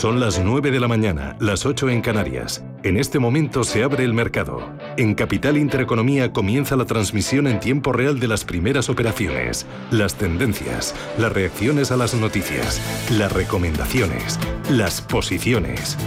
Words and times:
Son 0.00 0.18
las 0.18 0.42
9 0.42 0.70
de 0.70 0.80
la 0.80 0.88
mañana, 0.88 1.36
las 1.40 1.66
8 1.66 1.90
en 1.90 2.00
Canarias. 2.00 2.64
En 2.84 2.96
este 2.96 3.18
momento 3.18 3.64
se 3.64 3.82
abre 3.82 4.02
el 4.02 4.14
mercado. 4.14 4.66
En 4.96 5.14
Capital 5.14 5.58
Intereconomía 5.58 6.32
comienza 6.32 6.74
la 6.74 6.86
transmisión 6.86 7.46
en 7.46 7.60
tiempo 7.60 7.92
real 7.92 8.18
de 8.18 8.26
las 8.26 8.46
primeras 8.46 8.88
operaciones, 8.88 9.66
las 9.90 10.14
tendencias, 10.14 10.94
las 11.18 11.30
reacciones 11.30 11.92
a 11.92 11.98
las 11.98 12.14
noticias, 12.14 12.80
las 13.10 13.30
recomendaciones, 13.30 14.38
las 14.70 15.02
posiciones. 15.02 15.98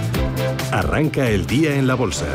Arranca 0.72 1.30
el 1.30 1.46
día 1.46 1.76
en 1.76 1.86
la 1.86 1.94
bolsa. 1.94 2.26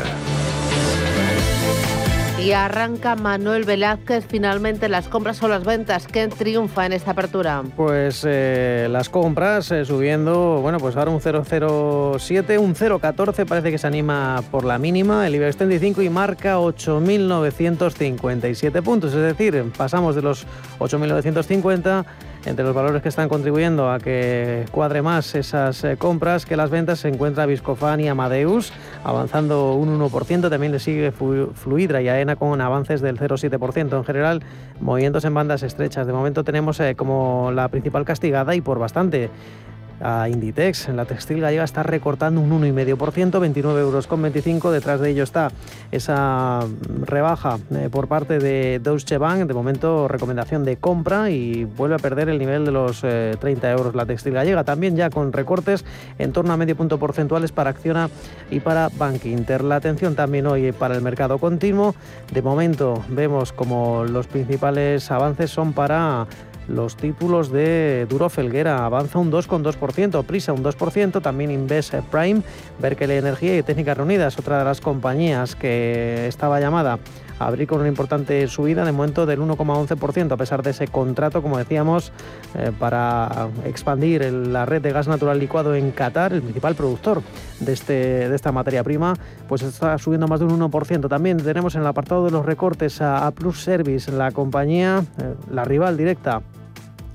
Y 2.49 2.53
arranca 2.53 3.15
Manuel 3.15 3.63
Velázquez 3.63 4.25
finalmente 4.27 4.89
las 4.89 5.07
compras 5.07 5.43
o 5.43 5.47
las 5.47 5.63
ventas. 5.63 6.07
¿Quién 6.07 6.31
triunfa 6.31 6.87
en 6.87 6.93
esta 6.93 7.11
apertura? 7.11 7.61
Pues 7.75 8.25
eh, 8.27 8.87
las 8.89 9.07
compras 9.07 9.69
eh, 9.69 9.85
subiendo, 9.85 10.59
bueno, 10.59 10.79
pues 10.79 10.97
ahora 10.97 11.11
un 11.11 11.19
0,07, 11.19 12.57
un 12.57 12.73
0,14 12.73 13.45
parece 13.45 13.69
que 13.69 13.77
se 13.77 13.85
anima 13.85 14.41
por 14.49 14.65
la 14.65 14.79
mínima. 14.79 15.27
El 15.27 15.35
IBEX 15.35 15.57
35 15.57 16.01
y 16.01 16.09
marca 16.09 16.57
8.957 16.57 18.81
puntos, 18.81 19.13
es 19.13 19.21
decir, 19.21 19.71
pasamos 19.77 20.15
de 20.15 20.23
los 20.23 20.47
8.950 20.79 22.03
entre 22.45 22.63
los 22.63 22.73
valores 22.73 23.01
que 23.01 23.09
están 23.09 23.29
contribuyendo 23.29 23.91
a 23.91 23.99
que 23.99 24.65
cuadre 24.71 25.01
más 25.01 25.35
esas 25.35 25.83
eh, 25.83 25.97
compras 25.97 26.45
que 26.45 26.55
las 26.55 26.69
ventas 26.69 26.99
se 26.99 27.09
encuentra 27.09 27.45
Viscofan 27.45 27.99
y 27.99 28.07
Amadeus 28.07 28.71
avanzando 29.03 29.73
un 29.73 29.99
1%, 29.99 30.49
también 30.49 30.71
le 30.71 30.79
sigue 30.79 31.11
Fluidra 31.11 32.01
y 32.01 32.09
AENA 32.09 32.35
con 32.35 32.61
avances 32.61 33.01
del 33.01 33.17
0,7%. 33.17 33.97
En 33.97 34.03
general, 34.03 34.43
movimientos 34.79 35.25
en 35.25 35.33
bandas 35.33 35.63
estrechas. 35.63 36.07
De 36.07 36.13
momento 36.13 36.43
tenemos 36.43 36.79
eh, 36.79 36.95
como 36.95 37.51
la 37.53 37.67
principal 37.67 38.05
castigada 38.05 38.55
y 38.55 38.61
por 38.61 38.79
bastante 38.79 39.29
a 40.01 40.29
Inditex. 40.29 40.89
La 40.89 41.05
textil 41.05 41.41
gallega 41.41 41.63
está 41.63 41.83
recortando 41.83 42.41
un 42.41 42.49
1,5%, 42.49 43.39
29 43.39 43.81
euros 43.81 44.07
con 44.07 44.21
25. 44.21 44.71
Detrás 44.71 44.99
de 44.99 45.11
ello 45.11 45.23
está 45.23 45.51
esa 45.91 46.61
rebaja 47.01 47.59
eh, 47.71 47.89
por 47.91 48.07
parte 48.07 48.39
de 48.39 48.79
Deutsche 48.79 49.17
Bank. 49.17 49.47
De 49.47 49.53
momento, 49.53 50.07
recomendación 50.07 50.63
de 50.63 50.77
compra 50.77 51.29
y 51.29 51.65
vuelve 51.65 51.95
a 51.95 51.99
perder 51.99 52.29
el 52.29 52.39
nivel 52.39 52.65
de 52.65 52.71
los 52.71 53.01
30 53.01 53.47
eh, 53.47 53.71
euros 53.71 53.95
la 53.95 54.05
textil 54.05 54.33
gallega. 54.33 54.63
También 54.63 54.95
ya 54.95 55.09
con 55.09 55.33
recortes 55.33 55.85
en 56.17 56.31
torno 56.31 56.53
a 56.53 56.57
medio 56.57 56.75
punto 56.75 56.99
porcentuales 56.99 57.51
para 57.51 57.71
Acciona 57.71 58.09
y 58.49 58.59
para 58.59 58.89
Bank 58.89 59.25
Inter. 59.25 59.63
La 59.63 59.75
atención 59.75 60.15
también 60.15 60.47
hoy 60.47 60.71
para 60.71 60.95
el 60.95 61.01
mercado 61.01 61.37
continuo. 61.37 61.95
De 62.33 62.41
momento 62.41 63.03
vemos 63.09 63.53
como 63.53 64.05
los 64.05 64.27
principales 64.27 65.09
avances 65.11 65.51
son 65.51 65.73
para 65.73 66.27
los 66.69 66.95
títulos 66.95 67.51
de 67.51 68.05
Duro 68.09 68.29
Felguera 68.29 68.85
avanza 68.85 69.19
un 69.19 69.31
2,2%, 69.31 70.23
Prisa 70.23 70.53
un 70.53 70.63
2%, 70.63 71.21
también 71.21 71.51
Inves 71.51 71.91
Prime, 72.11 72.41
Berkeley 72.79 73.17
Energía 73.17 73.57
y 73.57 73.63
Técnicas 73.63 73.97
Reunidas, 73.97 74.37
otra 74.37 74.59
de 74.59 74.65
las 74.65 74.79
compañías 74.79 75.55
que 75.55 76.27
estaba 76.27 76.59
llamada 76.59 76.99
a 77.39 77.47
abrir 77.47 77.67
con 77.67 77.79
una 77.79 77.87
importante 77.87 78.47
subida 78.47 78.85
de 78.85 78.91
momento 78.91 79.25
del 79.25 79.39
1,11%, 79.39 80.31
a 80.31 80.37
pesar 80.37 80.61
de 80.61 80.71
ese 80.71 80.87
contrato, 80.87 81.41
como 81.41 81.57
decíamos, 81.57 82.11
eh, 82.53 82.71
para 82.77 83.47
expandir 83.65 84.23
la 84.31 84.65
red 84.65 84.81
de 84.81 84.91
gas 84.91 85.07
natural 85.07 85.39
licuado 85.39 85.73
en 85.73 85.91
Qatar, 85.91 86.33
el 86.33 86.41
principal 86.41 86.75
productor 86.75 87.21
de, 87.59 87.73
este, 87.73 87.93
de 88.29 88.35
esta 88.35 88.51
materia 88.51 88.83
prima, 88.83 89.13
pues 89.47 89.61
está 89.61 89.97
subiendo 89.97 90.27
más 90.27 90.41
de 90.41 90.45
un 90.45 90.59
1%. 90.59 91.07
También 91.07 91.37
tenemos 91.37 91.75
en 91.75 91.81
el 91.81 91.87
apartado 91.87 92.25
de 92.25 92.31
los 92.31 92.45
recortes 92.45 93.01
a, 93.01 93.29
Plus 93.31 93.61
Service, 93.61 94.11
la 94.11 94.31
compañía, 94.31 95.03
eh, 95.19 95.35
la 95.49 95.63
rival 95.63 95.95
directa 95.95 96.41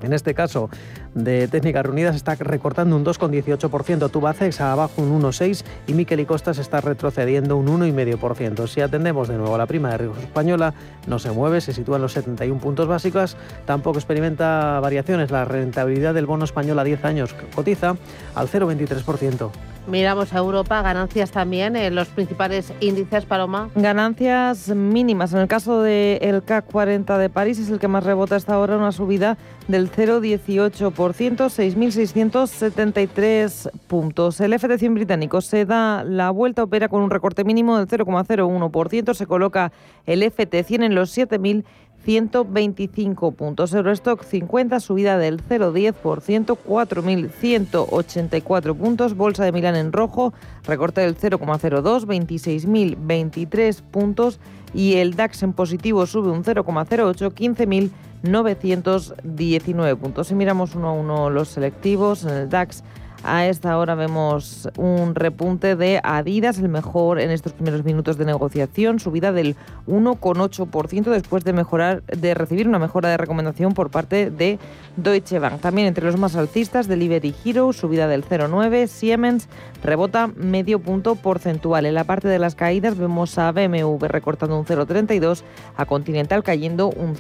en 0.03 0.13
este 0.13 0.35
caso 0.35 0.71
de 1.15 1.49
Técnicas 1.49 1.85
Reunidas 1.85 2.17
está 2.17 2.35
recortando 2.35 2.97
un 2.97 3.05
2,18%, 3.05 4.11
Tubacex 4.11 4.61
abajo 4.61 5.01
un 5.01 5.23
1,6% 5.23 5.65
y 5.87 5.95
Miquel 5.95 6.21
y 6.21 6.27
Costas 6.27 6.59
está 6.59 6.81
retrocediendo 6.81 7.57
un 7.57 7.67
1,5%. 7.67 8.67
Si 8.67 8.81
atendemos 8.81 9.29
de 9.29 9.37
nuevo 9.37 9.55
a 9.55 9.59
la 9.59 9.67
prima 9.67 9.91
de 9.91 9.99
riesgo 9.99 10.21
española, 10.21 10.75
no 11.07 11.19
se 11.19 11.31
mueve, 11.31 11.61
se 11.61 11.73
sitúa 11.73 11.97
en 11.97 12.03
los 12.03 12.13
71 12.13 12.61
puntos 12.61 12.89
básicos, 12.89 13.37
tampoco 13.65 13.99
experimenta 13.99 14.81
variaciones. 14.81 15.31
La 15.31 15.45
rentabilidad 15.45 16.15
del 16.15 16.27
bono 16.27 16.45
español 16.45 16.79
a 16.79 16.85
10 16.85 17.05
años 17.05 17.35
cotiza 17.55 17.97
al 18.35 18.49
0,23%. 18.49 19.74
Miramos 19.87 20.33
a 20.33 20.39
Europa, 20.39 20.81
ganancias 20.81 21.31
también 21.31 21.77
en 21.77 21.95
los 21.95 22.09
principales 22.09 22.73
índices, 22.81 23.27
Paloma. 23.27 23.69
Ganancias 23.75 24.71
mínimas. 24.71 25.35
En 25.35 25.41
el 25.41 25.49
caso 25.49 25.83
del 25.83 26.43
CAC 26.43 26.65
40 26.65 27.19
de 27.19 27.29
París 27.29 27.59
es 27.59 27.69
el 27.69 27.79
que 27.79 27.87
más 27.87 28.03
rebota 28.03 28.37
hasta 28.37 28.55
ahora, 28.55 28.79
una 28.79 28.93
subida 28.93 29.37
del 29.69 29.93
0,18%, 29.93 30.91
6.673 30.91 33.71
puntos. 33.87 34.41
El 34.41 34.55
FT100 34.55 34.95
británico 34.95 35.43
se 35.43 35.67
da 35.67 36.03
la 36.03 36.31
vuelta, 36.31 36.63
opera 36.63 36.89
con 36.89 37.03
un 37.03 37.11
recorte 37.11 37.45
mínimo 37.45 37.79
del 37.79 37.87
0,01%, 37.87 39.13
se 39.13 39.27
coloca 39.27 39.71
el 40.07 40.23
FT100 40.23 40.85
en 40.85 40.95
los 40.95 41.15
7.000 41.17 41.65
125 42.05 43.33
puntos. 43.33 43.73
Eurostock 43.73 44.23
50, 44.23 44.79
subida 44.81 45.17
del 45.19 45.43
0,10%, 45.43 46.59
4.184 46.67 48.77
puntos. 48.77 49.17
Bolsa 49.17 49.45
de 49.45 49.53
Milán 49.53 49.77
en 49.77 49.93
rojo, 49.93 50.35
recorte 50.65 51.01
del 51.01 51.17
0,02, 51.17 52.07
26.023 52.07 53.83
puntos. 53.83 54.41
Y 54.75 54.95
el 54.95 55.15
DAX 55.15 55.43
en 55.43 55.53
positivo 55.53 56.07
sube 56.07 56.31
un 56.31 56.45
0,08, 56.45 57.91
15.919 58.23 59.97
puntos. 59.97 60.29
Si 60.29 60.35
miramos 60.35 60.75
uno 60.75 60.89
a 60.89 60.93
uno 60.93 61.31
los 61.31 61.49
selectivos, 61.49 62.25
en 62.25 62.35
el 62.35 62.49
DAX 62.49 62.83
a 63.25 63.47
esta 63.47 63.77
hora 63.79 63.95
vemos 63.95 64.69
un 64.77 65.15
repunte 65.15 65.77
de 65.77 66.01
Adidas, 66.03 66.59
el 66.59 66.69
mejor 66.69 67.21
en 67.21 67.31
estos 67.31 67.53
primeros 67.53 67.85
minutos 67.85 68.19
de 68.19 68.25
negociación, 68.25 69.01
subida 69.01 69.33
del 69.33 69.57
1,8% 69.87 71.05
después 71.11 71.45
de 71.45 71.53
mejorar, 71.53 72.03
de 72.05 72.35
recibir 72.35 72.69
una 72.69 72.79
mejora 72.79 73.09
de 73.09 73.17
recomendación 73.17 73.75
por 73.75 73.91
parte 73.91 74.31
de 74.31 74.59
Deutsche 74.97 75.39
Bank. 75.39 75.61
También 75.61 75.89
entre 75.89 76.05
los 76.05 76.19
más 76.19 76.37
alcistas, 76.37 76.87
Delivery 76.87 77.35
Hero, 77.45 77.73
subida 77.73 78.07
del 78.07 78.25
0,9, 78.25 78.87
Siemens 78.87 79.49
rebota 79.83 80.29
medio 80.37 80.79
punto 80.79 81.15
porcentual. 81.17 81.87
En 81.87 81.95
la 81.95 82.05
parte 82.05 82.29
de 82.29 82.39
las 82.39 82.55
caídas 82.55 82.97
vemos 82.97 83.39
a 83.39 83.53
BMW 83.53 84.07
recortando 84.07 84.59
un 84.59 84.67
0,32, 84.67 85.43
a 85.77 85.87
Continental 85.87 86.43
cayendo 86.43 86.91
un 86.91 87.17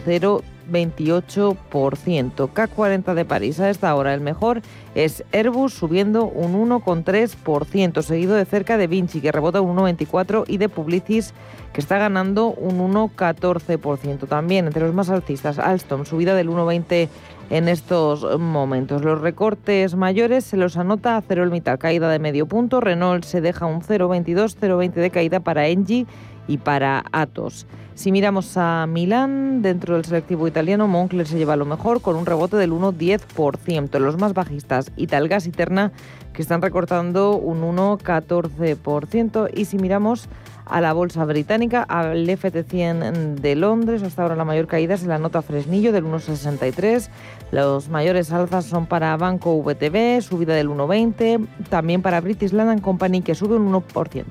0,28%. 0.71 2.49
K40 2.53 3.15
de 3.15 3.25
París 3.25 3.61
a 3.61 3.71
esta 3.71 3.95
hora 3.95 4.15
el 4.15 4.21
mejor 4.21 4.63
es 4.95 5.25
Airbus 5.33 5.73
subiendo 5.75 6.25
un 6.27 6.55
1,3%, 6.69 8.03
seguido 8.03 8.35
de 8.35 8.45
cerca 8.45 8.77
de 8.77 8.87
Vinci 8.87 9.21
que 9.21 9.33
rebota 9.33 9.61
un 9.61 9.77
1,24% 9.77 10.45
y 10.49 10.59
de 10.59 10.69
Publicis 10.69 11.35
que 11.73 11.81
está 11.81 11.99
ganando 11.99 12.49
un 12.49 12.79
1,14%. 12.79 14.29
También 14.29 14.67
entre 14.67 14.85
los 14.85 14.95
más 14.95 15.11
alcistas, 15.11 15.59
Alstom 15.59 16.05
subida 16.05 16.35
del 16.35 16.49
1,20% 16.49 17.09
en 17.51 17.69
estos 17.69 18.39
momentos. 18.39 19.03
Los 19.03 19.21
recortes 19.21 19.95
mayores 19.95 20.45
se 20.45 20.57
los 20.57 20.77
anota 20.77 21.23
Mittal, 21.51 21.79
caída 21.79 22.09
de 22.09 22.19
medio 22.19 22.47
punto, 22.47 22.81
Renault 22.81 23.25
se 23.25 23.41
deja 23.41 23.67
un 23.67 23.83
0,22, 23.83 24.57
0,20 24.59 24.93
de 24.93 25.11
caída 25.11 25.41
para 25.41 25.69
Engie 25.69 26.07
y 26.47 26.59
para 26.59 27.05
Atos. 27.13 27.67
Si 27.95 28.11
miramos 28.11 28.57
a 28.57 28.87
Milán, 28.89 29.63
dentro 29.63 29.95
del 29.95 30.05
selectivo 30.05 30.49
italiano, 30.49 30.89
Moncler 30.89 31.29
se 31.29 31.39
lleva 31.39 31.55
lo 31.55 31.65
mejor 31.65 32.01
con 32.01 32.17
un 32.17 32.27
rebote 32.27 32.57
del 32.57 32.73
1,10%. 32.73 34.01
Los 34.01 34.19
más 34.19 34.35
bajistas, 34.35 34.91
Italgas 34.97 35.47
y 35.47 35.53
Terna, 35.53 35.93
que 36.33 36.43
están 36.43 36.61
recortando 36.61 37.37
un 37.37 37.63
1,14%. 37.63 39.49
Y 39.55 39.67
si 39.67 39.79
miramos 39.79 40.29
a 40.67 40.81
la 40.81 40.93
bolsa 40.93 41.25
británica, 41.25 41.83
al 41.83 42.27
FT100 42.27 43.37
de 43.37 43.57
Londres. 43.57 44.03
Hasta 44.03 44.23
ahora 44.23 44.37
la 44.37 44.45
mayor 44.45 44.67
caída 44.67 44.95
es 44.95 45.05
la 45.05 45.19
nota 45.19 45.43
Fresnillo 45.43 45.93
del 45.93 46.05
1,63. 46.05 47.09
Los 47.51 47.89
mayores 47.89 48.33
alzas 48.33 48.65
son 48.65 48.87
para 48.87 49.17
Banco 49.17 49.63
VTB, 49.63 50.23
subida 50.23 50.55
del 50.55 50.69
1,20. 50.69 51.47
También 51.69 52.03
para 52.03 52.21
British 52.21 52.53
Land 52.53 52.81
Company, 52.81 53.23
que 53.23 53.35
sube 53.35 53.57
un 53.57 53.73
1%. 53.73 54.25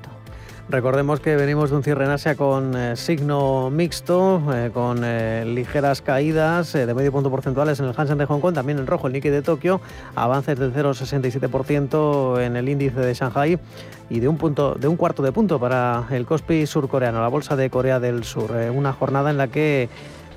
Recordemos 0.68 1.20
que 1.20 1.36
venimos 1.36 1.68
de 1.68 1.76
un 1.76 1.82
cierre 1.82 2.06
en 2.06 2.10
Asia 2.10 2.36
con 2.36 2.74
eh, 2.74 2.96
signo 2.96 3.68
mixto, 3.70 4.42
eh, 4.50 4.70
con 4.72 5.02
eh, 5.04 5.44
ligeras 5.46 6.00
caídas 6.00 6.72
de 6.72 6.94
medio 6.94 7.12
punto 7.12 7.30
porcentuales 7.30 7.78
en 7.80 7.86
el 7.86 7.94
Hansen 7.94 8.16
de 8.16 8.24
Hong 8.24 8.40
Kong, 8.40 8.54
también 8.54 8.78
en 8.78 8.86
rojo 8.86 9.06
el 9.06 9.12
Nikkei 9.12 9.30
de 9.30 9.42
Tokio, 9.42 9.82
avances 10.14 10.58
del 10.58 10.72
0,67% 10.72 12.40
en 12.40 12.56
el 12.56 12.68
índice 12.70 12.98
de 12.98 13.12
Shanghai 13.12 13.58
y 14.08 14.20
de 14.20 14.28
un, 14.28 14.38
punto, 14.38 14.74
de 14.74 14.88
un 14.88 14.96
cuarto 14.96 15.22
de 15.22 15.32
punto 15.32 15.60
para 15.60 16.06
el 16.10 16.24
Kospi 16.24 16.64
surcoreano, 16.64 17.20
la 17.20 17.28
bolsa 17.28 17.56
de 17.56 17.68
Corea 17.68 18.00
del 18.00 18.24
Sur. 18.24 18.52
una 18.74 18.94
jornada 18.94 19.30
en 19.30 19.36
la 19.36 19.48
que 19.48 19.90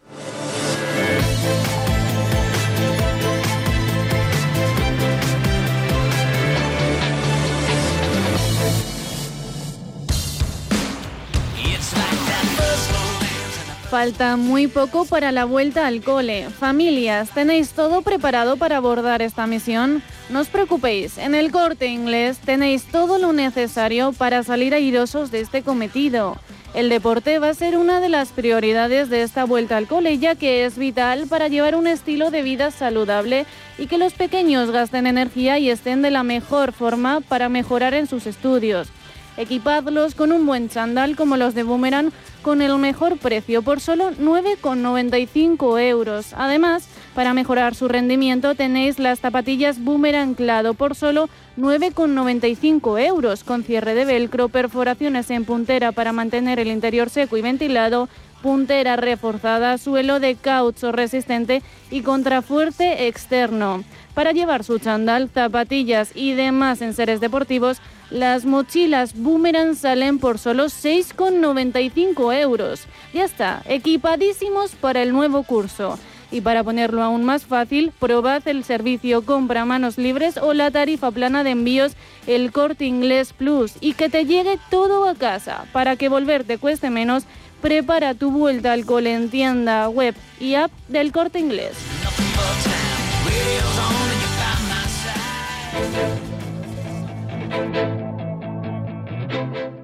Falta 13.96 14.36
muy 14.36 14.68
poco 14.68 15.06
para 15.06 15.32
la 15.32 15.46
vuelta 15.46 15.88
al 15.88 16.02
cole. 16.02 16.50
Familias, 16.50 17.30
¿tenéis 17.34 17.72
todo 17.72 18.02
preparado 18.02 18.58
para 18.58 18.76
abordar 18.76 19.22
esta 19.22 19.48
misión? 19.48 20.04
No 20.30 20.42
os 20.42 20.50
preocupéis, 20.50 21.18
en 21.18 21.34
el 21.34 21.50
corte 21.50 21.88
inglés 21.88 22.38
tenéis 22.40 22.84
todo 22.84 23.20
lo 23.20 23.32
necesario 23.32 24.12
para 24.12 24.44
salir 24.44 24.74
airosos 24.74 25.32
de 25.32 25.40
este 25.40 25.64
cometido. 25.64 26.38
El 26.76 26.90
deporte 26.90 27.40
va 27.40 27.48
a 27.48 27.54
ser 27.54 27.78
una 27.78 28.02
de 28.02 28.10
las 28.10 28.34
prioridades 28.34 29.10
de 29.10 29.22
esta 29.22 29.46
vuelta 29.46 29.78
al 29.78 29.88
cole, 29.88 30.18
ya 30.18 30.36
que 30.36 30.66
es 30.66 30.78
vital 30.78 31.26
para 31.30 31.48
llevar 31.48 31.74
un 31.74 31.88
estilo 31.88 32.32
de 32.32 32.42
vida 32.42 32.70
saludable 32.70 33.46
y 33.78 33.88
que 33.88 33.98
los 33.98 34.12
pequeños 34.12 34.72
gasten 34.72 35.08
energía 35.08 35.58
y 35.58 35.70
estén 35.70 36.02
de 36.02 36.12
la 36.12 36.24
mejor 36.24 36.74
forma 36.74 37.22
para 37.22 37.48
mejorar 37.48 37.94
en 37.94 38.08
sus 38.08 38.28
estudios. 38.28 38.90
Equipadlos 39.38 40.16
con 40.16 40.34
un 40.34 40.46
buen 40.46 40.68
chándal 40.68 41.16
como 41.16 41.38
los 41.38 41.56
de 41.56 41.64
Boomerang 41.64 42.12
con 42.42 42.62
el 42.62 42.78
mejor 42.78 43.18
precio 43.20 43.62
por 43.62 43.80
solo 43.80 44.12
9,95 44.12 45.82
euros. 45.82 46.34
Además, 46.34 46.90
para 47.16 47.34
mejorar 47.34 47.74
su 47.76 47.88
rendimiento 47.88 48.56
tenéis 48.56 49.00
las 49.00 49.20
zapatillas 49.20 49.84
Boomerang 49.84 50.32
anclado 50.32 50.74
por 50.74 50.96
solo 50.96 51.30
9,95 51.58 53.02
euros, 53.02 53.46
con 53.46 53.64
cierre 53.64 53.96
de 53.96 54.04
velcro, 54.04 54.50
perforaciones 54.50 55.32
en 55.32 55.46
puntera 55.46 55.94
para 55.94 56.12
mantener 56.12 56.60
el 56.60 56.68
interior 56.68 57.10
seco 57.10 57.38
y 57.38 57.42
ventilado, 57.42 58.10
puntera 58.42 58.98
reforzada, 58.98 59.78
suelo 59.78 60.20
de 60.20 60.36
caucho 60.36 60.92
resistente 60.92 61.62
y 61.90 62.02
contrafuerte 62.02 63.08
externo. 63.08 63.86
Para 64.14 64.34
llevar 64.34 64.66
su 64.66 64.78
chandal, 64.80 65.30
zapatillas 65.34 66.12
y 66.16 66.34
demás 66.34 66.82
enseres 66.82 67.22
deportivos, 67.22 67.82
las 68.12 68.46
mochilas 68.46 69.16
Boomerang 69.16 69.76
salen 69.76 70.20
por 70.20 70.38
solo 70.38 70.66
6,95 70.66 72.38
euros. 72.40 72.84
Ya 73.14 73.24
está, 73.24 73.62
equipadísimos 73.68 74.72
para 74.76 75.02
el 75.02 75.14
nuevo 75.14 75.44
curso. 75.44 75.98
Y 76.36 76.42
para 76.42 76.66
ponerlo 76.66 77.02
aún 77.02 77.24
más 77.24 77.46
fácil, 77.46 77.94
probad 77.98 78.46
el 78.50 78.66
servicio 78.66 79.22
compra 79.24 79.64
manos 79.64 79.98
libres 79.98 80.36
o 80.36 80.54
la 80.54 80.70
tarifa 80.70 81.10
plana 81.10 81.46
de 81.46 81.52
envíos 81.52 81.94
El 82.28 82.52
Corte 82.52 82.84
Inglés 82.84 83.32
Plus 83.32 83.72
y 83.80 83.94
que 83.94 84.10
te 84.10 84.26
llegue 84.26 84.60
todo 84.70 85.08
a 85.08 85.16
casa. 85.16 85.64
Para 85.72 85.96
que 85.96 86.10
volver 86.10 86.44
te 86.44 86.58
cueste 86.58 86.90
menos, 86.90 87.24
prepara 87.62 88.16
tu 88.16 88.32
vuelta 88.32 88.74
al 88.74 88.86
cole 88.86 89.14
en 89.14 89.30
tienda, 89.30 89.88
web 89.88 90.14
y 90.38 90.56
app 90.56 90.72
del 90.90 91.14
Corte 91.14 91.40
Inglés. 91.40 91.72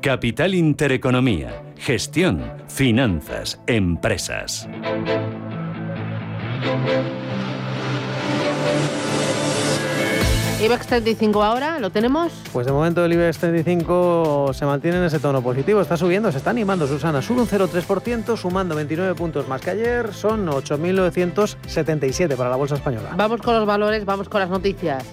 Capital 0.01 0.53
Intereconomía, 0.53 1.63
gestión, 1.77 2.43
finanzas, 2.67 3.61
empresas. 3.67 4.67
IBEX 10.63 10.85
35 10.85 11.43
ahora, 11.43 11.79
¿lo 11.79 11.89
tenemos? 11.89 12.31
Pues 12.53 12.67
de 12.67 12.71
momento 12.71 13.03
el 13.03 13.11
IBEX 13.13 13.39
35 13.39 14.51
se 14.53 14.65
mantiene 14.65 14.97
en 14.99 15.05
ese 15.05 15.19
tono 15.19 15.41
positivo, 15.41 15.81
está 15.81 15.97
subiendo, 15.97 16.31
se 16.31 16.37
está 16.37 16.51
animando 16.51 16.85
Susana, 16.85 17.19
sube 17.23 17.41
un 17.41 17.47
0,3%, 17.47 18.37
sumando 18.37 18.75
29 18.75 19.15
puntos 19.15 19.47
más 19.47 19.59
que 19.61 19.71
ayer, 19.71 20.13
son 20.13 20.45
8.977 20.45 22.35
para 22.35 22.51
la 22.51 22.57
Bolsa 22.57 22.75
Española. 22.75 23.09
Vamos 23.17 23.41
con 23.41 23.55
los 23.55 23.65
valores, 23.65 24.05
vamos 24.05 24.29
con 24.29 24.39
las 24.39 24.51
noticias. 24.51 25.03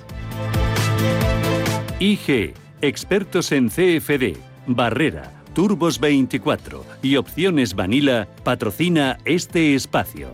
IG, 1.98 2.52
expertos 2.82 3.50
en 3.50 3.70
CFD, 3.70 4.36
Barrera, 4.66 5.32
Turbos 5.54 5.98
24 5.98 6.84
y 7.00 7.16
Opciones 7.16 7.74
Vanilla, 7.74 8.28
patrocina 8.44 9.16
este 9.24 9.74
espacio. 9.74 10.28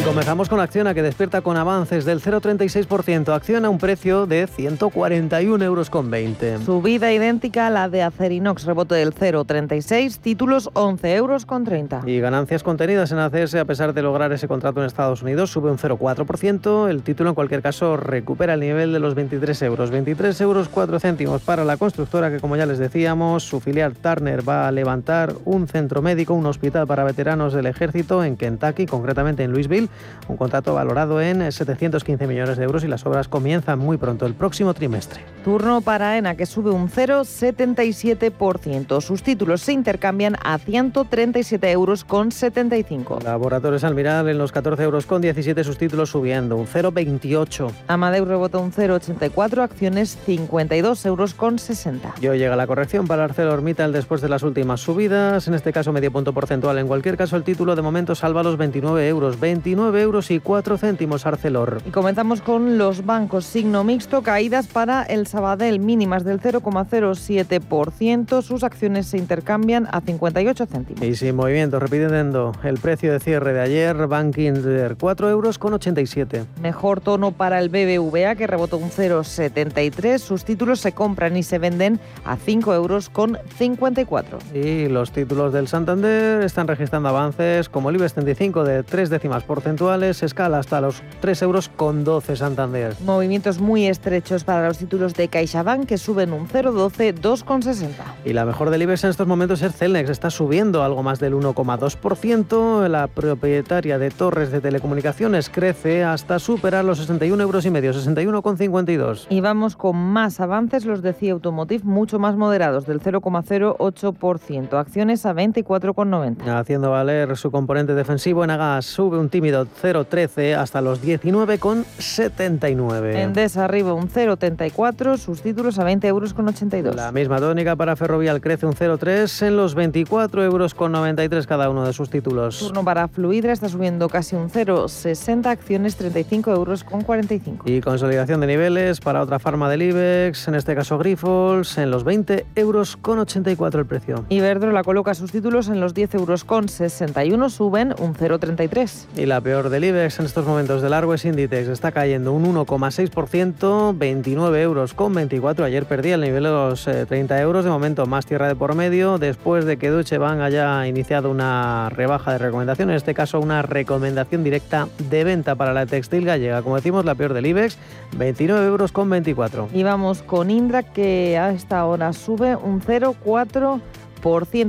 Y 0.00 0.02
comenzamos 0.02 0.48
con 0.48 0.60
Acciona 0.60 0.94
que 0.94 1.02
despierta 1.02 1.42
con 1.42 1.58
avances 1.58 2.06
del 2.06 2.22
0,36%. 2.22 3.34
Acciona 3.34 3.68
a 3.68 3.70
un 3.70 3.76
precio 3.76 4.24
de 4.24 4.46
141 4.46 5.62
euros 5.62 5.90
con 5.90 6.10
20. 6.10 6.64
Subida 6.64 7.12
idéntica 7.12 7.66
a 7.66 7.70
la 7.70 7.90
de 7.90 8.02
Acerinox, 8.02 8.64
rebote 8.64 8.94
del 8.94 9.14
0,36, 9.14 10.18
títulos 10.18 10.70
11 10.72 11.14
euros 11.16 11.44
con 11.44 11.64
30. 11.64 12.04
Y 12.06 12.18
ganancias 12.18 12.62
contenidas 12.62 13.12
en 13.12 13.18
ACS 13.18 13.56
a 13.56 13.66
pesar 13.66 13.92
de 13.92 14.00
lograr 14.00 14.32
ese 14.32 14.48
contrato 14.48 14.80
en 14.80 14.86
Estados 14.86 15.20
Unidos, 15.20 15.50
sube 15.50 15.70
un 15.70 15.76
0,4%. 15.76 16.88
El 16.88 17.02
título 17.02 17.28
en 17.28 17.34
cualquier 17.34 17.60
caso 17.60 17.98
recupera 17.98 18.54
el 18.54 18.60
nivel 18.60 18.94
de 18.94 19.00
los 19.00 19.14
23 19.14 19.60
euros. 19.62 19.90
23 19.90 20.40
euros 20.40 20.70
4 20.70 20.98
céntimos 20.98 21.42
para 21.42 21.62
la 21.66 21.76
constructora 21.76 22.30
que 22.30 22.40
como 22.40 22.56
ya 22.56 22.64
les 22.64 22.78
decíamos, 22.78 23.42
su 23.42 23.60
filial 23.60 23.96
Turner 23.96 24.48
va 24.48 24.66
a 24.66 24.72
levantar 24.72 25.34
un 25.44 25.68
centro 25.68 26.00
médico, 26.00 26.32
un 26.32 26.46
hospital 26.46 26.86
para 26.86 27.04
veteranos 27.04 27.52
del 27.52 27.66
ejército 27.66 28.24
en 28.24 28.38
Kentucky, 28.38 28.86
concretamente 28.86 29.42
en 29.42 29.52
Louisville 29.52 29.89
un 30.28 30.36
contrato 30.36 30.74
valorado 30.74 31.20
en 31.20 31.50
715 31.50 32.26
millones 32.26 32.56
de 32.56 32.64
euros 32.64 32.84
y 32.84 32.88
las 32.88 33.04
obras 33.06 33.28
comienzan 33.28 33.78
muy 33.78 33.96
pronto, 33.96 34.26
el 34.26 34.34
próximo 34.34 34.74
trimestre. 34.74 35.22
Turno 35.44 35.80
para 35.80 36.18
ENA, 36.18 36.36
que 36.36 36.46
sube 36.46 36.70
un 36.70 36.88
0,77%. 36.88 39.00
Sus 39.00 39.22
títulos 39.22 39.62
se 39.62 39.72
intercambian 39.72 40.36
a 40.42 40.58
137 40.58 41.70
euros 41.70 42.04
con 42.04 42.30
75. 42.30 43.20
Laboratorios 43.24 43.84
Almiral 43.84 44.28
en 44.28 44.38
los 44.38 44.52
14 44.52 44.82
euros 44.82 45.06
con 45.06 45.22
17, 45.22 45.64
sus 45.64 45.78
títulos 45.78 46.10
subiendo 46.10 46.56
un 46.56 46.66
0,28. 46.66 47.70
Amadeus 47.88 48.28
rebota 48.28 48.58
un 48.58 48.72
0,84, 48.72 49.62
acciones 49.62 50.18
52 50.26 51.06
euros 51.06 51.34
con 51.34 51.58
60. 51.58 52.14
Y 52.20 52.28
hoy 52.28 52.38
llega 52.38 52.56
la 52.56 52.66
corrección 52.66 53.06
para 53.06 53.24
ArcelorMittal 53.24 53.92
después 53.92 54.20
de 54.20 54.28
las 54.28 54.42
últimas 54.42 54.80
subidas, 54.80 55.48
en 55.48 55.54
este 55.54 55.72
caso 55.72 55.92
medio 55.92 56.12
punto 56.12 56.32
porcentual. 56.32 56.78
En 56.78 56.86
cualquier 56.86 57.16
caso, 57.16 57.36
el 57.36 57.44
título 57.44 57.74
de 57.74 57.82
momento 57.82 58.14
salva 58.14 58.42
los 58.42 58.56
29 58.56 59.08
euros, 59.08 59.40
29 59.40 59.79
euros 59.88 60.30
y 60.30 60.40
4 60.40 60.78
céntimos 60.78 61.26
Arcelor. 61.26 61.82
Y 61.86 61.90
comenzamos 61.90 62.42
con 62.42 62.78
los 62.78 63.04
bancos 63.04 63.44
signo 63.44 63.84
mixto, 63.84 64.22
caídas 64.22 64.66
para 64.66 65.02
el 65.02 65.26
Sabadell 65.26 65.80
mínimas 65.80 66.24
del 66.24 66.40
0,07%. 66.40 68.42
Sus 68.42 68.62
acciones 68.62 69.06
se 69.06 69.18
intercambian 69.18 69.88
a 69.90 70.00
58 70.00 70.66
céntimos. 70.66 71.02
Y 71.02 71.14
sin 71.14 71.36
movimiento, 71.36 71.80
repitiendo 71.80 72.52
el 72.62 72.78
precio 72.78 73.12
de 73.12 73.20
cierre 73.20 73.52
de 73.52 73.60
ayer, 73.60 74.06
Banking 74.06 74.54
4 74.98 75.30
euros 75.30 75.58
con 75.58 75.74
87. 75.74 76.44
Mejor 76.62 77.00
tono 77.00 77.32
para 77.32 77.58
el 77.58 77.68
BBVA 77.68 78.34
que 78.34 78.46
rebotó 78.46 78.78
un 78.78 78.90
0,73. 78.90 80.18
Sus 80.18 80.44
títulos 80.44 80.80
se 80.80 80.92
compran 80.92 81.36
y 81.36 81.42
se 81.42 81.58
venden 81.58 82.00
a 82.24 82.36
5 82.36 82.74
euros 82.74 83.08
con 83.08 83.38
54. 83.58 84.38
Y 84.54 84.88
los 84.88 85.12
títulos 85.12 85.52
del 85.52 85.68
Santander 85.68 86.42
están 86.42 86.68
registrando 86.68 87.08
avances 87.08 87.68
como 87.68 87.90
el 87.90 87.96
IBEX 87.96 88.14
35 88.14 88.64
de 88.64 88.82
3 88.82 89.10
décimas 89.10 89.44
por 89.44 89.60
porcentuales, 89.70 90.24
escala 90.24 90.58
hasta 90.58 90.80
los 90.80 91.00
3 91.20 91.42
euros 91.42 91.68
con 91.68 92.02
12 92.02 92.34
Santander. 92.34 92.94
Movimientos 93.04 93.60
muy 93.60 93.86
estrechos 93.86 94.42
para 94.42 94.66
los 94.66 94.78
títulos 94.78 95.14
de 95.14 95.28
CaixaBank 95.28 95.86
que 95.86 95.96
suben 95.96 96.32
un 96.32 96.48
0,12, 96.48 97.14
2,60. 97.14 97.90
Y 98.24 98.32
la 98.32 98.44
mejor 98.44 98.70
del 98.70 98.82
IBEX 98.82 99.04
en 99.04 99.10
estos 99.10 99.28
momentos 99.28 99.62
es 99.62 99.72
Celnex, 99.76 100.10
está 100.10 100.28
subiendo 100.30 100.82
algo 100.82 101.04
más 101.04 101.20
del 101.20 101.34
1,2%. 101.34 102.88
La 102.88 103.06
propietaria 103.06 103.98
de 103.98 104.10
torres 104.10 104.50
de 104.50 104.60
telecomunicaciones 104.60 105.48
crece 105.48 106.02
hasta 106.02 106.40
superar 106.40 106.84
los 106.84 106.98
61 106.98 107.40
euros 107.40 107.64
y 107.64 107.70
medio, 107.70 107.92
61,52. 107.92 109.26
Y 109.30 109.40
vamos 109.40 109.76
con 109.76 109.94
más 109.96 110.40
avances, 110.40 110.84
los 110.84 111.00
decía 111.00 111.32
Automotive, 111.32 111.84
mucho 111.84 112.18
más 112.18 112.34
moderados, 112.34 112.86
del 112.86 113.00
0,08%. 113.00 114.78
Acciones 114.80 115.26
a 115.26 115.32
24,90. 115.32 116.48
Haciendo 116.58 116.90
valer 116.90 117.36
su 117.36 117.52
componente 117.52 117.94
defensivo, 117.94 118.42
en 118.42 118.50
Agas 118.50 118.86
sube 118.86 119.16
un 119.16 119.28
tímido 119.28 119.59
0,13 119.66 120.56
hasta 120.56 120.80
los 120.80 121.02
19,79. 121.02 123.16
Endesa 123.16 123.64
arriba 123.64 123.94
un 123.94 124.08
0,34, 124.08 125.16
sus 125.16 125.42
títulos 125.42 125.78
a 125.78 125.84
20 125.84 126.06
euros 126.08 126.34
con 126.34 126.48
82. 126.48 126.94
La 126.94 127.12
misma 127.12 127.38
tónica 127.38 127.76
para 127.76 127.96
Ferrovial 127.96 128.40
crece 128.40 128.66
un 128.66 128.74
0,3 128.74 129.46
en 129.46 129.56
los 129.56 129.74
24 129.74 130.44
euros 130.44 130.74
con 130.74 130.92
93 130.92 131.46
cada 131.46 131.70
uno 131.70 131.84
de 131.84 131.92
sus 131.92 132.10
títulos. 132.10 132.58
Turno 132.58 132.84
para 132.84 133.08
Fluidra 133.08 133.52
está 133.52 133.68
subiendo 133.68 134.08
casi 134.08 134.36
un 134.36 134.50
0,60, 134.50 135.46
acciones 135.46 135.96
35 135.96 136.52
euros 136.52 136.84
con 136.84 137.02
45. 137.02 137.68
Y 137.68 137.80
consolidación 137.80 138.40
de 138.40 138.46
niveles 138.46 139.00
para 139.00 139.22
otra 139.22 139.38
farma 139.38 139.68
del 139.68 139.82
IBEX, 139.82 140.48
en 140.48 140.54
este 140.54 140.74
caso 140.74 140.98
Grifols, 140.98 141.78
en 141.78 141.90
los 141.90 142.04
20 142.04 142.46
euros 142.54 142.96
con 142.96 143.18
84 143.18 143.80
el 143.80 143.86
precio. 143.86 144.24
Iberdrola 144.28 144.82
coloca 144.82 145.14
sus 145.14 145.32
títulos 145.32 145.68
en 145.68 145.80
los 145.80 145.94
10 145.94 146.14
euros 146.14 146.44
con 146.44 146.68
61, 146.68 147.50
suben 147.50 147.94
un 147.98 148.14
0,33. 148.14 149.06
Y 149.16 149.26
la 149.26 149.40
peor 149.50 149.68
del 149.68 149.82
IBEX 149.82 150.20
en 150.20 150.26
estos 150.26 150.46
momentos 150.46 150.80
de 150.80 150.88
largo 150.88 151.12
es 151.12 151.24
Inditex, 151.24 151.66
está 151.66 151.90
cayendo 151.90 152.32
un 152.32 152.54
1,6%, 152.54 153.98
29 153.98 154.62
euros 154.62 154.94
con 154.94 155.12
24. 155.12 155.64
Ayer 155.64 155.86
perdía 155.86 156.14
el 156.14 156.20
nivel 156.20 156.44
de 156.44 156.50
los 156.50 156.84
30 156.84 157.36
eh, 157.36 157.42
euros, 157.42 157.64
de 157.64 157.70
momento 157.72 158.06
más 158.06 158.26
tierra 158.26 158.46
de 158.46 158.54
por 158.54 158.76
medio, 158.76 159.18
después 159.18 159.64
de 159.64 159.76
que 159.76 159.90
Deutsche 159.90 160.18
Bank 160.18 160.38
haya 160.38 160.86
iniciado 160.86 161.32
una 161.32 161.88
rebaja 161.90 162.30
de 162.30 162.38
recomendación, 162.38 162.90
en 162.90 162.96
este 162.96 163.12
caso 163.12 163.40
una 163.40 163.62
recomendación 163.62 164.44
directa 164.44 164.86
de 165.10 165.24
venta 165.24 165.56
para 165.56 165.74
la 165.74 165.84
textil 165.84 166.24
gallega. 166.24 166.62
Como 166.62 166.76
decimos, 166.76 167.04
la 167.04 167.16
peor 167.16 167.34
del 167.34 167.46
IBEX, 167.46 167.76
29 168.18 168.64
euros 168.64 168.92
con 168.92 169.10
24. 169.10 169.70
Y 169.74 169.82
vamos 169.82 170.22
con 170.22 170.52
Indra, 170.52 170.84
que 170.84 171.36
a 171.38 171.50
esta 171.50 171.84
hora 171.86 172.12
sube 172.12 172.54
un 172.54 172.80
0,4%. 172.80 173.80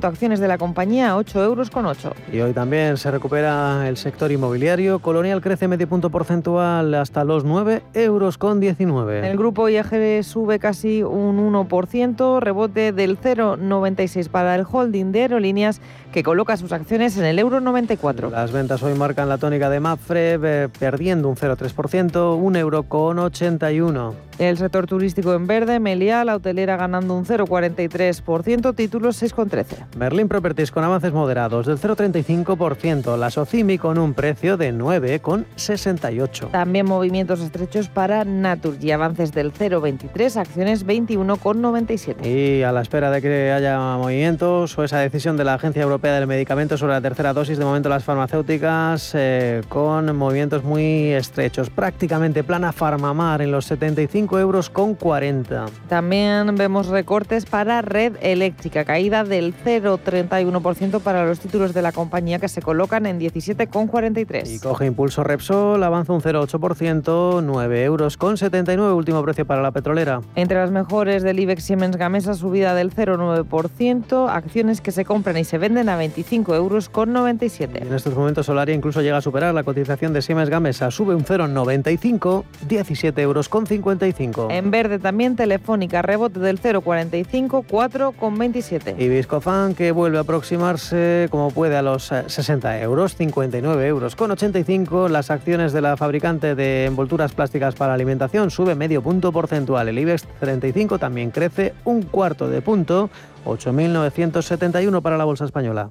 Acciones 0.03 0.39
de 0.39 0.47
la 0.47 0.57
compañía 0.57 1.17
8 1.17 1.43
euros 1.43 1.69
con 1.69 1.85
8. 1.85 2.13
Y 2.31 2.39
hoy 2.39 2.53
también 2.53 2.97
se 2.97 3.11
recupera 3.11 3.87
el 3.87 3.97
sector 3.97 4.31
inmobiliario. 4.31 4.99
Colonial 4.99 5.41
crece 5.41 5.67
medio 5.67 5.87
punto 5.87 6.09
porcentual 6.09 6.93
hasta 6.95 7.23
los 7.23 7.43
9 7.43 7.83
euros 7.93 8.37
con 8.37 8.59
19. 8.59 9.29
El 9.29 9.37
grupo 9.37 9.69
IAG 9.69 10.23
sube 10.23 10.59
casi 10.59 11.03
un 11.03 11.53
1%, 11.53 12.39
rebote 12.39 12.91
del 12.91 13.19
0,96 13.19 14.29
para 14.29 14.55
el 14.55 14.65
holding 14.69 15.11
de 15.11 15.21
aerolíneas 15.21 15.81
que 16.11 16.23
coloca 16.23 16.57
sus 16.57 16.71
acciones 16.71 17.17
en 17.17 17.25
el 17.25 17.39
euro 17.39 17.59
94. 17.59 18.29
Las 18.29 18.51
ventas 18.51 18.81
hoy 18.83 18.93
marcan 18.93 19.29
la 19.29 19.37
tónica 19.37 19.69
de 19.69 19.79
Mapfre, 19.79 20.39
eh, 20.41 20.69
perdiendo 20.79 21.29
un 21.29 21.35
0,3%, 21.35 22.35
un 22.35 22.55
euro 22.55 22.83
con 22.83 23.19
81. 23.19 24.30
El 24.41 24.57
sector 24.57 24.87
turístico 24.87 25.35
en 25.35 25.45
verde, 25.45 25.79
Meliá, 25.79 26.25
la 26.25 26.35
hotelera 26.35 26.75
ganando 26.75 27.15
un 27.15 27.25
0,43%, 27.25 28.73
títulos 28.73 29.21
6,13. 29.21 29.85
Berlín 29.95 30.27
Properties 30.27 30.71
con 30.71 30.83
avances 30.83 31.13
moderados 31.13 31.67
del 31.67 31.77
0,35%, 31.77 33.17
la 33.17 33.29
Socimi 33.29 33.77
con 33.77 33.99
un 33.99 34.15
precio 34.15 34.57
de 34.57 34.73
9,68. 34.73 36.49
También 36.49 36.87
movimientos 36.87 37.39
estrechos 37.39 37.87
para 37.87 38.25
Naturgy, 38.25 38.89
avances 38.89 39.31
del 39.31 39.53
0,23, 39.53 40.35
acciones 40.37 40.87
21,97. 40.87 42.25
Y 42.25 42.63
a 42.63 42.71
la 42.71 42.81
espera 42.81 43.11
de 43.11 43.21
que 43.21 43.51
haya 43.51 43.77
movimientos 43.97 44.75
o 44.75 44.83
esa 44.83 44.97
decisión 44.97 45.37
de 45.37 45.43
la 45.43 45.53
Agencia 45.53 45.83
Europea 45.83 46.15
del 46.15 46.25
Medicamento 46.25 46.79
sobre 46.79 46.93
la 46.93 47.01
tercera 47.01 47.33
dosis, 47.33 47.59
de 47.59 47.65
momento 47.65 47.89
las 47.89 48.03
farmacéuticas 48.03 49.11
eh, 49.13 49.61
con 49.69 50.17
movimientos 50.17 50.63
muy 50.63 51.11
estrechos. 51.11 51.69
Prácticamente 51.69 52.43
plana 52.43 52.71
Farmamar 52.71 53.43
en 53.43 53.51
los 53.51 53.65
75 53.65 54.30
euros 54.39 54.69
con 54.69 54.95
40. 54.95 55.65
También 55.87 56.55
vemos 56.55 56.87
recortes 56.87 57.45
para 57.45 57.81
Red 57.81 58.17
Eléctrica, 58.21 58.85
caída 58.85 59.23
del 59.23 59.53
0,31% 59.53 60.99
para 61.01 61.25
los 61.25 61.39
títulos 61.39 61.73
de 61.73 61.81
la 61.81 61.91
compañía 61.91 62.39
que 62.39 62.47
se 62.47 62.61
colocan 62.61 63.05
en 63.05 63.19
17,43. 63.19 64.47
Y 64.47 64.59
coge 64.59 64.85
impulso 64.85 65.23
Repsol, 65.23 65.83
avanza 65.83 66.13
un 66.13 66.21
0,8%, 66.21 67.41
9 67.43 67.83
euros 67.83 68.17
con 68.17 68.37
79, 68.37 68.93
último 68.93 69.23
precio 69.23 69.45
para 69.45 69.61
la 69.61 69.71
petrolera. 69.71 70.21
Entre 70.35 70.57
las 70.57 70.71
mejores 70.71 71.23
del 71.23 71.39
IBEX 71.39 71.63
Siemens 71.63 71.97
Gamesa, 71.97 72.33
subida 72.33 72.73
del 72.73 72.93
0,9%, 72.93 74.29
acciones 74.29 74.81
que 74.81 74.91
se 74.91 75.05
compran 75.05 75.37
y 75.37 75.43
se 75.43 75.57
venden 75.57 75.89
a 75.89 75.97
25 75.97 76.55
euros 76.55 76.89
con 76.89 77.13
97. 77.13 77.83
En 77.83 77.93
estos 77.93 78.15
momentos 78.15 78.45
Solaria 78.45 78.75
incluso 78.75 79.01
llega 79.01 79.17
a 79.17 79.21
superar 79.21 79.53
la 79.53 79.63
cotización 79.63 80.13
de 80.13 80.21
Siemens 80.21 80.49
Gamesa, 80.49 80.91
sube 80.91 81.15
un 81.15 81.25
0,95, 81.25 82.43
17 82.67 83.21
euros 83.21 83.49
con 83.49 83.65
55. 84.13 84.47
En 84.51 84.71
verde 84.71 84.99
también 84.99 85.35
Telefónica, 85.35 86.01
rebote 86.01 86.39
del 86.39 86.61
0,45, 86.61 87.65
4,27. 87.65 88.95
Y 88.97 89.09
Viscofan 89.09 89.75
que 89.75 89.91
vuelve 89.91 90.17
a 90.17 90.21
aproximarse 90.21 91.27
como 91.31 91.51
puede 91.51 91.77
a 91.77 91.81
los 91.81 92.11
60 92.27 92.77
eh, 92.77 92.83
euros, 92.83 93.15
59 93.15 93.87
euros 93.87 94.15
con 94.15 94.31
85. 94.31 95.09
Las 95.09 95.31
acciones 95.31 95.73
de 95.73 95.81
la 95.81 95.97
fabricante 95.97 96.55
de 96.55 96.85
envolturas 96.85 97.33
plásticas 97.33 97.75
para 97.75 97.93
alimentación 97.93 98.51
sube 98.51 98.75
medio 98.75 99.01
punto 99.01 99.31
porcentual. 99.31 99.87
El 99.87 99.99
IBEX 99.99 100.27
35 100.39 100.99
también 100.99 101.31
crece 101.31 101.73
un 101.85 102.03
cuarto 102.03 102.49
de 102.49 102.61
punto 102.61 103.09
8.971 103.45 105.01
para 105.01 105.17
la 105.17 105.25
Bolsa 105.25 105.45
Española. 105.45 105.89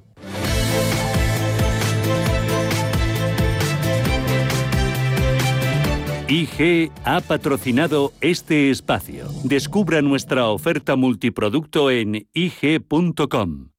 IG 6.31 6.93
ha 7.03 7.19
patrocinado 7.19 8.13
este 8.21 8.69
espacio. 8.69 9.27
Descubra 9.43 10.01
nuestra 10.01 10.47
oferta 10.47 10.95
multiproducto 10.95 11.91
en 11.91 12.25
IG.com. 12.33 13.71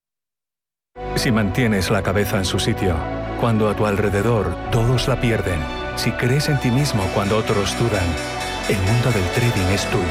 Si 1.14 1.32
mantienes 1.32 1.90
la 1.90 2.02
cabeza 2.02 2.37
en 2.37 2.44
su 2.44 2.59
sitio, 2.59 2.94
cuando 3.40 3.71
a 3.71 3.75
tu 3.75 3.87
alrededor 3.87 4.54
todos 4.71 5.09
la 5.09 5.18
pierden, 5.18 5.59
si 5.97 6.11
crees 6.11 6.50
en 6.50 6.61
ti 6.61 6.71
mismo 6.71 7.02
cuando 7.14 7.38
otros 7.38 7.75
dudan, 7.78 8.06
el 8.68 8.76
mundo 8.76 9.11
del 9.12 9.25
trading 9.35 9.73
es 9.73 9.88
tuyo. 9.90 10.04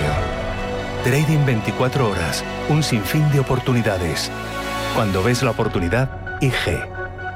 Trading 1.04 1.46
24 1.46 2.10
horas, 2.10 2.44
un 2.70 2.82
sinfín 2.82 3.30
de 3.32 3.40
oportunidades. 3.40 4.32
Cuando 4.96 5.22
ves 5.22 5.44
la 5.44 5.52
oportunidad, 5.52 6.42
IG. 6.42 7.01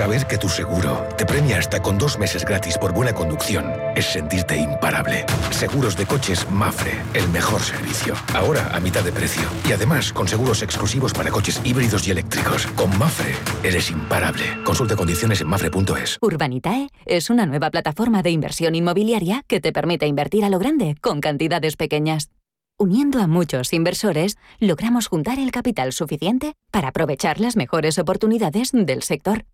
Saber 0.00 0.26
que 0.26 0.38
tu 0.38 0.48
seguro 0.48 1.06
te 1.18 1.26
premia 1.26 1.58
hasta 1.58 1.82
con 1.82 1.98
dos 1.98 2.18
meses 2.18 2.46
gratis 2.46 2.78
por 2.78 2.94
buena 2.94 3.12
conducción 3.12 3.70
es 3.94 4.06
sentirte 4.06 4.56
imparable. 4.56 5.26
Seguros 5.50 5.94
de 5.94 6.06
coches 6.06 6.50
Mafre, 6.50 6.92
el 7.12 7.28
mejor 7.28 7.60
servicio. 7.60 8.14
Ahora 8.32 8.74
a 8.74 8.80
mitad 8.80 9.04
de 9.04 9.12
precio. 9.12 9.42
Y 9.68 9.72
además 9.72 10.10
con 10.14 10.26
seguros 10.26 10.62
exclusivos 10.62 11.12
para 11.12 11.30
coches 11.30 11.60
híbridos 11.66 12.08
y 12.08 12.12
eléctricos. 12.12 12.66
Con 12.68 12.98
Mafre 12.98 13.34
eres 13.62 13.90
imparable. 13.90 14.44
Consulta 14.64 14.96
condiciones 14.96 15.42
en 15.42 15.48
mafre.es. 15.48 16.16
Urbanitae 16.22 16.88
es 17.04 17.28
una 17.28 17.44
nueva 17.44 17.70
plataforma 17.70 18.22
de 18.22 18.30
inversión 18.30 18.74
inmobiliaria 18.74 19.44
que 19.46 19.60
te 19.60 19.70
permite 19.70 20.06
invertir 20.06 20.46
a 20.46 20.48
lo 20.48 20.58
grande 20.58 20.96
con 21.02 21.20
cantidades 21.20 21.76
pequeñas. 21.76 22.30
Uniendo 22.78 23.20
a 23.20 23.26
muchos 23.26 23.74
inversores, 23.74 24.38
logramos 24.60 25.08
juntar 25.08 25.38
el 25.38 25.50
capital 25.50 25.92
suficiente 25.92 26.54
para 26.70 26.88
aprovechar 26.88 27.38
las 27.38 27.54
mejores 27.54 27.98
oportunidades 27.98 28.70
del 28.72 29.02
sector. 29.02 29.44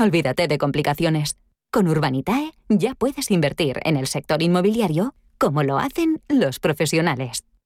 Olvídate 0.00 0.46
de 0.46 0.58
complicaciones. 0.58 1.36
Con 1.72 1.88
Urbanitae 1.88 2.52
ya 2.68 2.94
puedes 2.94 3.32
invertir 3.32 3.80
en 3.82 3.96
el 3.96 4.06
sector 4.06 4.42
inmobiliario 4.42 5.16
como 5.38 5.64
lo 5.64 5.78
hacen 5.78 6.22
los 6.28 6.60
profesionales. 6.60 7.44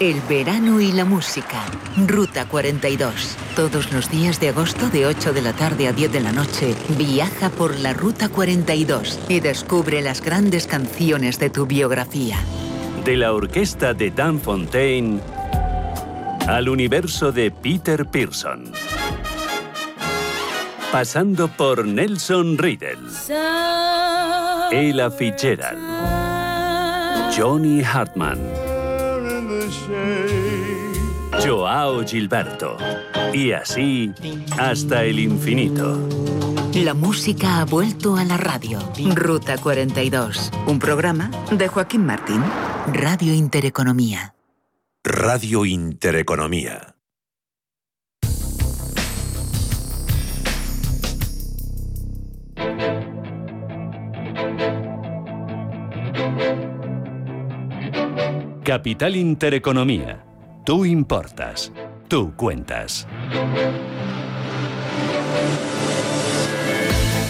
El 0.00 0.20
verano 0.28 0.80
y 0.80 0.92
la 0.92 1.04
música. 1.04 1.64
Ruta 2.06 2.46
42. 2.48 3.36
Todos 3.54 3.92
los 3.92 4.10
días 4.10 4.40
de 4.40 4.48
agosto 4.48 4.88
de 4.88 5.06
8 5.06 5.32
de 5.32 5.42
la 5.42 5.52
tarde 5.52 5.88
a 5.88 5.92
10 5.92 6.12
de 6.12 6.20
la 6.20 6.32
noche, 6.32 6.74
viaja 6.96 7.50
por 7.50 7.78
la 7.78 7.92
Ruta 7.92 8.28
42 8.28 9.20
y 9.28 9.40
descubre 9.40 10.02
las 10.02 10.20
grandes 10.20 10.66
canciones 10.66 11.38
de 11.38 11.50
tu 11.50 11.66
biografía. 11.66 12.38
De 13.04 13.16
la 13.16 13.32
orquesta 13.32 13.94
de 13.94 14.10
Dan 14.10 14.40
Fontaine 14.40 15.20
al 16.46 16.68
universo 16.68 17.32
de 17.32 17.50
Peter 17.50 18.06
Pearson. 18.06 18.72
Pasando 20.92 21.48
por 21.48 21.86
Nelson 21.86 22.58
Riddle, 22.58 23.10
Ella 24.70 25.10
Fitzgerald, 25.10 25.78
Johnny 27.36 27.82
Hartman. 27.82 28.63
Joao 31.44 32.02
Gilberto. 32.06 32.78
Y 33.34 33.52
así 33.52 34.12
hasta 34.58 35.04
el 35.04 35.18
infinito. 35.18 35.98
La 36.74 36.94
música 36.94 37.60
ha 37.60 37.64
vuelto 37.66 38.16
a 38.16 38.24
la 38.24 38.38
radio. 38.38 38.78
Ruta 39.14 39.58
42. 39.58 40.50
Un 40.66 40.78
programa 40.78 41.30
de 41.50 41.68
Joaquín 41.68 42.06
Martín. 42.06 42.42
Radio 42.92 43.34
Intereconomía. 43.34 44.34
Radio 45.04 45.66
Intereconomía. 45.66 46.96
Capital 58.64 59.14
Intereconomía. 59.14 60.33
Tú 60.64 60.86
importas. 60.86 61.70
Tú 62.08 62.34
cuentas. 62.36 63.06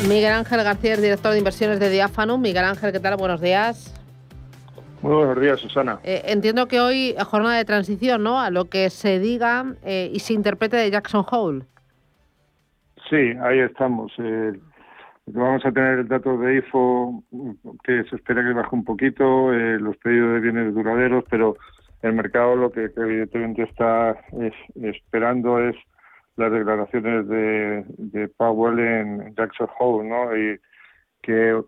Miguel 0.08 0.32
Ángel 0.32 0.62
García, 0.62 0.96
director 0.96 1.32
de 1.32 1.38
inversiones 1.38 1.80
de 1.80 1.90
Diáfano. 1.90 2.38
Miguel 2.38 2.64
Ángel, 2.64 2.92
¿qué 2.92 3.00
tal? 3.00 3.16
Buenos 3.16 3.40
días. 3.40 3.92
Muy 5.02 5.14
buenos 5.14 5.40
días, 5.40 5.58
Susana. 5.58 5.98
Eh, 6.04 6.22
entiendo 6.26 6.68
que 6.68 6.78
hoy 6.78 7.16
es 7.18 7.24
jornada 7.24 7.56
de 7.56 7.64
transición, 7.64 8.22
¿no? 8.22 8.40
A 8.40 8.50
lo 8.50 8.66
que 8.66 8.88
se 8.88 9.18
diga 9.18 9.64
eh, 9.82 10.12
y 10.12 10.20
se 10.20 10.32
interprete 10.32 10.76
de 10.76 10.92
Jackson 10.92 11.24
Hole. 11.28 11.64
Sí, 13.10 13.32
ahí 13.42 13.58
estamos. 13.58 14.12
Eh, 14.18 14.52
vamos 15.26 15.66
a 15.66 15.72
tener 15.72 15.98
el 15.98 16.08
dato 16.08 16.38
de 16.38 16.58
IFO 16.58 17.24
que 17.82 18.04
se 18.04 18.14
espera 18.14 18.44
que 18.44 18.52
baje 18.52 18.76
un 18.76 18.84
poquito, 18.84 19.50
los 19.50 19.96
pedidos 19.96 20.34
de 20.34 20.40
bienes 20.40 20.72
duraderos, 20.72 21.24
pero 21.28 21.56
el 22.04 22.12
mercado 22.12 22.54
lo 22.54 22.70
que, 22.70 22.90
evidentemente 22.96 23.62
está 23.62 24.14
esperando 24.82 25.58
es 25.58 25.74
las 26.36 26.52
declaraciones 26.52 27.26
de, 27.28 28.28
Powell 28.36 28.78
en 28.78 29.34
Jackson 29.34 29.68
Hole, 29.78 30.08
¿no? 30.08 30.36
Y 30.36 30.60
que, 31.22 31.62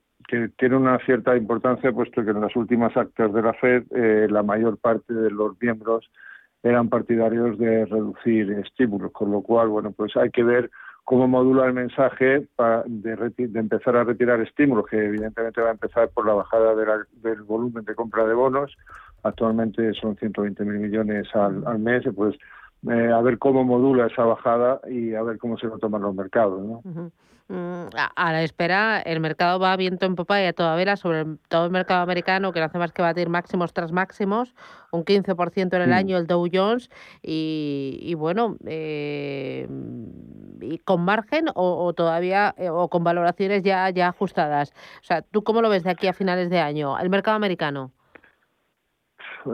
tiene 0.59 0.77
una 0.77 0.99
cierta 1.07 1.37
importancia 1.37 1.93
puesto 1.93 2.25
que 2.25 2.33
en 2.33 2.41
las 2.41 2.55
últimas 2.57 2.95
actas 2.97 3.33
de 3.33 3.43
la 3.43 3.55
Fed 3.55 3.85
eh, 3.95 4.27
la 4.29 4.43
mayor 4.43 4.77
parte 4.77 5.15
de 5.15 5.31
los 5.31 5.57
miembros 5.61 6.11
eran 6.65 6.89
partidarios 6.89 7.57
de 7.59 7.87
reducir 7.87 8.51
estímulos, 8.53 9.13
con 9.13 9.31
lo 9.31 9.41
cual, 9.41 9.69
bueno, 9.69 9.93
pues 9.93 10.17
hay 10.17 10.31
que 10.31 10.43
ver 10.43 10.71
cómo 11.05 11.29
modula 11.29 11.67
el 11.67 11.75
mensaje 11.75 12.49
de, 12.87 13.33
de, 13.37 13.61
empezar 13.61 13.97
a 13.97 14.05
retirar 14.05 14.41
estímulos, 14.41 14.87
que 14.87 15.03
evidentemente 15.03 15.61
va 15.61 15.69
a 15.69 15.73
empezar 15.73 16.11
por 16.11 16.27
la 16.27 16.35
bajada 16.35 16.75
del 16.75 17.43
volumen 17.43 17.85
de 17.85 17.95
compra 17.95 18.27
de 18.27 18.35
bonos. 18.35 18.77
Actualmente 19.27 19.93
son 19.95 20.17
120 20.17 20.65
mil 20.65 20.79
millones 20.79 21.27
al, 21.35 21.79
mes, 21.79 22.05
pues 22.15 22.37
eh, 22.89 23.11
a 23.13 23.21
ver 23.21 23.39
cómo 23.39 23.65
modula 23.65 24.07
esa 24.07 24.25
bajada 24.25 24.81
y 24.89 25.15
a 25.15 25.23
ver 25.23 25.39
cómo 25.39 25.59
se 25.59 25.67
lo 25.67 25.79
toman 25.79 26.03
los 26.03 26.15
mercados. 26.15 26.63
¿no? 26.63 26.83
Mm, 27.49 27.91
a 28.17 28.33
la 28.33 28.43
espera, 28.43 29.01
el 29.01 29.21
mercado 29.21 29.61
va 29.61 29.77
viento 29.77 30.05
en 30.05 30.17
popa 30.17 30.43
y 30.43 30.47
a 30.47 30.53
toda 30.53 30.75
vela 30.75 30.97
sobre 30.97 31.25
todo 31.49 31.67
el 31.67 31.71
mercado 31.71 32.03
americano, 32.03 32.53
que 32.53 32.59
no 32.59 32.67
hace 32.67 32.79
más 32.79 32.93
que 32.93 33.03
batir 33.03 33.29
máximos 33.29 33.73
tras 33.73 33.93
máximos, 33.93 34.53
un 34.91 35.05
15% 35.05 35.77
en 35.77 35.83
el 35.83 35.93
año 35.93 36.19
el 36.19 36.27
Dow 36.27 36.49
Jones, 36.53 36.91
y, 37.23 38.13
bueno, 38.17 38.57
eh, 38.67 39.69
y 40.61 40.79
con 40.79 41.05
margen 41.05 41.47
o, 41.55 41.93
todavía 41.93 42.53
eh, 42.59 42.69
o 42.69 42.89
con 42.89 43.05
valoraciones 43.05 43.63
ya, 43.63 43.91
ya 43.91 44.09
ajustadas. 44.09 44.73
O 45.01 45.05
sea, 45.05 45.23
¿tú 45.23 45.45
cómo 45.45 45.63
lo 45.63 45.69
ves 45.69 45.85
de 45.85 45.91
aquí 45.91 46.09
a 46.09 46.13
finales 46.13 46.51
de 46.51 46.59
año, 46.59 46.99
el 46.99 47.11
mercado 47.11 47.37
americano? 47.37 47.93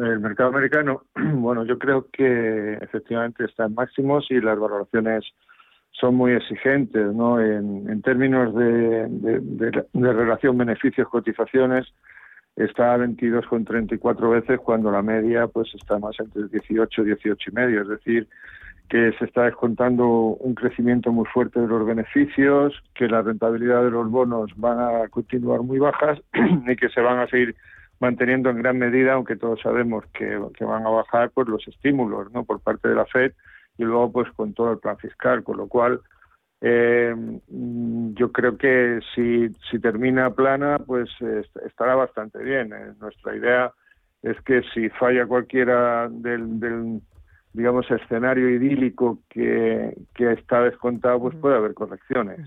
El 0.00 0.20
mercado 0.20 0.50
americano, 0.50 1.02
bueno, 1.14 1.64
yo 1.64 1.78
creo 1.78 2.06
que 2.12 2.74
efectivamente 2.74 3.44
está 3.44 3.66
en 3.66 3.74
máximos 3.74 4.26
y 4.30 4.40
las 4.40 4.58
valoraciones 4.58 5.24
son 5.92 6.14
muy 6.14 6.32
exigentes, 6.32 7.14
¿no? 7.14 7.40
En, 7.40 8.00
términos 8.02 8.54
de, 8.54 9.06
de, 9.08 10.12
relación 10.12 10.56
beneficios-cotizaciones, 10.56 11.92
está 12.56 12.94
a 12.94 12.98
22,34 12.98 14.30
veces 14.30 14.60
cuando 14.60 14.90
la 14.90 15.02
media 15.02 15.46
pues 15.46 15.74
está 15.74 15.98
más 15.98 16.18
entre 16.18 16.48
18 16.48 17.02
y 17.02 17.04
18 17.04 17.50
y 17.50 17.54
medio, 17.54 17.82
es 17.82 17.88
decir, 17.88 18.28
que 18.88 19.12
se 19.18 19.24
está 19.24 19.44
descontando 19.44 20.06
un 20.06 20.54
crecimiento 20.54 21.12
muy 21.12 21.24
fuerte 21.26 21.60
de 21.60 21.66
los 21.66 21.86
beneficios, 21.86 22.74
que 22.94 23.08
la 23.08 23.22
rentabilidad 23.22 23.84
de 23.84 23.90
los 23.90 24.10
bonos 24.10 24.50
van 24.56 24.80
a 24.80 25.08
continuar 25.08 25.60
muy 25.60 25.78
bajas 25.78 26.20
y 26.66 26.76
que 26.76 26.88
se 26.90 27.00
van 27.00 27.18
a 27.18 27.26
seguir 27.28 27.56
manteniendo 28.02 28.50
en 28.50 28.58
gran 28.58 28.78
medida, 28.78 29.12
aunque 29.12 29.36
todos 29.36 29.60
sabemos 29.60 30.04
que, 30.12 30.36
que 30.58 30.64
van 30.64 30.84
a 30.84 30.90
bajar 30.90 31.30
pues 31.30 31.46
los 31.46 31.66
estímulos, 31.68 32.32
¿no? 32.32 32.44
Por 32.44 32.60
parte 32.60 32.88
de 32.88 32.96
la 32.96 33.06
Fed 33.06 33.32
y 33.78 33.84
luego 33.84 34.10
pues 34.10 34.28
con 34.32 34.52
todo 34.54 34.72
el 34.72 34.80
plan 34.80 34.98
fiscal, 34.98 35.44
con 35.44 35.56
lo 35.56 35.68
cual 35.68 36.00
eh, 36.60 37.14
yo 37.48 38.32
creo 38.32 38.58
que 38.58 38.98
si, 39.14 39.50
si 39.70 39.78
termina 39.78 40.30
plana 40.30 40.80
pues 40.84 41.10
estará 41.64 41.94
bastante 41.94 42.42
bien. 42.42 42.72
Eh, 42.72 42.92
nuestra 43.00 43.36
idea 43.36 43.72
es 44.22 44.36
que 44.42 44.62
si 44.74 44.88
falla 44.88 45.24
cualquiera 45.24 46.08
del, 46.10 46.58
del 46.58 47.00
digamos 47.52 47.88
escenario 47.88 48.50
idílico 48.50 49.20
que, 49.30 49.96
que 50.12 50.32
está 50.32 50.60
descontado 50.62 51.20
pues 51.20 51.36
puede 51.36 51.54
haber 51.54 51.74
correcciones. 51.74 52.40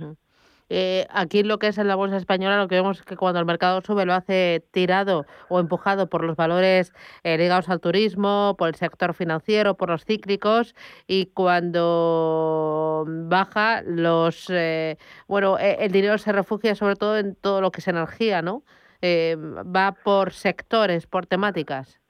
Eh, 0.69 1.05
aquí 1.11 1.43
lo 1.43 1.59
que 1.59 1.67
es 1.67 1.77
en 1.77 1.87
la 1.87 1.95
bolsa 1.95 2.17
española, 2.17 2.57
lo 2.57 2.67
que 2.67 2.75
vemos 2.75 2.99
es 2.99 3.05
que 3.05 3.15
cuando 3.15 3.39
el 3.39 3.45
mercado 3.45 3.81
sube 3.81 4.05
lo 4.05 4.13
hace 4.13 4.63
tirado 4.71 5.25
o 5.47 5.59
empujado 5.59 6.09
por 6.09 6.23
los 6.23 6.35
valores 6.35 6.91
eh, 7.23 7.37
ligados 7.37 7.69
al 7.69 7.79
turismo, 7.79 8.55
por 8.57 8.69
el 8.69 8.75
sector 8.75 9.13
financiero, 9.13 9.75
por 9.75 9.89
los 9.89 10.05
cíclicos 10.05 10.73
y 11.05 11.27
cuando 11.27 13.05
baja 13.07 13.83
los 13.83 14.49
eh, 14.49 14.97
bueno 15.27 15.57
el 15.59 15.91
dinero 15.91 16.17
se 16.17 16.31
refugia 16.31 16.73
sobre 16.73 16.95
todo 16.95 17.17
en 17.17 17.35
todo 17.35 17.61
lo 17.61 17.71
que 17.71 17.81
es 17.81 17.87
energía, 17.87 18.41
¿no? 18.41 18.63
va 19.03 19.95
por 20.03 20.31
sectores, 20.31 21.05
por 21.05 21.27
temáticas. 21.27 22.01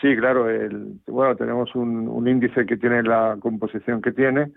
Sí, 0.00 0.16
claro. 0.16 0.46
Bueno, 1.06 1.36
tenemos 1.36 1.74
un 1.74 2.26
índice 2.26 2.64
que 2.64 2.78
tiene 2.78 3.02
la 3.02 3.36
composición 3.42 4.00
que 4.00 4.10
tiene 4.10 4.52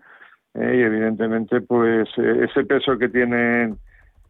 ¿eh? 0.56 0.76
y 0.78 0.82
evidentemente 0.82 1.62
pues 1.62 2.08
eh, 2.18 2.48
ese 2.50 2.64
peso 2.66 2.98
que 2.98 3.10
tienen 3.10 3.78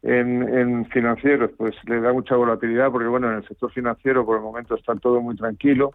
en, 0.02 0.86
financieros 0.88 1.52
pues 1.58 1.76
le 1.86 2.02
da 2.02 2.12
mucha 2.12 2.36
volatilidad 2.36 2.92
porque 2.92 3.08
bueno 3.08 3.30
en 3.30 3.38
el 3.38 3.48
sector 3.48 3.72
financiero 3.72 4.26
por 4.26 4.38
el 4.38 4.44
momento 4.44 4.76
está 4.76 4.96
todo 4.96 5.22
muy 5.22 5.36
tranquilo 5.36 5.94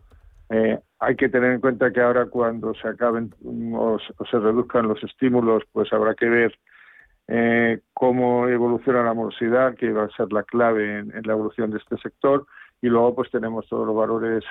eh, 0.51 0.79
hay 0.99 1.17
que 1.17 1.29
tener 1.29 1.53
en 1.53 1.61
cuenta 1.61 1.93
que 1.93 2.01
ahora 2.01 2.27
cuando 2.27 2.75
se 2.75 2.89
acaben 2.89 3.35
o, 3.75 3.99
se 3.99 4.39
reduzcan 4.39 4.89
los 4.89 5.03
estímulos 5.05 5.63
pues 5.73 5.93
habrá 5.93 6.15
que 6.15 6.29
ver 6.29 6.59
cómo 7.93 8.49
evoluciona 8.49 9.03
la 9.03 9.13
morosidad 9.13 9.75
que 9.75 9.93
va 9.93 10.05
a 10.05 10.17
ser 10.17 10.33
la 10.33 10.45
clave 10.45 11.01
en, 11.01 11.13
la 11.25 11.35
evolución 11.35 11.71
de 11.71 11.77
este 11.77 11.99
sector 11.99 12.47
y 12.81 12.89
luego 12.89 13.17
pues 13.17 13.31
tenemos 13.31 13.69
todos 13.69 13.87
los 13.87 13.95
valores 13.95 14.43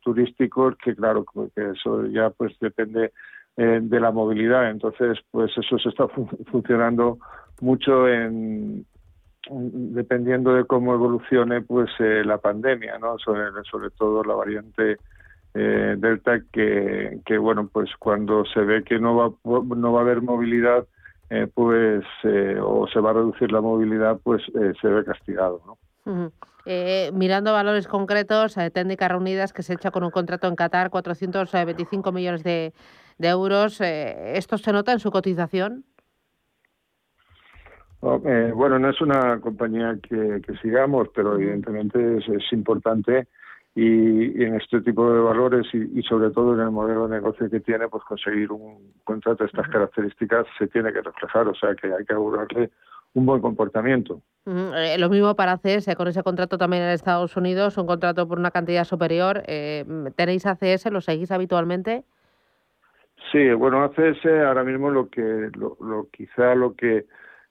turísticos 0.00 0.74
que 0.82 0.96
claro 0.96 1.26
que 1.54 1.72
eso 1.72 2.06
ya 2.06 2.30
pues 2.30 2.58
depende 2.58 3.12
eh, 3.56 3.80
de 3.82 4.00
la 4.00 4.10
movilidad. 4.10 4.70
Entonces, 4.70 5.18
pues 5.30 5.50
eso 5.56 5.78
se 5.78 5.88
está 5.88 6.06
funcionando 6.50 7.18
mucho 7.60 8.08
en, 8.08 8.84
dependiendo 9.50 10.54
de 10.54 10.64
cómo 10.64 10.94
evolucione 10.94 11.62
pues 11.62 11.90
eh, 11.98 12.22
la 12.24 12.38
pandemia, 12.38 12.98
¿no? 12.98 13.18
Sobre, 13.18 13.90
todo 13.96 14.22
la 14.22 14.34
variante 14.34 14.98
eh, 15.54 15.96
Delta 15.98 16.40
que, 16.52 17.18
que, 17.26 17.38
bueno, 17.38 17.68
pues 17.72 17.90
cuando 17.98 18.44
se 18.46 18.60
ve 18.60 18.84
que 18.84 18.98
no 18.98 19.16
va, 19.16 19.32
no 19.44 19.92
va 19.92 20.00
a 20.00 20.02
haber 20.02 20.22
movilidad, 20.22 20.86
eh, 21.30 21.48
pues, 21.52 22.04
o 22.62 22.86
se 22.88 23.00
va 23.00 23.10
a 23.10 23.14
reducir 23.14 23.50
la 23.50 23.60
movilidad, 23.60 24.18
pues 24.22 24.42
se 24.80 24.88
ve 24.88 25.04
castigado, 25.04 25.62
¿no? 25.66 25.78
mirando 27.12 27.52
valores 27.52 27.88
concretos, 27.88 28.54
técnicas 28.72 29.10
reunidas 29.10 29.52
que 29.52 29.64
se 29.64 29.74
echa 29.74 29.90
con 29.90 30.04
un 30.04 30.10
contrato 30.10 30.46
en 30.46 30.54
Qatar, 30.54 30.90
425 30.90 32.12
millones 32.12 32.44
de, 32.44 32.72
de 33.22 33.28
euros. 33.28 33.80
¿Esto 33.80 34.58
se 34.58 34.72
nota 34.72 34.92
en 34.92 34.98
su 34.98 35.10
cotización? 35.10 35.86
Eh, 38.02 38.52
bueno, 38.52 38.80
no 38.80 38.90
es 38.90 39.00
una 39.00 39.40
compañía 39.40 39.96
que, 40.02 40.42
sigamos, 40.60 41.08
pero 41.14 41.36
evidentemente 41.36 42.18
es, 42.18 42.52
importante 42.52 43.28
y, 43.76 44.42
en 44.42 44.56
este 44.56 44.80
tipo 44.80 45.12
de 45.12 45.20
valores 45.20 45.66
y, 45.72 46.02
sobre 46.02 46.30
todo 46.30 46.54
en 46.54 46.60
el 46.60 46.72
modelo 46.72 47.06
de 47.06 47.14
negocio 47.14 47.48
que 47.48 47.60
tiene, 47.60 47.86
pues 47.88 48.02
conseguir 48.02 48.50
un 48.50 48.92
contrato 49.04 49.44
de 49.44 49.48
estas 49.50 49.68
características 49.68 50.46
se 50.58 50.66
tiene 50.66 50.92
que 50.92 51.00
reflejar, 51.00 51.46
o 51.46 51.54
sea 51.54 51.76
que 51.76 51.94
hay 51.94 52.04
que 52.04 52.12
augurarle 52.12 52.70
un 53.14 53.24
buen 53.24 53.40
comportamiento. 53.40 54.20
Eh, 54.46 54.96
lo 54.98 55.08
mismo 55.08 55.36
para 55.36 55.52
ACS, 55.52 55.94
con 55.96 56.08
ese 56.08 56.24
contrato 56.24 56.58
también 56.58 56.82
en 56.82 56.88
Estados 56.88 57.36
Unidos, 57.36 57.78
un 57.78 57.86
contrato 57.86 58.26
por 58.26 58.36
una 58.36 58.50
cantidad 58.50 58.84
superior. 58.84 59.44
Eh, 59.46 59.84
¿Tenéis 60.16 60.44
ACS? 60.44 60.90
¿Lo 60.90 61.00
seguís 61.00 61.30
habitualmente? 61.30 62.04
Sí, 63.30 63.52
bueno, 63.52 63.82
ACS 63.84 64.24
ahora 64.26 64.64
mismo 64.64 64.90
lo 64.90 65.08
que, 65.08 65.50
lo, 65.54 65.76
lo 65.80 66.08
quizá 66.10 66.54
lo 66.54 66.74
que 66.74 67.06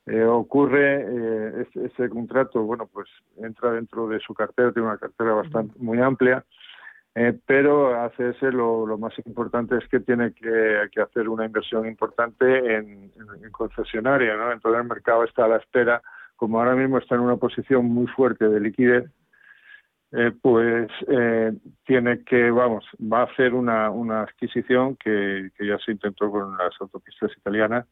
eh, 0.07 0.23
ocurre 0.23 1.01
eh, 1.01 1.67
ese, 1.75 2.09
contrato, 2.09 2.63
bueno, 2.63 2.89
pues 2.91 3.07
entra 3.37 3.71
dentro 3.71 4.07
de 4.07 4.19
su 4.19 4.33
cartera, 4.33 4.71
tiene 4.71 4.87
una 4.87 4.97
cartera 4.97 5.33
bastante 5.33 5.75
muy 5.79 5.99
amplia, 5.99 6.43
eh, 7.13 7.37
pero 7.45 8.01
ACS 8.01 8.41
lo, 8.53 8.85
lo 8.87 8.97
más 8.97 9.13
importante 9.25 9.77
es 9.77 9.87
que 9.89 9.99
tiene 9.99 10.33
que, 10.33 10.89
hacer 11.01 11.29
una 11.29 11.45
inversión 11.45 11.85
importante 11.85 12.75
en, 12.75 13.11
concesionaria, 13.51 14.35
¿no? 14.35 14.51
Entonces 14.51 14.81
el 14.81 14.87
mercado 14.87 15.23
está 15.23 15.45
a 15.45 15.49
la 15.49 15.57
espera, 15.57 16.01
como 16.35 16.59
ahora 16.59 16.75
mismo 16.75 16.97
está 16.97 17.15
en 17.15 17.21
una 17.21 17.37
posición 17.37 17.85
muy 17.85 18.07
fuerte 18.07 18.49
de 18.49 18.59
liquidez, 18.59 19.05
eh, 20.11 20.31
pues 20.41 20.89
eh, 21.07 21.53
tiene 21.85 22.23
que, 22.23 22.51
vamos, 22.51 22.85
va 23.01 23.21
a 23.21 23.25
hacer 23.25 23.53
una, 23.53 23.89
una 23.89 24.23
adquisición 24.23 24.95
que, 24.97 25.51
que 25.57 25.67
ya 25.67 25.77
se 25.79 25.91
intentó 25.91 26.29
con 26.29 26.57
las 26.57 26.73
autopistas 26.79 27.31
italianas, 27.37 27.85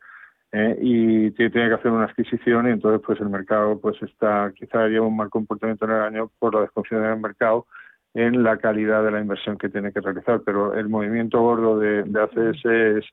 eh, 0.51 0.77
y 0.82 1.32
tiene 1.32 1.51
que 1.51 1.75
hacer 1.75 1.91
una 1.91 2.05
adquisición 2.05 2.67
y 2.67 2.71
entonces 2.71 3.01
pues 3.05 3.21
el 3.21 3.29
mercado 3.29 3.79
pues 3.79 4.01
está 4.01 4.51
quizá 4.55 4.88
lleva 4.88 5.05
un 5.05 5.15
mal 5.15 5.29
comportamiento 5.29 5.86
en 5.86 5.91
el 5.91 6.01
año 6.01 6.32
por 6.39 6.55
la 6.55 6.62
desconfianza 6.62 7.10
del 7.10 7.19
mercado 7.19 7.67
en 8.15 8.41
la 8.41 8.58
calidad 8.58 9.03
de 9.03 9.12
la 9.12 9.21
inversión 9.21 9.60
que 9.60 9.69
tiene 9.69 9.93
que 9.93 10.01
realizar 10.01 10.41
pero 10.43 10.73
el 10.73 10.89
movimiento 10.89 11.39
gordo 11.39 11.77
de, 11.77 12.01
de 12.01 12.21
ACS 12.21 12.65
es 12.65 13.05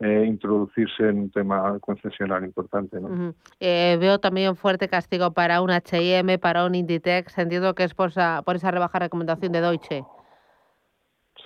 eh, 0.00 0.24
introducirse 0.26 1.08
en 1.08 1.18
un 1.18 1.30
tema 1.30 1.78
concesional 1.80 2.44
importante. 2.44 3.00
¿no? 3.00 3.34
eh, 3.60 3.96
veo 4.00 4.18
también 4.18 4.56
fuerte 4.56 4.88
castigo 4.88 5.32
para 5.32 5.60
un 5.62 5.70
H&M, 5.70 6.38
para 6.38 6.66
un 6.66 6.74
Inditex. 6.74 7.38
Entiendo 7.38 7.74
que 7.74 7.84
es 7.84 7.94
por 7.94 8.08
esa, 8.08 8.42
por 8.42 8.56
esa 8.56 8.70
rebaja 8.70 8.98
recomendación 8.98 9.52
de 9.52 9.60
Deutsche. 9.60 10.04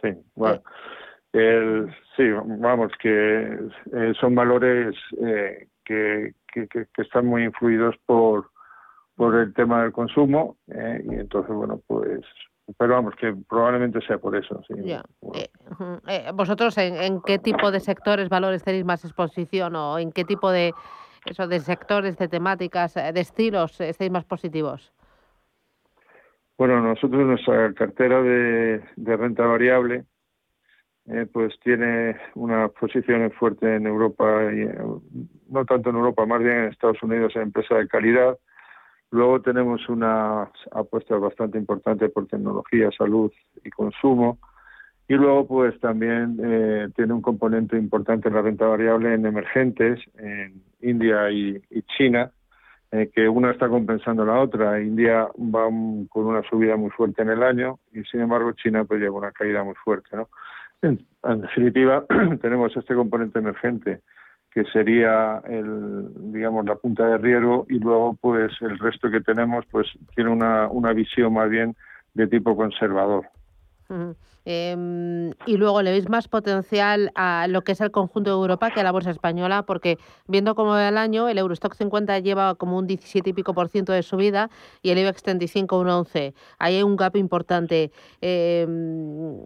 Sí, 0.00 0.10
bueno. 0.34 0.62
El, 1.32 1.94
sí, 2.16 2.24
vamos, 2.30 2.90
que 3.00 3.58
eh, 3.92 4.12
son 4.18 4.34
valores 4.34 4.96
eh, 5.20 5.68
que, 5.84 6.34
que, 6.52 6.86
están 6.96 7.26
muy 7.26 7.44
influidos 7.44 7.96
por, 8.06 8.50
por 9.14 9.36
el 9.36 9.52
tema 9.52 9.82
del 9.82 9.92
consumo 9.92 10.56
eh, 10.68 11.02
y 11.04 11.14
entonces, 11.14 11.54
bueno, 11.54 11.80
pues, 11.86 12.20
pero 12.76 12.94
vamos, 12.94 13.14
que 13.16 13.34
probablemente 13.48 14.00
sea 14.06 14.18
por 14.18 14.36
eso. 14.36 14.60
Sí. 14.68 14.74
¿Vosotros 16.34 16.76
en, 16.78 17.20
qué 17.22 17.38
tipo 17.38 17.70
de 17.70 17.80
sectores, 17.80 18.28
valores 18.28 18.62
tenéis 18.62 18.84
más 18.84 19.04
exposición 19.04 19.74
o 19.76 19.98
en 19.98 20.12
qué 20.12 20.24
tipo 20.24 20.50
de, 20.50 20.74
eso, 21.24 21.48
de 21.48 21.60
sectores, 21.60 22.18
de 22.18 22.28
temáticas, 22.28 22.94
de 22.94 23.20
estilos 23.20 23.80
estáis 23.80 24.10
más 24.10 24.24
positivos? 24.24 24.92
Bueno, 26.58 26.82
nosotros 26.82 27.24
nuestra 27.24 27.72
cartera 27.72 28.20
de, 28.20 28.82
de 28.96 29.16
renta 29.16 29.46
variable 29.46 30.04
eh, 31.10 31.26
pues 31.32 31.58
tiene 31.60 32.16
una 32.34 32.68
posición 32.68 33.30
fuerte 33.32 33.76
en 33.76 33.86
Europa, 33.86 34.42
y, 34.52 34.60
eh, 34.60 34.78
no 35.48 35.64
tanto 35.64 35.88
en 35.88 35.96
Europa, 35.96 36.26
más 36.26 36.40
bien 36.40 36.56
en 36.56 36.64
Estados 36.64 37.02
Unidos 37.02 37.34
en 37.34 37.42
empresa 37.42 37.76
de 37.76 37.88
calidad. 37.88 38.36
Luego 39.10 39.40
tenemos 39.40 39.88
una 39.88 40.50
apuesta 40.70 41.16
bastante 41.16 41.58
importante 41.58 42.08
por 42.08 42.26
tecnología, 42.26 42.90
salud 42.96 43.32
y 43.64 43.70
consumo. 43.70 44.38
Y 45.08 45.14
luego, 45.14 45.46
pues 45.46 45.80
también 45.80 46.38
eh, 46.42 46.88
tiene 46.94 47.14
un 47.14 47.22
componente 47.22 47.78
importante 47.78 48.28
en 48.28 48.34
la 48.34 48.42
renta 48.42 48.66
variable 48.66 49.14
en 49.14 49.24
emergentes, 49.24 50.00
en 50.18 50.62
India 50.82 51.30
y, 51.30 51.62
China, 51.96 52.30
que 52.90 53.28
una 53.28 53.50
está 53.52 53.68
compensando 53.68 54.26
la 54.26 54.38
otra. 54.38 54.80
India 54.80 55.26
va 55.38 55.64
con 56.10 56.26
una 56.26 56.42
subida 56.42 56.76
muy 56.76 56.90
fuerte 56.90 57.22
en 57.22 57.30
el 57.30 57.42
año 57.42 57.78
y, 57.92 58.02
sin 58.04 58.20
embargo, 58.20 58.52
China 58.52 58.84
pues 58.84 59.00
lleva 59.00 59.16
una 59.16 59.32
caída 59.32 59.64
muy 59.64 59.74
fuerte, 59.76 60.14
¿no? 60.14 60.28
En, 60.82 60.98
definitiva, 61.40 62.04
tenemos 62.40 62.76
este 62.76 62.94
componente 62.94 63.38
emergente 63.38 64.02
que 64.58 64.64
sería 64.72 65.40
el, 65.46 66.08
digamos, 66.32 66.66
la 66.66 66.74
punta 66.74 67.06
de 67.06 67.18
riesgo 67.18 67.64
y 67.68 67.78
luego, 67.78 68.16
pues, 68.20 68.50
el 68.60 68.76
resto 68.80 69.08
que 69.08 69.20
tenemos, 69.20 69.64
pues, 69.70 69.86
tiene 70.16 70.30
una, 70.30 70.66
una 70.66 70.92
visión 70.92 71.32
más 71.32 71.48
bien 71.48 71.76
de 72.14 72.26
tipo 72.26 72.56
conservador. 72.56 73.26
Em, 74.44 75.30
y 75.46 75.56
luego 75.56 75.82
le 75.82 75.90
veis 75.90 76.08
más 76.08 76.28
potencial 76.28 77.10
a 77.14 77.46
lo 77.48 77.62
que 77.62 77.72
es 77.72 77.80
el 77.80 77.90
conjunto 77.90 78.30
de 78.30 78.36
Europa 78.36 78.70
que 78.70 78.80
a 78.80 78.82
la 78.82 78.92
bolsa 78.92 79.10
española, 79.10 79.64
porque 79.64 79.98
viendo 80.26 80.54
cómo 80.54 80.70
va 80.70 80.88
el 80.88 80.96
año, 80.96 81.28
el 81.28 81.38
Eurostock 81.38 81.74
50 81.74 82.18
lleva 82.20 82.54
como 82.54 82.78
un 82.78 82.86
17 82.86 83.30
y 83.30 83.32
pico 83.32 83.54
por 83.54 83.68
ciento 83.68 83.92
de 83.92 84.02
subida 84.02 84.50
y 84.82 84.90
el 84.90 84.98
IBEX 84.98 85.22
35 85.22 85.78
un 85.78 85.88
11. 85.88 86.34
Ahí 86.58 86.76
hay 86.76 86.82
un 86.82 86.96
gap 86.96 87.16
importante. 87.16 87.90
Em, 88.20 89.36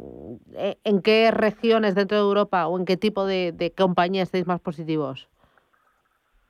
e, 0.55 0.79
¿En 0.85 1.03
qué 1.03 1.31
regiones 1.31 1.95
dentro 1.95 2.17
de 2.17 2.23
Europa 2.23 2.67
o 2.67 2.79
en 2.79 2.85
qué 2.85 2.97
tipo 2.97 3.27
de, 3.27 3.53
de 3.53 3.73
compañía 3.73 4.23
estáis 4.23 4.47
más 4.47 4.61
positivos? 4.61 5.29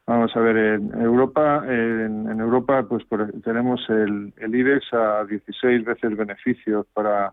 Vamos 0.06 0.36
a 0.36 0.40
ver, 0.40 0.56
en 0.56 1.00
Europa, 1.00 1.64
en, 1.66 2.38
Europa 2.40 2.84
pues 2.88 3.04
tenemos 3.44 3.80
el, 3.88 4.34
el 4.36 4.54
IBEX 4.54 4.92
a 4.92 5.24
16 5.24 5.84
veces 5.84 6.16
beneficios 6.16 6.86
para 6.92 7.32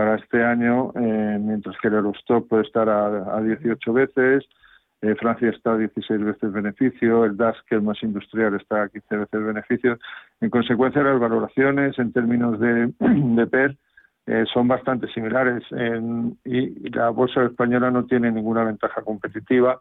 para 0.00 0.14
este 0.14 0.42
año, 0.42 0.92
eh, 0.94 1.38
mientras 1.38 1.76
que 1.76 1.88
el 1.88 1.94
Eurostock 1.96 2.48
puede 2.48 2.62
estar 2.62 2.88
a, 2.88 3.36
a 3.36 3.42
18 3.42 3.92
veces, 3.92 4.48
eh, 5.02 5.14
Francia 5.16 5.50
está 5.50 5.74
a 5.74 5.76
16 5.76 6.24
veces 6.24 6.52
beneficio, 6.54 7.26
el 7.26 7.36
DAS, 7.36 7.58
que 7.68 7.76
es 7.76 7.82
más 7.82 8.02
industrial, 8.02 8.54
está 8.54 8.84
a 8.84 8.88
15 8.88 9.16
veces 9.18 9.44
beneficio. 9.44 9.98
En 10.40 10.48
consecuencia, 10.48 11.02
las 11.02 11.20
valoraciones 11.20 11.98
en 11.98 12.14
términos 12.14 12.58
de, 12.58 12.94
de 12.98 13.46
PER 13.46 13.76
eh, 14.24 14.46
son 14.50 14.68
bastante 14.68 15.06
similares 15.08 15.64
y, 16.46 16.88
la 16.88 17.10
bolsa 17.10 17.44
española 17.44 17.90
no 17.90 18.06
tiene 18.06 18.32
ninguna 18.32 18.64
ventaja 18.64 19.02
competitiva 19.02 19.78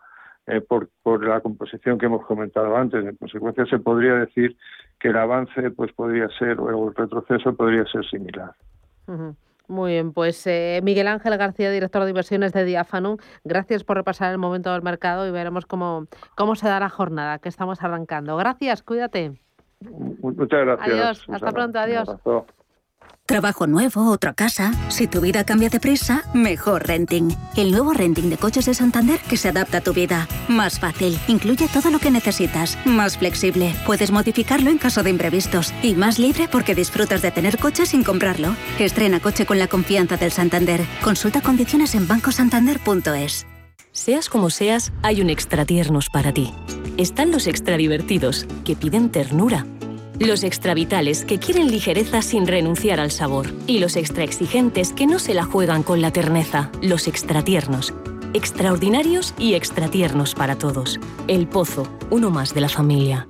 por, 0.67 0.89
por 1.01 1.25
la 1.25 1.39
composición 1.39 1.97
que 1.97 2.07
hemos 2.07 2.25
comentado 2.25 2.75
antes. 2.75 3.05
En 3.05 3.15
consecuencia, 3.15 3.65
se 3.67 3.79
podría 3.79 4.15
decir 4.15 4.57
que 4.99 5.09
el 5.09 5.17
avance 5.17 5.71
pues 5.71 5.93
podría 5.93 6.27
ser, 6.37 6.59
o 6.59 6.89
el 6.89 6.93
retroceso 6.93 7.55
podría 7.55 7.85
ser 7.85 8.05
similar. 8.09 8.51
Muy 9.69 9.91
bien, 9.91 10.13
pues 10.13 10.47
eh, 10.47 10.81
Miguel 10.83 11.07
Ángel 11.07 11.37
García, 11.37 11.69
director 11.69 12.03
de 12.03 12.09
inversiones 12.09 12.53
de 12.53 12.65
Diáfano, 12.65 13.17
gracias 13.43 13.83
por 13.83 13.97
repasar 13.97 14.31
el 14.31 14.39
momento 14.39 14.73
del 14.73 14.81
mercado 14.81 15.27
y 15.27 15.31
veremos 15.31 15.67
cómo, 15.67 16.07
cómo 16.35 16.55
se 16.55 16.67
da 16.67 16.79
la 16.79 16.89
jornada 16.89 17.37
que 17.37 17.49
estamos 17.49 17.83
arrancando. 17.83 18.35
Gracias, 18.35 18.81
cuídate. 18.81 19.39
Muchas 19.79 20.65
gracias. 20.65 20.89
Adiós, 20.89 21.25
hasta 21.29 21.51
pronto, 21.51 21.79
adiós. 21.79 22.09
Trabajo 23.29 23.67
nuevo, 23.67 24.09
otra 24.09 24.33
casa. 24.33 24.71
Si 24.89 25.05
tu 25.05 25.21
vida 25.21 25.43
cambia 25.43 25.69
de 25.69 25.79
prisa, 25.79 26.23
mejor 26.33 26.87
renting. 26.87 27.29
El 27.55 27.69
nuevo 27.69 27.93
renting 27.93 28.27
de 28.31 28.37
coches 28.39 28.65
de 28.65 28.73
Santander 28.73 29.19
que 29.19 29.37
se 29.37 29.49
adapta 29.49 29.77
a 29.77 29.81
tu 29.81 29.93
vida. 29.93 30.27
Más 30.47 30.79
fácil, 30.79 31.15
incluye 31.27 31.67
todo 31.67 31.91
lo 31.91 31.99
que 31.99 32.09
necesitas. 32.09 32.75
Más 32.85 33.19
flexible, 33.19 33.75
puedes 33.85 34.09
modificarlo 34.09 34.71
en 34.71 34.79
caso 34.79 35.03
de 35.03 35.11
imprevistos. 35.11 35.75
Y 35.83 35.93
más 35.93 36.17
libre 36.17 36.47
porque 36.51 36.73
disfrutas 36.73 37.21
de 37.21 37.29
tener 37.29 37.59
coche 37.59 37.85
sin 37.85 38.03
comprarlo. 38.03 38.55
Estrena 38.79 39.19
coche 39.19 39.45
con 39.45 39.59
la 39.59 39.67
confianza 39.67 40.17
del 40.17 40.31
Santander. 40.31 40.81
Consulta 41.03 41.41
condiciones 41.41 41.93
en 41.93 42.07
bancosantander.es. 42.07 43.45
Seas 43.91 44.27
como 44.27 44.49
seas, 44.49 44.91
hay 45.03 45.21
un 45.21 45.29
extra 45.29 45.65
tiernos 45.65 46.09
para 46.09 46.33
ti. 46.33 46.51
Están 46.97 47.29
los 47.29 47.45
extra 47.45 47.77
divertidos, 47.77 48.47
que 48.65 48.75
piden 48.75 49.11
ternura 49.11 49.67
los 50.27 50.43
extra 50.43 50.73
vitales 50.73 51.25
que 51.25 51.39
quieren 51.39 51.71
ligereza 51.71 52.21
sin 52.21 52.45
renunciar 52.45 52.99
al 52.99 53.11
sabor. 53.11 53.53
Y 53.67 53.79
los 53.79 53.95
extra 53.95 54.23
exigentes 54.23 54.93
que 54.93 55.07
no 55.07 55.19
se 55.19 55.33
la 55.33 55.45
juegan 55.45 55.83
con 55.83 56.01
la 56.01 56.11
terneza. 56.11 56.71
Los 56.81 57.07
extra 57.07 57.43
tiernos. 57.43 57.93
Extraordinarios 58.33 59.33
y 59.37 59.53
extra 59.55 59.89
tiernos 59.89 60.35
para 60.35 60.57
todos. 60.57 60.99
El 61.27 61.47
Pozo, 61.47 61.87
uno 62.09 62.29
más 62.29 62.53
de 62.53 62.61
la 62.61 62.69
familia. 62.69 63.27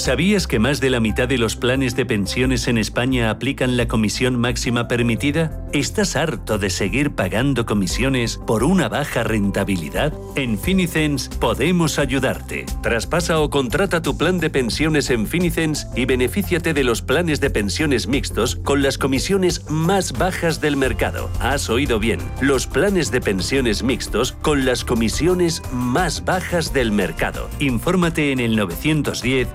¿Sabías 0.00 0.46
que 0.46 0.58
más 0.58 0.80
de 0.80 0.88
la 0.88 0.98
mitad 0.98 1.28
de 1.28 1.36
los 1.36 1.56
planes 1.56 1.94
de 1.94 2.06
pensiones 2.06 2.68
en 2.68 2.78
España 2.78 3.28
aplican 3.28 3.76
la 3.76 3.86
comisión 3.86 4.34
máxima 4.34 4.88
permitida? 4.88 5.60
¿Estás 5.74 6.16
harto 6.16 6.56
de 6.56 6.70
seguir 6.70 7.10
pagando 7.10 7.66
comisiones 7.66 8.38
por 8.38 8.64
una 8.64 8.88
baja 8.88 9.24
rentabilidad? 9.24 10.14
En 10.36 10.58
Finicens 10.58 11.28
podemos 11.28 11.98
ayudarte. 11.98 12.64
Traspasa 12.82 13.40
o 13.40 13.50
contrata 13.50 14.00
tu 14.00 14.16
plan 14.16 14.40
de 14.40 14.48
pensiones 14.48 15.10
en 15.10 15.26
Finicens 15.26 15.86
y 15.94 16.06
benefíciate 16.06 16.72
de 16.72 16.82
los 16.82 17.02
planes 17.02 17.38
de 17.40 17.50
pensiones 17.50 18.06
mixtos 18.06 18.56
con 18.56 18.82
las 18.82 18.96
comisiones 18.96 19.68
más 19.68 20.12
bajas 20.12 20.62
del 20.62 20.78
mercado. 20.78 21.28
Has 21.40 21.68
oído 21.68 21.98
bien, 21.98 22.20
los 22.40 22.66
planes 22.66 23.10
de 23.10 23.20
pensiones 23.20 23.82
mixtos 23.82 24.32
con 24.32 24.64
las 24.64 24.82
comisiones 24.82 25.62
más 25.74 26.24
bajas 26.24 26.72
del 26.72 26.90
mercado. 26.90 27.50
Infórmate 27.58 28.32
en 28.32 28.40
el 28.40 28.56
910 28.56 29.46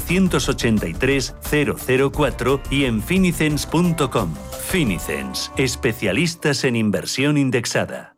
483 0.00 1.34
004 2.12 2.60
y 2.70 2.84
en 2.84 3.02
finicens.com. 3.02 4.34
Finicens, 4.68 5.52
especialistas 5.56 6.64
en 6.64 6.76
inversión 6.76 7.36
indexada. 7.36 8.16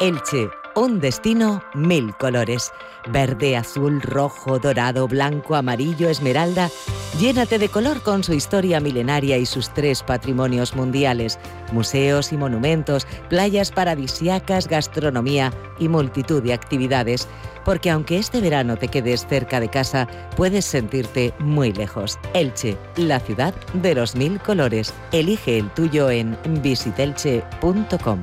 Elche, 0.00 0.48
un 0.76 1.00
destino 1.00 1.62
mil 1.74 2.14
colores. 2.16 2.70
Verde, 3.08 3.56
azul, 3.56 4.02
rojo, 4.02 4.58
dorado, 4.58 5.08
blanco, 5.08 5.56
amarillo, 5.56 6.08
esmeralda. 6.10 6.70
Llénate 7.18 7.58
de 7.58 7.70
color 7.70 8.02
con 8.02 8.22
su 8.22 8.34
historia 8.34 8.78
milenaria 8.78 9.38
y 9.38 9.46
sus 9.46 9.72
tres 9.72 10.02
patrimonios 10.02 10.76
mundiales, 10.76 11.38
museos 11.72 12.30
y 12.32 12.36
monumentos, 12.36 13.06
playas 13.30 13.72
paradisiacas, 13.72 14.68
gastronomía 14.68 15.50
y 15.78 15.88
multitud 15.88 16.42
de 16.42 16.52
actividades. 16.52 17.26
Porque 17.64 17.90
aunque 17.90 18.18
este 18.18 18.40
verano 18.42 18.76
te 18.76 18.88
quedes 18.88 19.26
cerca 19.26 19.60
de 19.60 19.70
casa, 19.70 20.06
puedes 20.36 20.66
sentirte 20.66 21.32
muy 21.38 21.72
lejos. 21.72 22.18
Elche, 22.34 22.76
la 22.96 23.18
ciudad 23.18 23.54
de 23.72 23.94
los 23.94 24.14
mil 24.14 24.38
colores. 24.40 24.92
Elige 25.10 25.58
el 25.58 25.70
tuyo 25.70 26.10
en 26.10 26.36
visitelche.com. 26.62 28.22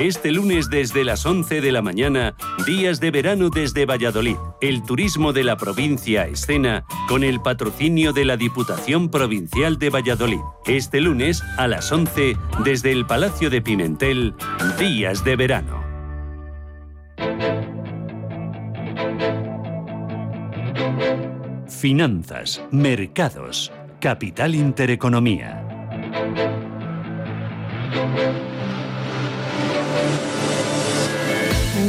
Este 0.00 0.32
lunes 0.32 0.70
desde 0.70 1.04
las 1.04 1.26
11 1.26 1.60
de 1.60 1.72
la 1.72 1.82
mañana, 1.82 2.34
días 2.66 3.00
de 3.00 3.10
verano 3.10 3.50
desde 3.50 3.84
Valladolid. 3.84 4.36
El 4.62 4.82
turismo 4.82 5.34
de 5.34 5.44
la 5.44 5.58
provincia 5.58 6.26
escena 6.26 6.86
con 7.06 7.22
el 7.22 7.42
patrocinio 7.42 8.14
de 8.14 8.24
la 8.24 8.38
Diputación 8.38 9.10
Provincial 9.10 9.78
de 9.78 9.90
Valladolid. 9.90 10.40
Este 10.64 11.02
lunes 11.02 11.42
a 11.58 11.68
las 11.68 11.92
11 11.92 12.34
desde 12.64 12.92
el 12.92 13.04
Palacio 13.04 13.50
de 13.50 13.60
Pimentel, 13.60 14.34
días 14.78 15.22
de 15.22 15.36
verano. 15.36 15.84
Finanzas, 21.68 22.62
mercados, 22.70 23.70
capital 24.00 24.54
intereconomía. 24.54 25.66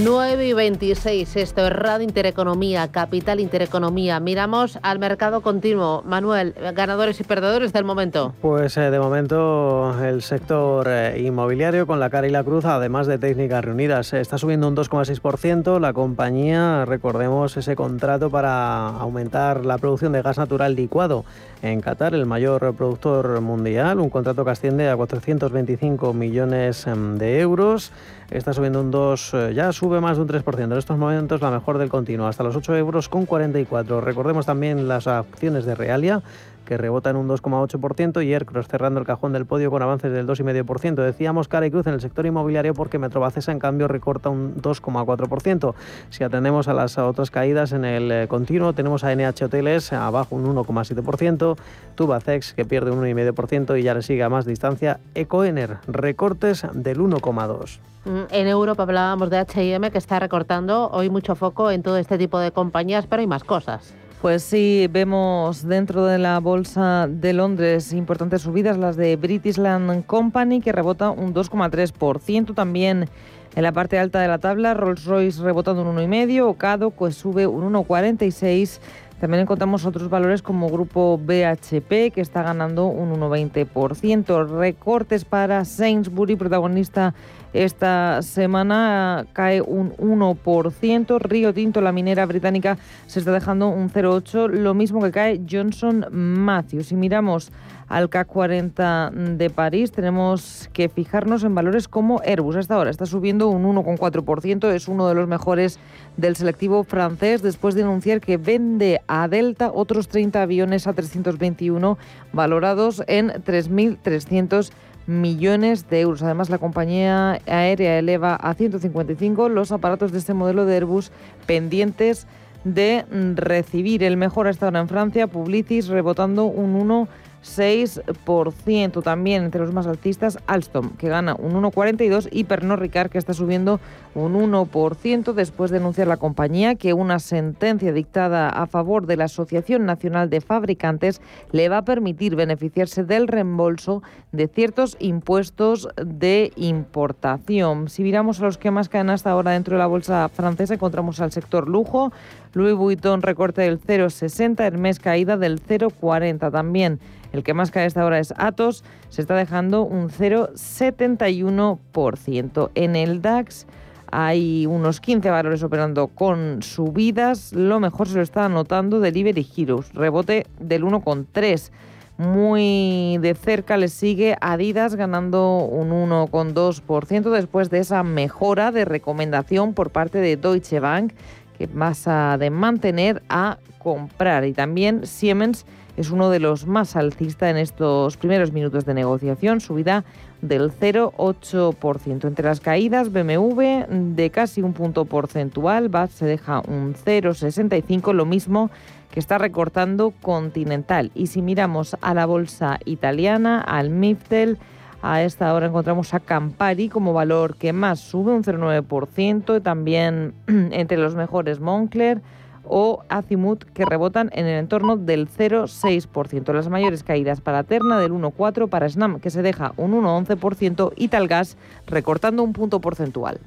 9 0.03 0.47
y 0.47 0.53
26, 0.53 1.35
esto 1.35 1.67
es 1.67 1.73
Radio 1.73 2.03
Intereconomía, 2.03 2.91
Capital 2.91 3.39
Intereconomía. 3.39 4.19
Miramos 4.19 4.79
al 4.81 4.97
mercado 4.97 5.41
continuo. 5.41 6.01
Manuel, 6.05 6.55
ganadores 6.73 7.19
y 7.19 7.23
perdedores 7.23 7.71
del 7.71 7.83
momento. 7.83 8.33
Pues 8.41 8.77
eh, 8.77 8.89
de 8.89 8.99
momento 8.99 9.95
el 10.03 10.23
sector 10.23 10.87
eh, 10.89 11.21
inmobiliario 11.21 11.85
con 11.85 11.99
la 11.99 12.09
cara 12.09 12.27
y 12.27 12.31
la 12.31 12.43
cruz, 12.43 12.65
además 12.65 13.05
de 13.05 13.19
técnicas 13.19 13.63
reunidas, 13.63 14.13
está 14.13 14.39
subiendo 14.39 14.67
un 14.67 14.75
2,6%. 14.75 15.79
La 15.79 15.93
compañía, 15.93 16.85
recordemos 16.85 17.55
ese 17.57 17.75
contrato 17.75 18.31
para 18.31 18.87
aumentar 18.87 19.65
la 19.65 19.77
producción 19.77 20.13
de 20.13 20.21
gas 20.23 20.37
natural 20.37 20.75
licuado 20.75 21.25
en 21.61 21.81
Qatar, 21.81 22.15
el 22.15 22.25
mayor 22.25 22.73
productor 22.73 23.39
mundial, 23.41 23.99
un 23.99 24.09
contrato 24.09 24.43
que 24.43 24.51
asciende 24.51 24.89
a 24.89 24.95
425 24.95 26.13
millones 26.13 26.87
em, 26.87 27.17
de 27.17 27.39
euros 27.39 27.91
está 28.31 28.53
subiendo 28.53 28.79
un 28.79 28.91
2, 28.91 29.33
eh, 29.33 29.53
ya 29.53 29.71
sube 29.73 29.99
más 29.99 30.15
de 30.17 30.23
un 30.23 30.29
3%. 30.29 30.63
En 30.63 30.77
estos 30.77 30.97
momentos 30.97 31.41
la 31.41 31.51
mejor 31.51 31.77
del 31.77 31.89
continuo, 31.89 32.27
hasta 32.27 32.43
los 32.43 32.55
8 32.55 32.75
euros 32.77 33.09
con 33.09 33.25
44. 33.25 34.01
Recordemos 34.01 34.45
también 34.45 34.87
las 34.87 35.05
acciones 35.07 35.65
de 35.65 35.75
Realia, 35.75 36.23
que 36.71 36.77
rebotan 36.77 37.17
un 37.17 37.27
2,8% 37.27 38.25
y 38.25 38.33
Aircross 38.33 38.69
cerrando 38.69 39.01
el 39.01 39.05
cajón 39.05 39.33
del 39.33 39.45
podio 39.45 39.69
con 39.69 39.81
avances 39.81 40.09
del 40.09 40.25
2,5%. 40.25 41.03
Decíamos 41.03 41.49
cara 41.49 41.65
y 41.65 41.71
cruz 41.71 41.85
en 41.85 41.95
el 41.95 41.99
sector 41.99 42.25
inmobiliario 42.25 42.73
porque 42.73 42.97
Metrobacesa 42.97 43.51
en 43.51 43.59
cambio 43.59 43.89
recorta 43.89 44.29
un 44.29 44.55
2,4%. 44.55 45.73
Si 46.11 46.23
atendemos 46.23 46.69
a 46.69 46.73
las 46.73 46.97
otras 46.97 47.29
caídas 47.29 47.73
en 47.73 47.83
el 47.83 48.09
eh, 48.09 48.27
continuo, 48.29 48.71
tenemos 48.71 49.03
a 49.03 49.13
NH 49.13 49.43
Hoteles 49.43 49.91
abajo 49.91 50.37
un 50.37 50.45
1,7%, 50.45 51.57
Tubacex 51.95 52.53
que 52.53 52.63
pierde 52.63 52.91
un 52.91 53.03
1,5% 53.03 53.77
y 53.77 53.83
ya 53.83 53.93
le 53.93 54.01
sigue 54.01 54.23
a 54.23 54.29
más 54.29 54.45
distancia 54.45 55.01
Ecoener, 55.13 55.79
recortes 55.87 56.65
del 56.71 56.99
1,2%. 56.99 57.79
Mm, 58.05 58.21
en 58.31 58.47
Europa 58.47 58.83
hablábamos 58.83 59.29
de 59.29 59.39
H&M 59.39 59.91
que 59.91 59.97
está 59.97 60.21
recortando 60.21 60.89
hoy 60.91 61.09
mucho 61.09 61.35
foco 61.35 61.69
en 61.69 61.83
todo 61.83 61.97
este 61.97 62.17
tipo 62.17 62.39
de 62.39 62.53
compañías, 62.53 63.07
pero 63.07 63.19
hay 63.19 63.27
más 63.27 63.43
cosas. 63.43 63.93
Pues 64.21 64.43
sí, 64.43 64.87
vemos 64.91 65.67
dentro 65.67 66.05
de 66.05 66.19
la 66.19 66.39
bolsa 66.39 67.07
de 67.09 67.33
Londres 67.33 67.91
importantes 67.91 68.43
subidas, 68.43 68.77
las 68.77 68.95
de 68.95 69.15
British 69.15 69.57
Land 69.57 70.05
Company, 70.05 70.61
que 70.61 70.71
rebota 70.71 71.09
un 71.09 71.33
2,3%. 71.33 72.53
También 72.53 73.09
en 73.55 73.63
la 73.63 73.71
parte 73.71 73.97
alta 73.97 74.21
de 74.21 74.27
la 74.27 74.37
tabla, 74.37 74.75
Rolls-Royce 74.75 75.41
rebotando 75.41 75.81
un 75.81 75.97
1,5%, 75.97 76.43
Ocado 76.43 76.91
pues 76.91 77.15
sube 77.15 77.47
un 77.47 77.73
1,46%. 77.73 78.79
También 79.19 79.41
encontramos 79.41 79.85
otros 79.85 80.07
valores 80.07 80.43
como 80.43 80.69
Grupo 80.69 81.17
BHP, 81.17 82.11
que 82.13 82.21
está 82.21 82.43
ganando 82.43 82.85
un 82.85 83.19
1,20%. 83.19 84.47
Recortes 84.47 85.25
para 85.25 85.65
Sainsbury, 85.65 86.35
protagonista 86.35 87.15
esta 87.53 88.21
semana 88.21 89.25
cae 89.33 89.61
un 89.61 89.93
1%. 89.97 91.19
Río 91.19 91.53
Tinto, 91.53 91.81
la 91.81 91.91
minera 91.91 92.25
británica, 92.25 92.77
se 93.07 93.19
está 93.19 93.31
dejando 93.31 93.69
un 93.69 93.89
0,8%, 93.89 94.49
lo 94.49 94.73
mismo 94.73 95.01
que 95.01 95.11
cae 95.11 95.41
Johnson 95.49 96.05
Matthews. 96.11 96.87
Si 96.87 96.95
miramos 96.95 97.51
al 97.91 98.07
CAC 98.09 98.27
40 98.27 99.11
de 99.11 99.49
París, 99.49 99.91
tenemos 99.91 100.69
que 100.71 100.87
fijarnos 100.87 101.43
en 101.43 101.53
valores 101.53 101.89
como 101.89 102.21
Airbus. 102.23 102.55
Hasta 102.55 102.75
ahora 102.75 102.89
está 102.89 103.05
subiendo 103.05 103.49
un 103.49 103.63
1,4%, 103.63 104.71
es 104.71 104.87
uno 104.87 105.09
de 105.09 105.13
los 105.13 105.27
mejores 105.27 105.77
del 106.15 106.37
selectivo 106.37 106.85
francés 106.85 107.41
después 107.41 107.75
de 107.75 107.83
anunciar 107.83 108.21
que 108.21 108.37
vende 108.37 109.01
a 109.07 109.27
Delta 109.27 109.71
otros 109.73 110.07
30 110.07 110.41
aviones 110.41 110.87
A321 110.87 111.97
valorados 112.31 113.03
en 113.07 113.29
3.300 113.29 114.71
millones 115.07 115.89
de 115.89 116.01
euros. 116.01 116.23
Además, 116.23 116.49
la 116.49 116.57
compañía 116.57 117.39
aérea 117.47 117.99
eleva 117.99 118.35
a 118.35 118.53
155 118.53 119.49
los 119.49 119.71
aparatos 119.71 120.11
de 120.11 120.19
este 120.19 120.33
modelo 120.33 120.65
de 120.65 120.75
Airbus 120.75 121.11
pendientes 121.45 122.27
de 122.63 123.05
recibir. 123.35 124.03
El 124.03 124.17
mejor 124.17 124.47
hasta 124.47 124.67
ahora 124.67 124.79
en 124.79 124.87
Francia, 124.87 125.27
Publicis 125.27 125.87
rebotando 125.87 126.45
un 126.45 126.75
1 126.75 127.07
6%. 127.43 129.03
También 129.03 129.43
entre 129.43 129.61
los 129.61 129.73
más 129.73 129.87
altistas, 129.87 130.37
Alstom, 130.47 130.91
que 130.97 131.09
gana 131.09 131.35
un 131.35 131.53
1,42% 131.53 132.29
y 132.31 132.43
Pernod 132.43 132.79
Ricard, 132.79 133.09
que 133.09 133.17
está 133.17 133.33
subiendo 133.33 133.79
un 134.13 134.33
1% 134.33 135.33
después 135.33 135.71
de 135.71 135.77
anunciar 135.77 136.07
la 136.07 136.17
compañía 136.17 136.75
que 136.75 136.93
una 136.93 137.19
sentencia 137.19 137.93
dictada 137.93 138.49
a 138.49 138.67
favor 138.67 139.07
de 139.07 139.17
la 139.17 139.25
Asociación 139.25 139.85
Nacional 139.85 140.29
de 140.29 140.41
Fabricantes 140.41 141.21
le 141.51 141.69
va 141.69 141.77
a 141.77 141.85
permitir 141.85 142.35
beneficiarse 142.35 143.03
del 143.03 143.27
reembolso 143.27 144.03
de 144.31 144.47
ciertos 144.47 144.97
impuestos 144.99 145.87
de 145.95 146.51
importación. 146.55 147.89
Si 147.89 148.03
miramos 148.03 148.39
a 148.39 148.43
los 148.43 148.57
que 148.57 148.71
más 148.71 148.89
caen 148.89 149.09
hasta 149.09 149.31
ahora 149.31 149.51
dentro 149.51 149.75
de 149.75 149.79
la 149.79 149.87
bolsa 149.87 150.29
francesa, 150.29 150.73
encontramos 150.73 151.19
al 151.21 151.31
sector 151.31 151.67
lujo, 151.67 152.11
Louis 152.53 152.75
Vuitton 152.75 153.21
recorte 153.21 153.61
del 153.61 153.79
0,60, 153.79 154.67
el 154.67 154.77
mes 154.77 154.99
caída 154.99 155.37
del 155.37 155.61
0,40 155.61 156.51
también. 156.51 156.99
El 157.31 157.43
que 157.43 157.53
más 157.53 157.71
cae 157.71 157.85
hasta 157.85 158.01
ahora 158.01 158.19
es 158.19 158.33
Atos, 158.37 158.83
se 159.09 159.21
está 159.21 159.35
dejando 159.35 159.83
un 159.83 160.09
0,71%. 160.09 162.71
En 162.75 162.97
el 162.97 163.21
DAX 163.21 163.67
hay 164.11 164.65
unos 164.65 164.99
15 164.99 165.29
valores 165.29 165.63
operando 165.63 166.07
con 166.07 166.61
subidas. 166.61 167.53
Lo 167.53 167.79
mejor 167.79 168.09
se 168.09 168.15
lo 168.15 168.21
está 168.21 168.43
anotando 168.45 168.99
Delivery 168.99 169.47
Heroes, 169.55 169.93
rebote 169.93 170.45
del 170.59 170.83
1,3%. 170.83 171.71
Muy 172.17 173.17
de 173.19 173.33
cerca 173.33 173.77
le 173.77 173.87
sigue 173.87 174.35
Adidas 174.41 174.95
ganando 174.95 175.57
un 175.57 175.89
1,2% 175.89 177.31
después 177.31 177.71
de 177.71 177.79
esa 177.79 178.03
mejora 178.03 178.71
de 178.71 178.85
recomendación 178.85 179.73
por 179.73 179.89
parte 179.89 180.19
de 180.19 180.37
Deutsche 180.37 180.79
Bank 180.79 181.13
que 181.61 181.67
pasa 181.67 182.39
de 182.39 182.49
mantener 182.49 183.21
a 183.29 183.59
comprar. 183.77 184.45
Y 184.45 184.53
también 184.53 185.05
Siemens 185.05 185.67
es 185.95 186.09
uno 186.09 186.31
de 186.31 186.39
los 186.39 186.65
más 186.65 186.95
alcistas 186.95 187.51
en 187.51 187.57
estos 187.57 188.17
primeros 188.17 188.51
minutos 188.51 188.83
de 188.83 188.95
negociación, 188.95 189.61
subida 189.61 190.03
del 190.41 190.71
0,8%. 190.71 192.25
Entre 192.25 192.43
las 192.43 192.61
caídas, 192.61 193.11
BMW 193.11 193.85
de 193.89 194.31
casi 194.31 194.63
un 194.63 194.73
punto 194.73 195.05
porcentual, 195.05 195.89
BAT 195.89 196.09
se 196.09 196.25
deja 196.25 196.63
un 196.67 196.95
0,65%, 196.95 198.11
lo 198.11 198.25
mismo 198.25 198.71
que 199.11 199.19
está 199.19 199.37
recortando 199.37 200.15
Continental. 200.19 201.11
Y 201.13 201.27
si 201.27 201.43
miramos 201.43 201.95
a 202.01 202.15
la 202.15 202.25
bolsa 202.25 202.79
italiana, 202.85 203.61
al 203.61 203.91
Miftel, 203.91 204.57
a 205.01 205.23
esta 205.23 205.53
hora 205.53 205.67
encontramos 205.67 206.13
a 206.13 206.19
Campari 206.19 206.89
como 206.89 207.13
valor 207.13 207.55
que 207.55 207.73
más 207.73 207.99
sube 207.99 208.31
un 208.31 208.43
0,9% 208.43 209.57
y 209.57 209.61
también 209.61 210.33
entre 210.47 210.97
los 210.97 211.15
mejores 211.15 211.59
Moncler 211.59 212.21
o 212.63 213.03
Azimut 213.09 213.63
que 213.63 213.85
rebotan 213.85 214.29
en 214.33 214.45
el 214.45 214.59
entorno 214.59 214.95
del 214.95 215.27
0,6%. 215.27 216.53
Las 216.53 216.69
mayores 216.69 217.03
caídas 217.03 217.41
para 217.41 217.63
Terna 217.63 217.99
del 217.99 218.11
1,4%, 218.11 218.69
para 218.69 218.87
Snam 218.87 219.19
que 219.19 219.31
se 219.31 219.41
deja 219.41 219.73
un 219.77 219.93
1,11% 219.93 220.93
y 220.95 221.07
Talgas 221.07 221.57
recortando 221.87 222.43
un 222.43 222.53
punto 222.53 222.79
porcentual. 222.79 223.39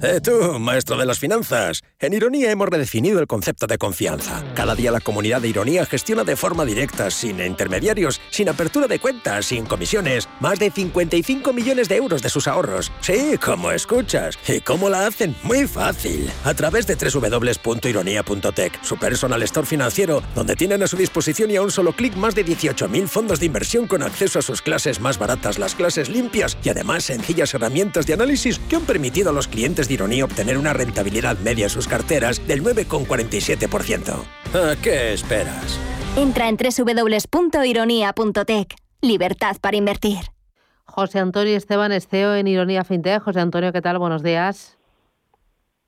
Eh, 0.00 0.20
tú, 0.22 0.60
maestro 0.60 0.96
de 0.96 1.04
las 1.04 1.18
finanzas. 1.18 1.82
En 1.98 2.12
Ironía 2.12 2.52
hemos 2.52 2.68
redefinido 2.68 3.18
el 3.18 3.26
concepto 3.26 3.66
de 3.66 3.78
confianza. 3.78 4.44
Cada 4.54 4.76
día 4.76 4.92
la 4.92 5.00
comunidad 5.00 5.40
de 5.40 5.48
Ironía 5.48 5.84
gestiona 5.86 6.22
de 6.22 6.36
forma 6.36 6.64
directa, 6.64 7.10
sin 7.10 7.40
intermediarios, 7.40 8.20
sin 8.30 8.48
apertura 8.48 8.86
de 8.86 9.00
cuentas, 9.00 9.46
sin 9.46 9.66
comisiones, 9.66 10.28
más 10.38 10.60
de 10.60 10.70
55 10.70 11.52
millones 11.52 11.88
de 11.88 11.96
euros 11.96 12.22
de 12.22 12.28
sus 12.28 12.46
ahorros. 12.46 12.92
Sí, 13.00 13.36
como 13.44 13.72
escuchas. 13.72 14.38
¿Y 14.46 14.60
cómo 14.60 14.88
la 14.88 15.06
hacen? 15.06 15.34
Muy 15.42 15.66
fácil. 15.66 16.30
A 16.44 16.54
través 16.54 16.86
de 16.86 16.94
www.ironía.tech, 16.94 18.84
su 18.84 18.96
personal 18.98 19.42
store 19.42 19.66
financiero, 19.66 20.22
donde 20.36 20.54
tienen 20.54 20.84
a 20.84 20.86
su 20.86 20.96
disposición 20.96 21.50
y 21.50 21.56
a 21.56 21.62
un 21.62 21.72
solo 21.72 21.92
clic 21.92 22.14
más 22.14 22.36
de 22.36 22.46
18.000 22.46 23.08
fondos 23.08 23.40
de 23.40 23.46
inversión 23.46 23.88
con 23.88 24.04
acceso 24.04 24.38
a 24.38 24.42
sus 24.42 24.62
clases 24.62 25.00
más 25.00 25.18
baratas, 25.18 25.58
las 25.58 25.74
clases 25.74 26.08
limpias 26.08 26.56
y 26.62 26.68
además 26.68 27.02
sencillas 27.02 27.52
herramientas 27.52 28.06
de 28.06 28.12
análisis 28.12 28.60
que 28.60 28.76
han 28.76 28.82
permitido 28.82 29.30
a 29.30 29.32
los 29.32 29.48
clientes 29.48 29.87
de 29.88 29.94
Ironía 29.94 30.24
obtener 30.24 30.58
una 30.58 30.72
rentabilidad 30.72 31.36
media 31.38 31.64
en 31.64 31.70
sus 31.70 31.88
carteras 31.88 32.46
del 32.46 32.62
9,47%. 32.62 34.22
¿A 34.54 34.76
qué 34.80 35.14
esperas? 35.14 35.80
Entra 36.16 36.48
en 36.48 36.56
www.ironía.tech. 36.56 38.74
Libertad 39.00 39.56
para 39.60 39.76
invertir. 39.76 40.18
José 40.84 41.18
Antonio 41.18 41.56
Esteban 41.56 41.92
Esteo 41.92 42.34
en 42.34 42.48
Ironía 42.48 42.84
FinTech. 42.84 43.22
José 43.22 43.40
Antonio, 43.40 43.72
¿qué 43.72 43.82
tal? 43.82 43.98
Buenos 43.98 44.22
días. 44.22 44.77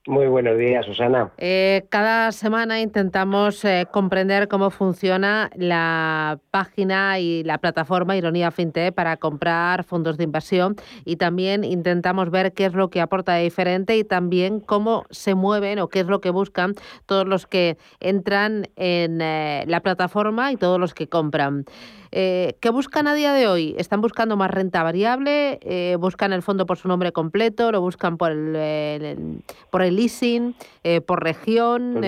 Muy 0.07 0.29
buenos 0.29 0.57
días, 0.57 0.87
Susana. 0.87 1.31
Eh, 1.37 1.85
cada 1.91 2.33
semana 2.33 2.81
intentamos 2.81 3.63
eh, 3.67 3.87
comprender 3.93 4.49
cómo 4.49 4.71
funciona 4.71 5.51
la 5.55 6.39
página 6.51 7.19
y 7.19 7.45
la 7.45 7.59
plataforma 7.59 8.17
Ironía 8.17 8.51
FinTech 8.51 8.95
para 8.95 9.19
comprar 9.19 9.85
fondos 9.85 10.17
de 10.17 10.25
inversión 10.25 10.77
y 11.05 11.17
también 11.17 11.65
intentamos 11.65 12.31
ver 12.31 12.55
qué 12.55 12.65
es 12.65 12.73
lo 12.73 12.89
que 12.89 13.03
aporta 13.03 13.35
de 13.35 13.43
diferente 13.43 13.99
y 13.99 14.05
también 14.05 14.61
cómo 14.61 15.05
se 15.11 15.35
mueven 15.35 15.79
o 15.81 15.89
qué 15.89 16.01
es 16.01 16.07
lo 16.07 16.23
que 16.23 16.31
buscan 16.31 16.73
todos 17.05 17.29
los 17.29 17.47
que 17.47 17.77
entran 18.01 18.69
en 18.77 19.21
eh, 19.21 19.65
la 19.67 19.81
plataforma 19.81 20.51
y 20.51 20.57
todos 20.57 20.81
los 20.81 20.95
que 20.95 21.09
compran. 21.09 21.67
Eh, 22.13 22.55
¿Qué 22.61 22.71
buscan 22.71 23.07
a 23.07 23.15
día 23.15 23.33
de 23.33 23.47
hoy? 23.47 23.77
¿Están 23.79 24.01
buscando 24.01 24.37
más 24.37 24.51
renta 24.51 24.83
variable? 24.83 25.61
Eh, 25.63 25.97
¿Buscan 25.99 26.33
el 26.33 26.43
fondo 26.43 26.67
por 26.67 26.77
su 26.77 26.89
nombre 26.89 27.13
completo? 27.13 27.71
¿Lo 27.71 27.81
buscan 27.81 28.17
por 28.17 28.33
el, 28.33 29.45
por 29.71 29.83
el 29.83 29.95
leasing? 29.95 30.57
Eh, 30.83 31.01
¿Por 31.01 31.23
región? 31.23 32.01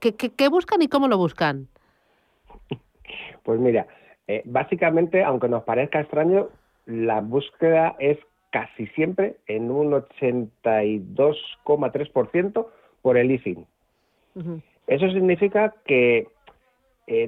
¿qué, 0.00 0.14
qué, 0.14 0.48
buscan 0.48 0.80
y 0.82 0.88
cómo 0.88 1.08
lo 1.08 1.18
buscan? 1.18 1.68
Pues 3.42 3.58
mira, 3.58 3.88
básicamente, 4.44 5.24
aunque 5.24 5.48
nos 5.48 5.64
parezca 5.64 5.98
extraño, 6.00 6.48
la 6.86 7.20
búsqueda 7.20 7.96
es 7.98 8.16
casi 8.50 8.86
siempre 8.88 9.38
en 9.48 9.72
un 9.72 9.90
82,3% 9.90 12.66
por 13.02 13.18
el 13.18 13.26
leasing. 13.26 13.66
Eso 14.86 15.10
significa 15.10 15.74
que 15.84 16.28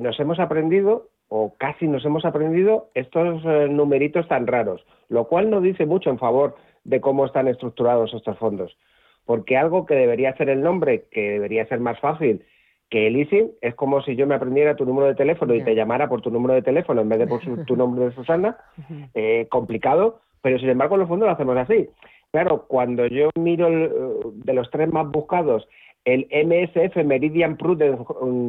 nos 0.01 0.21
hemos 0.21 0.39
aprendido 0.39 1.09
o 1.37 1.53
casi 1.59 1.89
nos 1.89 2.05
hemos 2.05 2.25
aprendido 2.25 2.91
estos 2.95 3.43
eh, 3.45 3.67
numeritos 3.69 4.29
tan 4.29 4.47
raros, 4.47 4.87
lo 5.09 5.25
cual 5.27 5.51
no 5.51 5.61
dice 5.61 5.85
mucho 5.85 6.09
en 6.09 6.21
favor 6.21 6.55
de 6.85 7.01
cómo 7.01 7.27
están 7.27 7.49
estructurados 7.49 8.15
estos 8.15 8.39
fondos, 8.39 8.79
porque 9.27 9.57
algo 9.57 9.85
que 9.85 9.97
debería 9.97 10.37
ser 10.37 10.49
el 10.49 10.63
nombre, 10.63 11.07
que 11.11 11.33
debería 11.33 11.67
ser 11.67 11.81
más 11.81 11.99
fácil 11.99 12.45
que 12.89 13.09
el 13.09 13.15
leasing, 13.15 13.51
es 13.63 13.75
como 13.75 14.01
si 14.03 14.15
yo 14.15 14.29
me 14.29 14.37
aprendiera 14.37 14.77
tu 14.77 14.85
número 14.85 15.09
de 15.09 15.17
teléfono 15.17 15.55
y 15.55 15.65
te 15.65 15.75
llamara 15.75 16.09
por 16.09 16.21
tu 16.21 16.31
número 16.31 16.55
de 16.55 16.63
teléfono 16.63 17.01
en 17.01 17.09
vez 17.09 17.19
de 17.19 17.27
por 17.27 17.41
tu 17.65 17.75
nombre 17.75 18.05
de 18.05 18.15
Susana, 18.15 18.57
eh, 19.15 19.49
complicado, 19.51 20.21
pero 20.41 20.61
sin 20.61 20.69
embargo 20.69 20.95
en 20.95 21.01
los 21.01 21.09
fondos 21.09 21.27
lo 21.27 21.33
hacemos 21.33 21.57
así. 21.57 21.89
Claro, 22.31 22.67
cuando 22.69 23.09
yo 23.09 23.31
miro 23.35 23.69
de 23.69 24.55
los 24.55 24.71
tres 24.71 24.93
más 24.93 25.11
buscados, 25.11 25.67
el 26.05 26.29
MSF 26.31 26.97
Meridian 27.05 27.57
Prudent 27.57 27.99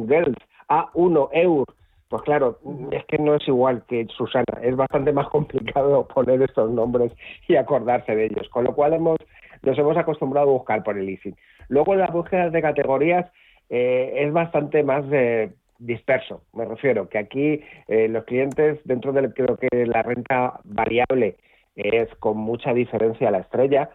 Girls 0.08 0.38
A1 0.68 1.28
EUR 1.32 1.66
pues 2.08 2.22
claro, 2.22 2.58
es 2.92 3.04
que 3.06 3.18
no 3.18 3.34
es 3.34 3.46
igual 3.48 3.84
que 3.88 4.06
Susana, 4.16 4.44
es 4.62 4.76
bastante 4.76 5.12
más 5.12 5.28
complicado 5.28 6.06
poner 6.14 6.40
estos 6.42 6.70
nombres 6.70 7.12
y 7.48 7.56
acordarse 7.56 8.14
de 8.14 8.26
ellos, 8.26 8.48
con 8.48 8.64
lo 8.64 8.74
cual 8.74 8.94
hemos, 8.94 9.18
nos 9.62 9.76
hemos 9.78 9.96
acostumbrado 9.96 10.50
a 10.50 10.52
buscar 10.52 10.82
por 10.84 10.96
el 10.96 11.06
leasing. 11.06 11.36
Luego 11.68 11.94
en 11.94 12.00
las 12.00 12.12
búsquedas 12.12 12.52
de 12.52 12.62
categorías 12.62 13.30
eh, 13.70 14.12
es 14.18 14.32
bastante 14.32 14.84
más 14.84 15.04
eh, 15.10 15.50
disperso, 15.78 16.42
me 16.52 16.64
refiero, 16.64 17.08
que 17.08 17.18
aquí 17.18 17.60
eh, 17.88 18.08
los 18.08 18.24
clientes, 18.24 18.78
dentro 18.84 19.12
de 19.12 19.32
creo 19.32 19.56
que 19.56 19.86
la 19.86 20.02
renta 20.02 20.60
variable 20.64 21.36
es 21.74 22.08
con 22.20 22.38
mucha 22.38 22.72
diferencia 22.72 23.30
la 23.30 23.38
estrella, 23.38 23.90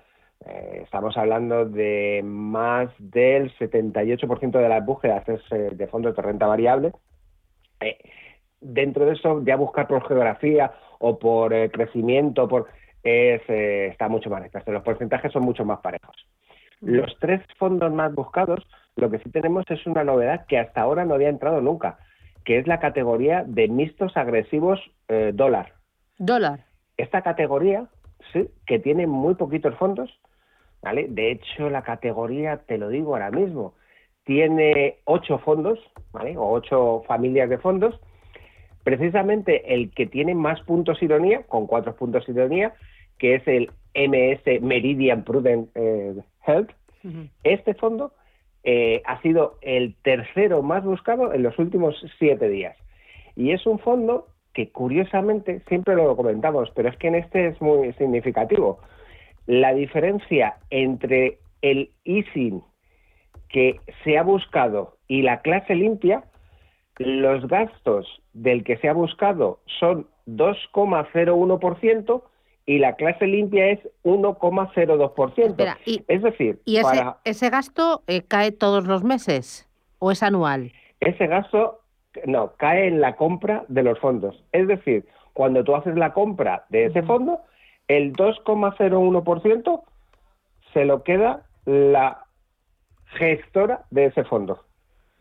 estamos 0.74 1.18
hablando 1.18 1.66
de 1.66 2.22
más 2.24 2.90
del 2.98 3.56
78% 3.58 4.52
de 4.52 4.70
las 4.70 4.84
búsquedas 4.86 5.28
es 5.30 5.78
de 5.78 5.88
fondos 5.88 6.16
de 6.16 6.22
renta 6.22 6.48
variable, 6.48 6.92
eh, 7.82 7.98
dentro 8.60 9.06
de 9.06 9.14
eso, 9.14 9.44
ya 9.44 9.56
buscar 9.56 9.88
por 9.88 10.08
geografía 10.08 10.72
o 11.00 11.18
por 11.18 11.54
eh, 11.54 11.70
crecimiento, 11.72 12.48
por 12.48 12.68
es, 13.04 13.42
eh, 13.48 13.88
está 13.88 14.08
mucho 14.08 14.30
más 14.30 14.46
escaso. 14.46 14.72
Los 14.72 14.84
porcentajes 14.84 15.32
son 15.32 15.44
mucho 15.44 15.66
más 15.66 15.80
parejos. 15.80 16.16
Los 16.82 17.18
tres 17.20 17.42
fondos 17.58 17.92
más 17.94 18.14
buscados, 18.14 18.66
lo 18.96 19.10
que 19.12 19.20
sí 19.20 19.30
tenemos 19.30 19.66
es 19.70 19.86
una 19.86 20.04
novedad 20.04 20.46
que 20.48 20.58
hasta 20.58 20.82
ahora 20.82 21.06
no 21.06 21.14
había 21.14 21.30
entrado 21.30 21.62
nunca, 21.62 22.00
que 22.44 22.58
es 22.58 22.66
la 22.66 22.80
categoría 22.80 23.44
de 23.46 23.68
mixtos 23.68 24.18
agresivos 24.18 24.80
dólar. 25.34 25.74
Dólar. 26.18 26.62
Esta 26.98 27.22
categoría, 27.22 27.86
sí, 28.34 28.50
que 28.66 28.80
tiene 28.80 29.06
muy 29.06 29.36
poquitos 29.36 29.76
fondos, 29.76 30.10
¿vale? 30.82 31.06
De 31.08 31.32
hecho, 31.32 31.70
la 31.70 31.84
categoría, 31.84 32.58
te 32.58 32.80
lo 32.80 32.90
digo 32.90 33.14
ahora 33.14 33.30
mismo, 33.30 33.76
tiene 34.24 34.98
ocho 35.06 35.40
fondos, 35.40 35.80
¿vale? 36.12 36.38
O 36.38 36.52
ocho 36.52 37.04
familias 37.08 37.50
de 37.50 37.58
fondos. 37.58 38.00
Precisamente 38.84 39.74
el 39.74 39.92
que 39.92 40.08
tiene 40.08 40.36
más 40.36 40.62
puntos 40.62 41.02
ironía, 41.02 41.44
con 41.44 41.68
cuatro 41.68 41.96
puntos 41.96 42.28
ironía, 42.28 42.74
que 43.18 43.36
es 43.36 43.48
el 43.48 43.72
MS 43.94 44.62
Meridian 44.62 45.24
Prudent 45.24 45.70
eh, 45.76 46.16
Health. 46.46 46.72
Este 47.44 47.74
fondo 47.74 48.14
eh, 48.64 49.02
ha 49.06 49.20
sido 49.22 49.58
el 49.62 49.96
tercero 50.04 50.62
más 50.62 50.84
buscado 50.84 51.34
en 51.34 51.44
los 51.44 51.58
últimos 51.58 51.96
siete 52.20 52.48
días. 52.50 52.78
Y 53.36 53.52
es 53.52 53.66
un 53.66 53.80
fondo 53.80 54.28
que 54.54 54.70
curiosamente, 54.70 55.62
siempre 55.68 55.96
lo 55.96 56.16
comentamos, 56.16 56.70
pero 56.76 56.90
es 56.90 56.98
que 56.98 57.08
en 57.08 57.16
este 57.16 57.48
es 57.48 57.62
muy 57.62 57.94
significativo. 57.94 58.80
La 59.48 59.74
diferencia 59.74 60.58
entre 60.70 61.40
el 61.62 61.92
easing 62.04 62.62
que 63.52 63.80
se 64.04 64.18
ha 64.18 64.24
buscado 64.24 64.98
y 65.08 65.22
la 65.22 65.42
clase 65.42 65.76
limpia, 65.76 66.24
los 66.98 67.48
gastos 67.48 68.22
del 68.34 68.64
que 68.64 68.78
se 68.78 68.90
ha 68.90 68.94
buscado 68.94 69.60
son 69.80 70.08
2,01% 70.28 72.24
y 72.66 72.78
la 72.80 72.96
clase 72.96 73.28
limpia 73.28 73.68
es 73.72 73.80
1,02%. 74.04 75.78
es 76.08 76.22
decir, 76.22 76.62
¿y 76.66 76.78
ese, 76.78 77.04
ese 77.26 77.50
gasto 77.50 78.04
eh, 78.08 78.22
cae 78.28 78.52
todos 78.52 78.86
los 78.88 79.04
meses 79.04 79.68
o 80.00 80.12
es 80.12 80.24
anual? 80.24 80.72
Ese 81.00 81.28
gasto 81.28 81.82
no, 82.26 82.54
cae 82.58 82.88
en 82.88 83.02
la 83.02 83.16
compra 83.16 83.66
de 83.68 83.84
los 83.84 84.00
fondos. 84.00 84.44
Es 84.52 84.68
decir, 84.68 85.06
cuando 85.34 85.64
tú 85.64 85.76
haces 85.76 85.96
la 85.96 86.14
compra 86.14 86.66
de 86.70 86.86
ese 86.86 87.04
fondo, 87.04 87.42
el 87.88 88.14
2,01% 88.14 89.82
se 90.74 90.86
lo 90.86 91.04
queda 91.04 91.44
la 91.66 92.26
gestora 93.14 93.82
de 93.90 94.06
ese 94.06 94.24
fondo. 94.24 94.64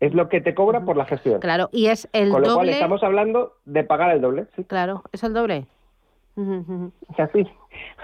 Es 0.01 0.15
lo 0.15 0.29
que 0.29 0.41
te 0.41 0.55
cobra 0.55 0.81
por 0.81 0.97
la 0.97 1.05
gestión. 1.05 1.41
Claro, 1.41 1.69
y 1.73 1.87
es 1.87 2.09
el 2.13 2.31
Con 2.31 2.41
lo 2.41 2.47
cual 2.47 2.57
doble. 2.59 2.73
estamos 2.73 3.03
hablando 3.03 3.53
de 3.67 3.85
pagar 3.85 4.13
el 4.13 4.21
doble. 4.23 4.47
¿sí? 4.57 4.65
Claro, 4.65 5.03
es 5.13 5.23
el 5.23 5.35
doble. 5.35 5.67
Así, 7.19 7.47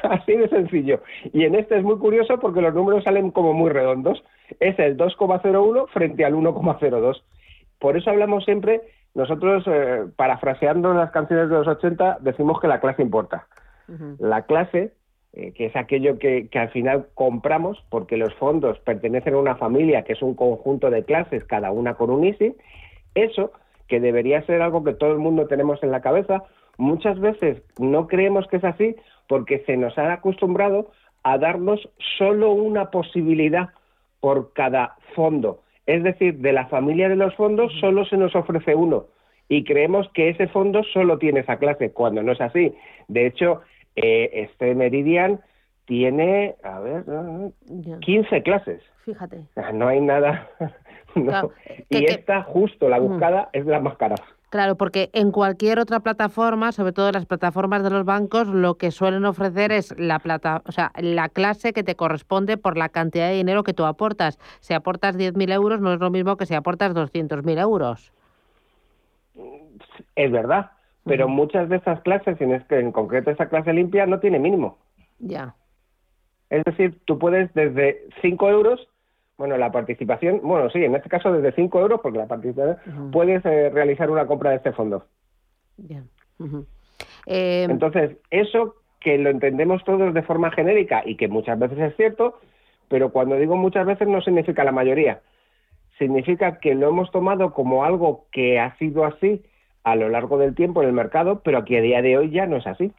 así 0.02 0.32
de 0.36 0.48
sencillo. 0.48 1.00
Y 1.32 1.44
en 1.44 1.54
este 1.54 1.78
es 1.78 1.82
muy 1.84 1.96
curioso 1.98 2.38
porque 2.38 2.60
los 2.60 2.74
números 2.74 3.04
salen 3.04 3.30
como 3.30 3.54
muy 3.54 3.70
redondos. 3.70 4.22
Es 4.60 4.78
el 4.78 4.96
2,01 4.98 5.88
frente 5.88 6.24
al 6.24 6.34
1,02. 6.34 7.22
Por 7.78 7.96
eso 7.96 8.10
hablamos 8.10 8.44
siempre, 8.44 8.82
nosotros, 9.14 9.64
eh, 9.66 10.04
parafraseando 10.16 10.92
las 10.92 11.10
canciones 11.12 11.48
de 11.48 11.56
los 11.56 11.66
80, 11.66 12.18
decimos 12.20 12.60
que 12.60 12.68
la 12.68 12.80
clase 12.80 13.02
importa. 13.02 13.46
La 14.18 14.42
clase, 14.42 14.92
eh, 15.36 15.52
que 15.52 15.66
es 15.66 15.76
aquello 15.76 16.18
que, 16.18 16.48
que 16.48 16.58
al 16.58 16.70
final 16.70 17.08
compramos, 17.14 17.84
porque 17.90 18.16
los 18.16 18.32
fondos 18.34 18.78
pertenecen 18.80 19.34
a 19.34 19.38
una 19.38 19.56
familia 19.56 20.02
que 20.02 20.14
es 20.14 20.22
un 20.22 20.34
conjunto 20.34 20.88
de 20.88 21.04
clases, 21.04 21.44
cada 21.44 21.70
una 21.72 21.94
con 21.94 22.08
un 22.08 22.24
ISI, 22.24 22.54
eso, 23.14 23.52
que 23.86 24.00
debería 24.00 24.40
ser 24.46 24.62
algo 24.62 24.82
que 24.82 24.94
todo 24.94 25.12
el 25.12 25.18
mundo 25.18 25.46
tenemos 25.46 25.82
en 25.82 25.90
la 25.90 26.00
cabeza, 26.00 26.44
muchas 26.78 27.20
veces 27.20 27.62
no 27.78 28.06
creemos 28.06 28.46
que 28.48 28.56
es 28.56 28.64
así 28.64 28.96
porque 29.28 29.58
se 29.66 29.76
nos 29.76 29.98
ha 29.98 30.10
acostumbrado 30.10 30.90
a 31.22 31.36
darnos 31.36 31.86
solo 32.16 32.52
una 32.52 32.90
posibilidad 32.90 33.68
por 34.20 34.54
cada 34.54 34.96
fondo. 35.14 35.60
Es 35.84 36.02
decir, 36.02 36.38
de 36.38 36.52
la 36.54 36.66
familia 36.68 37.10
de 37.10 37.16
los 37.16 37.34
fondos 37.34 37.72
solo 37.78 38.06
se 38.06 38.16
nos 38.16 38.34
ofrece 38.34 38.74
uno 38.74 39.06
y 39.48 39.64
creemos 39.64 40.08
que 40.14 40.30
ese 40.30 40.48
fondo 40.48 40.82
solo 40.82 41.18
tiene 41.18 41.40
esa 41.40 41.58
clase, 41.58 41.92
cuando 41.92 42.22
no 42.22 42.32
es 42.32 42.40
así. 42.40 42.74
De 43.08 43.26
hecho, 43.26 43.60
eh, 43.96 44.30
este 44.32 44.74
Meridian 44.74 45.40
tiene, 45.86 46.56
a 46.62 46.80
ver, 46.80 47.04
15 48.00 48.42
clases. 48.42 48.82
Fíjate. 49.04 49.44
No 49.72 49.88
hay 49.88 50.00
nada. 50.00 50.48
no. 51.14 51.24
Claro, 51.24 51.52
y 51.88 52.04
esta, 52.04 52.42
justo 52.42 52.88
la 52.88 52.98
buscada, 52.98 53.48
es 53.52 53.64
la 53.66 53.80
más 53.80 53.96
cara. 53.96 54.16
Claro, 54.50 54.76
porque 54.76 55.10
en 55.12 55.32
cualquier 55.32 55.78
otra 55.80 56.00
plataforma, 56.00 56.70
sobre 56.70 56.92
todo 56.92 57.08
en 57.08 57.14
las 57.14 57.26
plataformas 57.26 57.82
de 57.82 57.90
los 57.90 58.04
bancos, 58.04 58.46
lo 58.46 58.76
que 58.76 58.90
suelen 58.90 59.24
ofrecer 59.24 59.72
es 59.72 59.98
la 59.98 60.18
plata, 60.20 60.62
o 60.66 60.72
sea, 60.72 60.92
la 60.96 61.28
clase 61.28 61.72
que 61.72 61.82
te 61.82 61.96
corresponde 61.96 62.56
por 62.56 62.76
la 62.76 62.88
cantidad 62.88 63.28
de 63.28 63.34
dinero 63.34 63.64
que 63.64 63.74
tú 63.74 63.84
aportas. 63.84 64.38
Si 64.60 64.72
aportas 64.72 65.16
10.000 65.16 65.52
euros, 65.52 65.80
no 65.80 65.92
es 65.92 66.00
lo 66.00 66.10
mismo 66.10 66.36
que 66.36 66.46
si 66.46 66.54
aportas 66.54 66.94
200.000 66.94 67.60
euros. 67.60 68.12
Es 70.14 70.30
verdad, 70.30 70.70
pero 71.06 71.28
muchas 71.28 71.68
de 71.68 71.76
esas 71.76 72.00
clases, 72.00 72.40
en, 72.40 72.52
este, 72.52 72.80
en 72.80 72.90
concreto 72.90 73.30
esa 73.30 73.48
clase 73.48 73.72
limpia, 73.72 74.06
no 74.06 74.18
tiene 74.18 74.38
mínimo. 74.38 74.78
Ya. 75.20 75.54
Es 76.50 76.64
decir, 76.64 77.00
tú 77.04 77.18
puedes 77.18 77.52
desde 77.54 78.04
5 78.22 78.50
euros, 78.50 78.88
bueno, 79.38 79.56
la 79.56 79.70
participación, 79.70 80.40
bueno, 80.42 80.68
sí, 80.70 80.82
en 80.84 80.94
este 80.94 81.08
caso 81.08 81.32
desde 81.32 81.52
5 81.52 81.80
euros, 81.80 82.00
porque 82.02 82.18
la 82.18 82.26
participación, 82.26 83.10
puedes 83.12 83.44
eh, 83.44 83.70
realizar 83.70 84.10
una 84.10 84.26
compra 84.26 84.50
de 84.50 84.56
este 84.56 84.72
fondo. 84.72 85.04
Ujú. 86.38 86.66
Eh, 87.26 87.66
Entonces, 87.68 88.16
eso 88.30 88.76
que 89.00 89.18
lo 89.18 89.30
entendemos 89.30 89.84
todos 89.84 90.12
de 90.12 90.22
forma 90.22 90.50
genérica 90.50 91.02
y 91.04 91.16
que 91.16 91.28
muchas 91.28 91.58
veces 91.58 91.78
es 91.78 91.96
cierto, 91.96 92.40
pero 92.88 93.12
cuando 93.12 93.36
digo 93.36 93.56
muchas 93.56 93.86
veces 93.86 94.08
no 94.08 94.20
significa 94.20 94.64
la 94.64 94.72
mayoría. 94.72 95.20
Significa 95.98 96.58
que 96.58 96.74
lo 96.74 96.88
hemos 96.88 97.10
tomado 97.10 97.52
como 97.52 97.84
algo 97.84 98.26
que 98.32 98.58
ha 98.58 98.76
sido 98.78 99.04
así 99.04 99.44
a 99.86 99.94
lo 99.94 100.08
largo 100.08 100.36
del 100.36 100.56
tiempo 100.56 100.82
en 100.82 100.88
el 100.88 100.92
mercado, 100.92 101.42
pero 101.44 101.64
que 101.64 101.78
a 101.78 101.80
día 101.80 102.02
de 102.02 102.18
hoy 102.18 102.30
ya 102.30 102.44
no 102.46 102.56
es 102.56 102.66
así. 102.66 102.92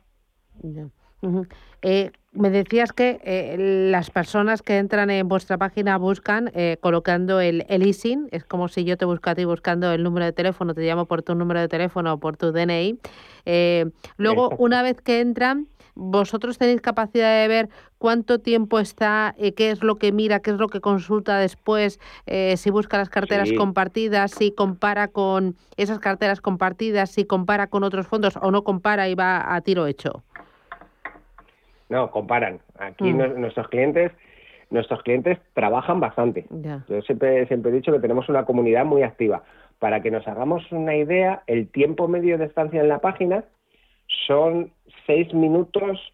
Eh, 1.81 2.11
me 2.31 2.49
decías 2.49 2.93
que 2.93 3.19
eh, 3.25 3.57
las 3.91 4.09
personas 4.09 4.61
que 4.61 4.77
entran 4.77 5.09
en 5.09 5.27
vuestra 5.27 5.57
página 5.57 5.97
buscan 5.97 6.49
eh, 6.53 6.77
colocando 6.79 7.41
el, 7.41 7.65
el 7.67 7.85
ISIN, 7.85 8.29
es 8.31 8.45
como 8.45 8.69
si 8.69 8.85
yo 8.85 8.95
te 8.95 9.03
busco 9.03 9.29
a 9.29 9.35
ti 9.35 9.43
buscando 9.43 9.91
el 9.91 10.01
número 10.01 10.25
de 10.27 10.31
teléfono, 10.31 10.73
te 10.73 10.81
llamo 10.81 11.07
por 11.07 11.23
tu 11.23 11.35
número 11.35 11.59
de 11.59 11.67
teléfono 11.67 12.13
o 12.13 12.19
por 12.19 12.37
tu 12.37 12.53
DNI. 12.53 12.97
Eh, 13.45 13.91
luego, 14.15 14.45
Exacto. 14.45 14.63
una 14.63 14.81
vez 14.81 15.01
que 15.01 15.19
entran, 15.19 15.67
vosotros 15.99 16.57
tenéis 16.59 16.79
capacidad 16.81 17.41
de 17.41 17.47
ver 17.47 17.69
cuánto 17.97 18.39
tiempo 18.39 18.79
está, 18.79 19.33
eh, 19.39 19.53
qué 19.53 19.71
es 19.71 19.83
lo 19.83 19.95
que 19.95 20.11
mira, 20.11 20.39
qué 20.41 20.51
es 20.51 20.57
lo 20.57 20.67
que 20.67 20.79
consulta 20.79 21.39
después, 21.39 21.99
eh, 22.27 22.55
si 22.57 22.69
busca 22.69 22.97
las 22.99 23.09
carteras 23.09 23.49
Sí. 23.49 23.55
compartidas, 23.55 24.31
si 24.31 24.51
compara 24.51 25.07
con 25.07 25.55
esas 25.75 25.97
carteras 25.99 26.39
compartidas, 26.39 27.09
si 27.11 27.25
compara 27.25 27.67
con 27.67 27.83
otros 27.83 28.05
fondos 28.07 28.37
o 28.39 28.51
no 28.51 28.63
compara 28.63 29.09
y 29.09 29.15
va 29.15 29.55
a 29.55 29.59
tiro 29.61 29.87
hecho. 29.87 30.23
No, 31.89 32.11
comparan. 32.11 32.59
Aquí 32.77 33.11
Mm. 33.13 33.17
no- 33.17 33.27
nuestros 33.29 33.67
clientes 33.69 34.11
nuestros 34.69 35.01
clientes 35.03 35.39
trabajan 35.53 36.01
bastante. 36.01 36.45
Yo 36.89 37.01
siempre, 37.03 37.47
siempre 37.47 37.71
he 37.71 37.75
dicho 37.75 37.93
que 37.93 37.99
tenemos 38.01 38.27
una 38.27 38.43
comunidad 38.43 38.83
muy 38.83 39.01
activa. 39.01 39.43
Para 39.79 40.01
que 40.01 40.11
nos 40.11 40.27
hagamos 40.27 40.69
una 40.73 40.93
idea, 40.93 41.41
el 41.47 41.69
tiempo 41.69 42.09
medio 42.09 42.37
de 42.37 42.43
estancia 42.45 42.81
en 42.81 42.89
la 42.89 42.99
página 42.99 43.45
son 44.27 44.73
seis 45.07 45.33
minutos, 45.33 46.11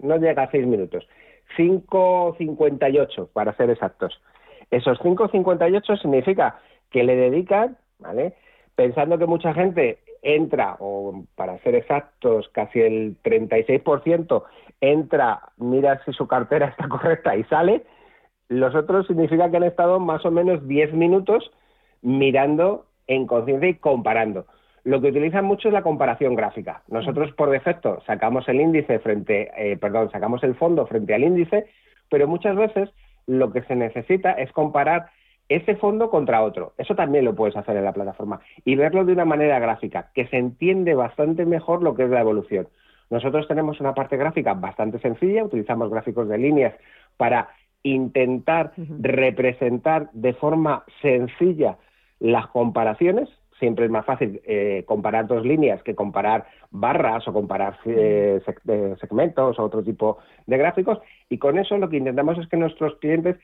no 0.00 0.16
llega 0.18 0.42
a 0.42 0.50
seis 0.50 0.66
minutos, 0.66 1.08
5.58 1.56 3.28
para 3.32 3.56
ser 3.56 3.70
exactos. 3.70 4.20
Esos 4.70 4.98
5.58 5.00 6.02
significa 6.02 6.60
que 6.90 7.02
le 7.02 7.16
dedican, 7.16 7.78
¿vale? 7.98 8.34
Pensando 8.74 9.18
que 9.18 9.26
mucha 9.26 9.54
gente 9.54 10.00
entra, 10.22 10.76
o 10.80 11.24
para 11.34 11.58
ser 11.60 11.74
exactos, 11.74 12.48
casi 12.52 12.80
el 12.80 13.16
36% 13.22 14.44
entra, 14.80 15.40
mira 15.56 16.02
si 16.04 16.12
su 16.12 16.26
cartera 16.26 16.66
está 16.66 16.88
correcta 16.88 17.36
y 17.36 17.44
sale, 17.44 17.84
los 18.48 18.74
otros 18.74 19.06
significa 19.06 19.50
que 19.50 19.56
han 19.56 19.62
estado 19.64 20.00
más 20.00 20.24
o 20.26 20.30
menos 20.30 20.66
10 20.66 20.92
minutos 20.94 21.50
mirando 22.02 22.86
en 23.06 23.26
conciencia 23.26 23.68
y 23.68 23.74
comparando. 23.74 24.46
Lo 24.84 25.00
que 25.00 25.08
utilizan 25.08 25.44
mucho 25.44 25.68
es 25.68 25.74
la 25.74 25.82
comparación 25.82 26.34
gráfica. 26.34 26.82
Nosotros 26.88 27.32
por 27.32 27.50
defecto 27.50 28.00
sacamos 28.06 28.48
el 28.48 28.60
índice 28.60 28.98
frente, 28.98 29.50
eh, 29.56 29.76
perdón, 29.76 30.10
sacamos 30.10 30.42
el 30.42 30.54
fondo 30.54 30.86
frente 30.86 31.14
al 31.14 31.24
índice, 31.24 31.66
pero 32.08 32.26
muchas 32.26 32.56
veces 32.56 32.90
lo 33.26 33.52
que 33.52 33.62
se 33.62 33.76
necesita 33.76 34.32
es 34.32 34.50
comparar 34.52 35.10
ese 35.48 35.74
fondo 35.76 36.10
contra 36.10 36.42
otro. 36.42 36.72
Eso 36.78 36.94
también 36.94 37.24
lo 37.24 37.34
puedes 37.34 37.56
hacer 37.56 37.76
en 37.76 37.84
la 37.84 37.92
plataforma 37.92 38.40
y 38.64 38.76
verlo 38.76 39.04
de 39.04 39.12
una 39.12 39.24
manera 39.24 39.58
gráfica, 39.58 40.10
que 40.14 40.26
se 40.28 40.36
entiende 40.36 40.94
bastante 40.94 41.44
mejor 41.44 41.82
lo 41.82 41.94
que 41.94 42.04
es 42.04 42.10
la 42.10 42.20
evolución. 42.20 42.68
Nosotros 43.10 43.48
tenemos 43.48 43.80
una 43.80 43.92
parte 43.92 44.16
gráfica 44.16 44.54
bastante 44.54 45.00
sencilla, 45.00 45.44
utilizamos 45.44 45.90
gráficos 45.90 46.28
de 46.28 46.38
líneas 46.38 46.74
para 47.16 47.48
intentar 47.82 48.72
representar 49.00 50.10
de 50.12 50.34
forma 50.34 50.84
sencilla 51.02 51.78
las 52.20 52.46
comparaciones. 52.48 53.28
Siempre 53.60 53.84
es 53.84 53.90
más 53.92 54.04
fácil 54.04 54.40
eh, 54.44 54.82
comparar 54.86 55.28
dos 55.28 55.44
líneas 55.44 55.82
que 55.84 55.94
comparar 55.94 56.46
barras 56.72 57.28
o 57.28 57.32
comparar 57.32 57.78
eh, 57.84 58.40
seg- 58.44 58.60
eh, 58.66 58.96
segmentos 58.98 59.58
o 59.58 59.62
otro 59.62 59.84
tipo 59.84 60.18
de 60.46 60.56
gráficos. 60.56 60.98
Y 61.28 61.38
con 61.38 61.58
eso 61.58 61.78
lo 61.78 61.88
que 61.88 61.98
intentamos 61.98 62.38
es 62.38 62.48
que 62.48 62.56
nuestros 62.56 62.96
clientes 62.96 63.36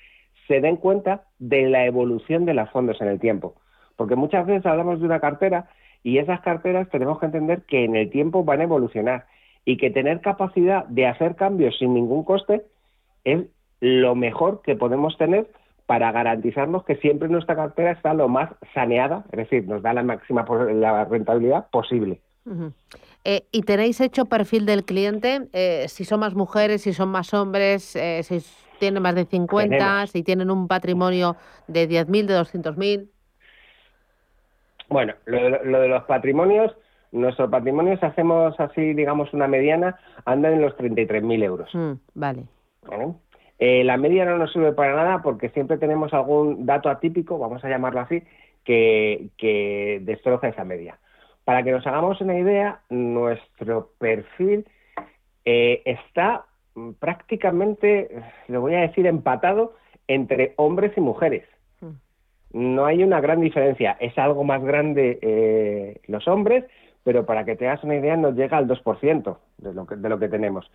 se 0.49 0.61
den 0.61 0.77
cuenta 0.77 1.23
de 1.39 1.69
la 1.69 1.85
evolución 1.87 2.47
de 2.47 2.55
los 2.55 2.69
fondos 2.71 3.01
en 3.01 3.09
el 3.09 3.21
tiempo. 3.21 3.55
Porque 3.97 4.17
muchas 4.17 4.47
veces 4.47 4.67
hablamos 4.67 5.01
de 5.01 5.07
una 5.07 5.21
cartera 5.21 5.69
y 6.03 6.19
esas 6.19 6.41
carteras 6.41 6.89
tenemos 6.91 7.19
que 7.19 7.27
entender 7.27 7.62
que 7.62 7.85
en 7.85 7.95
el 7.95 8.11
tiempo 8.11 8.43
van 8.43 8.61
a 8.61 8.64
evolucionar 8.64 9.27
y 9.64 9.77
que 9.77 9.91
tener 9.91 10.21
capacidad 10.21 10.87
de 10.87 11.07
hacer 11.07 11.35
cambios 11.35 11.77
sin 11.79 11.95
ningún 11.95 12.25
coste 12.25 12.62
es 13.25 13.45
lo 13.81 14.14
mejor 14.14 14.62
que 14.62 14.77
podemos 14.77 15.19
tener 15.19 15.49
para 15.87 16.11
garantizarnos 16.12 16.84
que 16.84 16.97
siempre 16.97 17.28
nuestra 17.28 17.55
cartera 17.55 17.93
está 17.93 18.12
lo 18.12 18.28
más 18.28 18.51
saneada, 18.74 19.24
es 19.30 19.39
decir, 19.39 19.66
nos 19.68 19.82
da 19.82 19.93
la 19.93 20.03
máxima 20.03 20.45
la 20.74 21.05
rentabilidad 21.05 21.68
posible. 21.70 22.20
Eh, 23.24 23.43
¿Y 23.51 23.62
tenéis 23.62 24.01
hecho 24.01 24.26
perfil 24.26 24.66
del 24.66 24.84
cliente? 24.84 25.49
Eh, 25.53 25.87
si 25.89 26.05
son 26.05 26.20
más 26.20 26.34
mujeres, 26.34 26.82
si 26.82 26.93
son 26.93 27.09
más 27.09 27.34
hombres, 27.34 27.97
eh, 27.97 28.22
si 28.22 28.39
tienen 28.78 29.03
más 29.03 29.14
de 29.14 29.24
50, 29.24 29.76
Tenemos. 29.76 30.11
si 30.11 30.22
tienen 30.22 30.51
un 30.51 30.68
patrimonio 30.68 31.37
de 31.66 31.89
10.000, 31.89 32.26
de 32.26 32.39
200.000. 32.39 33.09
Bueno, 34.89 35.14
lo 35.24 35.37
de, 35.43 35.64
lo 35.64 35.80
de 35.80 35.89
los 35.89 36.05
patrimonios, 36.05 36.72
nuestros 37.11 37.51
patrimonios 37.51 38.01
hacemos 38.03 38.59
así, 38.61 38.95
digamos, 38.95 39.32
una 39.32 39.49
mediana, 39.49 39.99
andan 40.24 40.53
en 40.53 40.62
los 40.62 40.76
33.000 40.76 41.43
euros. 41.43 41.70
Mm, 41.74 41.93
vale. 42.14 42.45
¿vale? 42.89 43.14
Eh, 43.59 43.84
la 43.84 43.96
media 43.96 44.24
no 44.24 44.36
nos 44.36 44.52
sirve 44.52 44.72
para 44.72 44.94
nada 44.94 45.22
porque 45.22 45.48
siempre 45.50 45.78
tenemos 45.78 46.12
algún 46.12 46.66
dato 46.66 46.90
atípico, 46.90 47.38
vamos 47.38 47.64
a 47.64 47.68
llamarlo 47.68 48.00
así, 48.00 48.22
que, 48.64 50.00
destroza 50.02 50.48
esa 50.48 50.64
media. 50.64 50.98
Para 51.44 51.62
que 51.62 51.70
nos 51.70 51.86
hagamos 51.86 52.20
una 52.20 52.38
idea, 52.38 52.80
nuestro 52.90 53.90
perfil 53.98 54.66
eh, 55.44 55.82
está 55.84 56.44
prácticamente, 56.98 58.11
lo 58.48 58.61
voy 58.61 58.74
a 58.74 58.80
decir, 58.80 59.07
empatado 59.07 59.74
entre 60.09 60.54
hombres 60.57 60.92
y 60.96 61.00
mujeres. 61.00 61.44
No 62.52 62.86
hay 62.86 63.02
una 63.02 63.20
gran 63.20 63.40
diferencia. 63.40 63.96
Es 64.00 64.16
algo 64.16 64.44
más 64.44 64.62
grande 64.62 65.18
eh, 65.20 66.00
los 66.07 66.26
hombres, 66.26 66.64
pero 67.02 67.26
para 67.26 67.44
que 67.44 67.54
te 67.54 67.68
hagas 67.68 67.84
una 67.84 67.96
idea, 67.96 68.16
nos 68.16 68.34
llega 68.34 68.57
al 68.57 68.66
2% 68.66 69.36
de 69.59 69.74
lo 69.74 69.86
que, 69.86 69.96
de 69.96 70.09
lo 70.09 70.18
que 70.18 70.28
tenemos. 70.28 70.70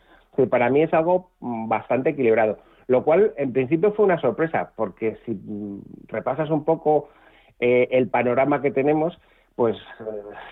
Para 0.50 0.70
mí 0.70 0.84
es 0.84 0.94
algo 0.94 1.32
mm, 1.40 1.68
bastante 1.68 2.12
equilibrado. 2.12 2.60
Lo 2.92 3.06
cual, 3.06 3.34
en 3.38 3.54
principio, 3.54 3.94
fue 3.94 4.04
una 4.04 4.20
sorpresa, 4.20 4.74
porque 4.76 5.16
si 5.26 5.40
repasas 6.10 6.50
un 6.50 6.66
poco 6.66 7.08
eh, 7.62 7.88
el 7.92 8.10
panorama 8.10 8.62
que 8.62 8.70
tenemos, 8.70 9.18
pues 9.56 9.78
eh, 9.78 10.04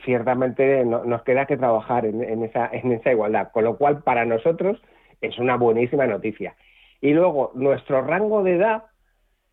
ciertamente 0.06 0.86
nos 0.86 1.22
queda 1.24 1.48
que 1.48 1.58
trabajar 1.58 2.06
en, 2.06 2.42
esa, 2.46 2.70
en 2.72 2.94
esa 2.94 3.12
igualdad. 3.12 3.52
Con 3.52 3.66
lo 3.66 3.78
cual, 3.78 4.04
para 4.04 4.24
nosotros 4.24 4.82
es 5.20 5.38
una 5.38 5.58
buenísima 5.58 6.08
noticia. 6.08 6.56
Y 7.02 7.12
luego, 7.12 7.52
nuestro 7.56 8.04
rango 8.04 8.42
de 8.42 8.56
edad 8.56 8.84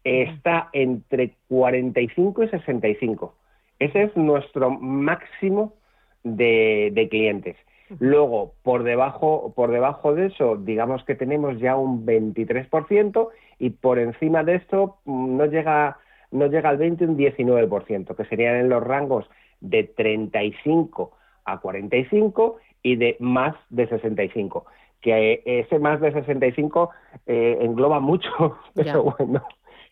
está 0.05 0.69
entre 0.73 1.35
45 1.49 2.45
y 2.45 2.49
65. 2.51 3.35
Ese 3.81 4.05
es 4.05 4.17
nuestro 4.17 4.71
máximo 4.71 5.75
de, 6.23 7.09
clientes. 7.11 7.57
Luego, 8.01 8.53
por 8.63 8.83
debajo, 8.83 9.53
por 9.55 9.71
debajo 9.71 10.15
de 10.15 10.27
eso, 10.27 10.57
digamos 10.57 11.05
que 11.05 11.15
tenemos 11.15 11.59
ya 11.59 11.77
un 11.77 12.05
23% 12.05 13.29
y 13.59 13.71
por 13.71 13.99
encima 13.99 14.43
de 14.43 14.57
esto 14.57 14.97
mm, 15.05 15.37
no 15.37 15.47
llega, 15.47 15.99
no 16.31 16.47
llega 16.47 16.71
al 16.71 16.79
20, 16.79 17.05
un 17.07 17.17
19%, 17.17 18.17
que 18.17 18.25
serían 18.25 18.57
en 18.57 18.69
los 18.69 18.83
rangos 18.83 19.29
de 19.61 19.85
35 19.85 21.13
a 21.45 21.61
45 21.61 22.57
y 22.83 22.97
de 22.97 23.17
más 23.21 23.55
de 23.71 23.89
65. 23.89 24.67
Que 25.01 25.43
ese 25.45 25.79
más 25.79 26.01
de 26.01 26.13
65 26.13 26.91
eh, 27.27 27.59
engloba 27.61 28.01
mucho, 28.01 28.59
pero 28.75 29.15
bueno, 29.17 29.43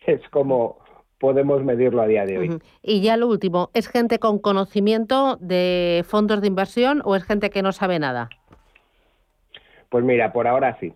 es 0.05 0.27
como 0.29 0.79
podemos 1.25 1.63
medirlo 1.63 2.03
a 2.03 2.05
día 2.05 2.23
de 2.23 2.37
hoy. 2.37 2.59
Y 2.83 3.01
ya 3.01 3.17
lo 3.17 3.27
último, 3.27 3.71
¿es 3.73 3.87
gente 3.87 4.19
con 4.19 4.37
conocimiento 4.37 5.37
de 5.41 6.05
fondos 6.07 6.39
de 6.39 6.45
inversión 6.45 7.01
o 7.03 7.15
es 7.15 7.23
gente 7.23 7.49
que 7.49 7.63
no 7.63 7.71
sabe 7.71 7.97
nada? 7.97 8.29
Pues 9.89 10.05
mira, 10.05 10.31
por 10.31 10.45
ahora 10.45 10.77
sí. 10.79 10.93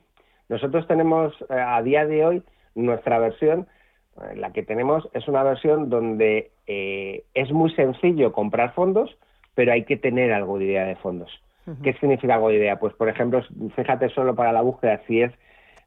Nosotros 0.47 0.85
tenemos 0.85 1.33
eh, 1.49 1.55
a 1.55 1.81
día 1.81 2.05
de 2.05 2.23
hoy 2.23 2.43
nuestra 2.75 3.17
versión, 3.17 3.65
eh, 4.21 4.35
la 4.35 4.51
que 4.51 4.61
tenemos 4.61 5.09
es 5.13 5.27
una 5.27 5.41
versión 5.41 5.89
donde 5.89 6.51
eh, 6.67 7.23
es 7.33 7.51
muy 7.51 7.73
sencillo 7.73 8.31
comprar 8.31 8.75
fondos, 8.75 9.17
pero 9.55 9.71
hay 9.71 9.83
que 9.83 9.97
tener 9.97 10.31
algo 10.31 10.59
de 10.59 10.65
idea 10.65 10.85
de 10.85 10.95
fondos. 10.97 11.31
¿Qué 11.81 11.93
significa 11.93 12.35
algo 12.35 12.49
de 12.49 12.57
idea? 12.57 12.79
Pues 12.79 12.93
por 12.93 13.09
ejemplo, 13.09 13.41
fíjate 13.75 14.09
solo 14.09 14.35
para 14.35 14.51
la 14.51 14.61
búsqueda, 14.61 15.01
si 15.07 15.21
es 15.21 15.31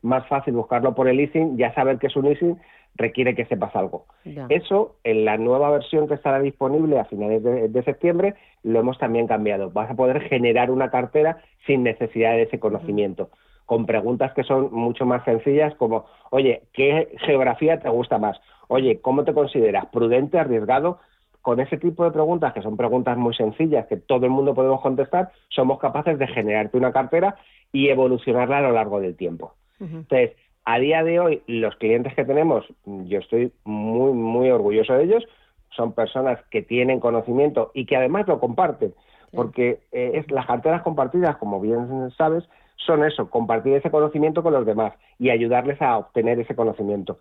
más 0.02 0.26
fácil 0.26 0.54
buscarlo 0.54 0.96
por 0.96 1.06
el 1.06 1.16
leasing, 1.16 1.56
ya 1.56 1.72
saber 1.74 1.98
que 1.98 2.08
es 2.08 2.16
un 2.16 2.24
leasing 2.24 2.58
requiere 2.94 3.34
que 3.34 3.46
sepas 3.46 3.74
algo. 3.74 4.06
Eso, 4.48 4.96
en 5.04 5.24
la 5.24 5.36
nueva 5.36 5.70
versión 5.70 6.08
que 6.08 6.14
estará 6.14 6.40
disponible 6.40 6.98
a 6.98 7.04
finales 7.04 7.42
de, 7.42 7.82
septiembre, 7.84 8.34
lo 8.62 8.80
hemos 8.80 8.98
también 8.98 9.26
cambiado. 9.26 9.70
Vas 9.70 9.90
a 9.90 9.94
poder 9.94 10.20
generar 10.22 10.70
una 10.70 10.90
cartera 10.90 11.38
sin 11.66 11.82
necesidad 11.82 12.32
de 12.32 12.42
ese 12.42 12.60
conocimiento, 12.60 13.30
con 13.66 13.86
preguntas 13.86 14.32
que 14.34 14.44
son 14.44 14.72
mucho 14.72 15.06
más 15.06 15.24
sencillas 15.24 15.74
como, 15.76 16.06
oye, 16.30 16.64
¿qué 16.72 17.16
geografía 17.24 17.80
te 17.80 17.88
gusta 17.88 18.18
más? 18.18 18.40
Oye, 18.68 19.00
¿cómo 19.00 19.24
te 19.24 19.32
consideras? 19.34 19.86
¿Prudente, 19.86 20.38
arriesgado? 20.38 20.98
Con 21.40 21.58
ese 21.58 21.76
tipo 21.76 22.04
de 22.04 22.12
preguntas, 22.12 22.52
que 22.52 22.62
son 22.62 22.76
preguntas 22.76 23.16
muy 23.16 23.34
sencillas, 23.34 23.86
que 23.86 23.96
todo 23.96 24.26
el 24.26 24.30
mundo 24.30 24.54
podemos 24.54 24.80
contestar, 24.80 25.32
somos 25.48 25.80
capaces 25.80 26.18
de 26.18 26.28
generarte 26.28 26.76
una 26.76 26.92
cartera 26.92 27.36
y 27.72 27.88
evolucionarla 27.88 28.58
a 28.58 28.62
lo 28.62 28.72
largo 28.72 29.00
del 29.00 29.16
tiempo. 29.16 29.54
Entonces, 29.80 30.36
a 30.64 30.78
día 30.78 31.02
de 31.02 31.20
hoy, 31.20 31.42
los 31.46 31.76
clientes 31.76 32.14
que 32.14 32.24
tenemos, 32.24 32.64
yo 32.84 33.18
estoy 33.18 33.52
muy, 33.64 34.12
muy 34.12 34.50
orgulloso 34.50 34.94
de 34.94 35.04
ellos, 35.04 35.24
son 35.70 35.92
personas 35.92 36.38
que 36.50 36.62
tienen 36.62 37.00
conocimiento 37.00 37.70
y 37.74 37.86
que 37.86 37.96
además 37.96 38.28
lo 38.28 38.38
comparten, 38.38 38.94
porque 39.32 39.80
eh, 39.92 40.12
es, 40.14 40.30
las 40.30 40.46
carteras 40.46 40.82
compartidas, 40.82 41.36
como 41.38 41.60
bien 41.60 42.10
sabes, 42.16 42.44
son 42.76 43.04
eso, 43.04 43.30
compartir 43.30 43.74
ese 43.74 43.90
conocimiento 43.90 44.42
con 44.42 44.52
los 44.52 44.66
demás 44.66 44.92
y 45.18 45.30
ayudarles 45.30 45.80
a 45.80 45.98
obtener 45.98 46.38
ese 46.38 46.54
conocimiento. 46.54 47.18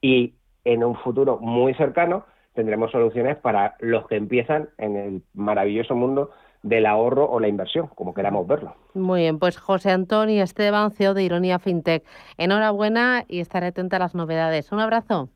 Y 0.00 0.34
en 0.64 0.84
un 0.84 0.96
futuro 0.96 1.38
muy 1.38 1.74
cercano 1.74 2.24
tendremos 2.54 2.90
soluciones 2.90 3.36
para 3.36 3.76
los 3.80 4.06
que 4.08 4.16
empiezan 4.16 4.68
en 4.78 4.96
el 4.96 5.22
maravilloso 5.34 5.94
mundo 5.94 6.30
del 6.62 6.86
ahorro 6.86 7.28
o 7.28 7.40
la 7.40 7.48
inversión, 7.48 7.88
como 7.88 8.14
queramos 8.14 8.46
verlo. 8.46 8.74
Muy 8.94 9.22
bien, 9.22 9.38
pues 9.38 9.58
José 9.58 9.90
Antonio 9.90 10.42
Esteban, 10.44 10.90
CEO 10.92 11.14
de 11.14 11.24
Ironía 11.24 11.58
FinTech. 11.58 12.04
Enhorabuena 12.38 13.24
y 13.28 13.40
estaré 13.40 13.66
atenta 13.66 13.96
a 13.96 14.00
las 14.00 14.14
novedades. 14.14 14.72
Un 14.72 14.80
abrazo. 14.80 15.28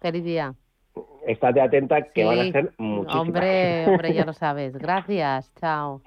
Feliz 0.00 0.24
día. 0.24 0.54
Estate 1.26 1.60
atenta 1.60 2.02
que 2.12 2.24
van 2.24 2.38
a 2.38 2.52
ser 2.52 2.72
muchísimas. 2.78 3.22
Hombre, 3.22 3.86
hombre, 3.88 4.12
ya 4.12 4.24
lo 4.26 4.32
sabes. 4.32 4.76
Gracias. 4.76 5.52
Chao. 5.54 6.02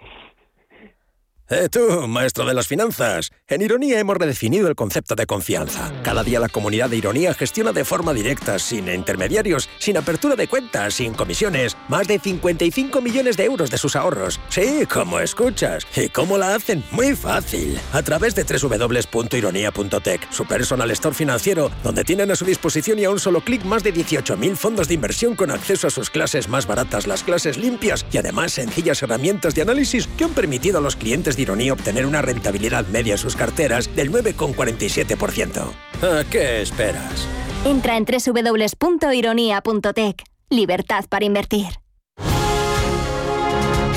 Eh, 1.50 1.70
tú, 1.72 2.06
maestro 2.10 2.46
de 2.46 2.54
las 2.54 2.68
finanzas. 2.68 3.32
En 3.48 3.62
Ironía 3.62 4.00
hemos 4.00 4.18
redefinido 4.18 4.68
el 4.68 4.76
concepto 4.76 5.16
de 5.16 5.26
confianza. 5.26 5.94
Cada 6.04 6.22
día 6.22 6.42
la 6.42 6.50
comunidad 6.50 6.90
de 6.90 6.98
Ironía 6.98 7.34
gestiona 7.34 7.72
de 7.72 7.86
forma 7.86 8.14
directa, 8.14 8.60
sin 8.60 8.90
intermediarios, 8.90 9.70
sin 9.80 9.96
apertura 9.96 10.36
de 10.36 10.50
cuentas, 10.50 10.96
sin 10.96 11.14
comisiones, 11.14 11.78
más 11.88 12.06
de 12.06 12.20
55 12.20 13.00
millones 13.00 13.38
de 13.38 13.46
euros 13.46 13.72
de 13.72 13.78
sus 13.78 13.96
ahorros. 13.96 14.42
Sí, 14.50 14.86
como 14.92 15.22
escuchas. 15.22 15.88
¿Y 15.96 16.10
cómo 16.10 16.38
la 16.38 16.54
hacen? 16.54 16.84
Muy 16.92 17.16
fácil. 17.16 17.80
A 17.94 18.02
través 18.02 18.36
de 18.36 18.44
www.ironía.tech, 18.44 20.30
su 20.30 20.46
personal 20.46 20.92
store 20.92 21.16
financiero, 21.16 21.72
donde 21.82 22.04
tienen 22.04 22.30
a 22.30 22.36
su 22.36 22.44
disposición 22.44 23.00
y 23.00 23.06
a 23.06 23.10
un 23.10 23.20
solo 23.20 23.40
clic 23.40 23.64
más 23.64 23.84
de 23.84 23.94
18.000 23.94 24.58
fondos 24.58 24.90
de 24.90 24.96
inversión 24.96 25.34
con 25.34 25.52
acceso 25.52 25.88
a 25.88 25.92
sus 25.92 26.10
clases 26.10 26.50
más 26.50 26.68
baratas, 26.68 27.08
las 27.08 27.24
clases 27.24 27.58
limpias 27.58 28.06
y 28.12 28.18
además 28.18 28.52
sencillas 28.52 29.02
herramientas 29.02 29.56
de 29.56 29.62
análisis 29.62 30.08
que 30.18 30.26
han 30.26 30.34
permitido 30.34 30.80
a 30.80 30.82
los 30.82 30.98
clientes 30.98 31.37
de 31.38 31.44
Ironía 31.44 31.72
obtener 31.72 32.06
una 32.06 32.22
rentabilidad 32.22 32.86
media 32.88 33.14
en 33.14 33.18
sus 33.18 33.38
carteras 33.38 33.96
del 33.96 34.12
9,47%. 34.12 35.72
¿A 36.02 36.24
qué 36.30 36.62
esperas? 36.62 37.26
Entra 37.64 37.96
en 37.96 38.06
www.ironía.tech. 38.06 40.24
Libertad 40.50 41.06
para 41.10 41.26
invertir. 41.26 41.68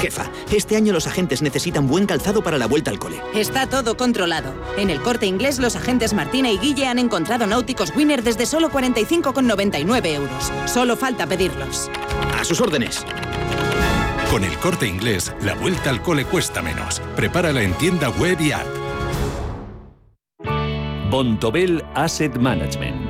Jefa, 0.01 0.31
este 0.51 0.77
año 0.77 0.95
los 0.95 1.07
agentes 1.07 1.43
necesitan 1.43 1.87
buen 1.87 2.07
calzado 2.07 2.43
para 2.43 2.57
la 2.57 2.67
vuelta 2.67 2.91
al 2.91 2.99
cole. 2.99 3.21
Está 3.35 3.69
todo 3.69 3.99
controlado. 3.99 4.55
En 4.79 4.89
el 4.89 5.03
corte 5.03 5.27
inglés, 5.27 5.59
los 5.59 5.77
agentes 5.77 6.15
Martina 6.15 6.51
y 6.51 6.59
Guille 6.59 6.87
han 6.87 6.99
encontrado 6.99 7.47
náuticos 7.47 7.95
Winner 7.95 8.23
desde 8.23 8.47
solo 8.47 8.71
45,99 8.71 10.07
euros. 10.07 10.51
Solo 10.65 10.97
falta 10.97 11.27
pedirlos. 11.27 11.91
A 12.39 12.45
sus 12.45 12.63
órdenes. 12.63 13.05
Con 14.31 14.45
el 14.45 14.57
corte 14.59 14.87
inglés, 14.87 15.35
la 15.43 15.57
vuelta 15.57 15.91
al 15.91 16.03
cole 16.03 16.25
cuesta 16.25 16.63
menos. 16.63 17.01
Prepárala 17.17 17.63
en 17.63 17.73
tienda 17.75 18.11
web 18.11 18.41
y 18.41 18.53
app. 18.53 18.65
Bontobel 21.11 21.85
Asset 21.97 22.37
Management. 22.39 23.10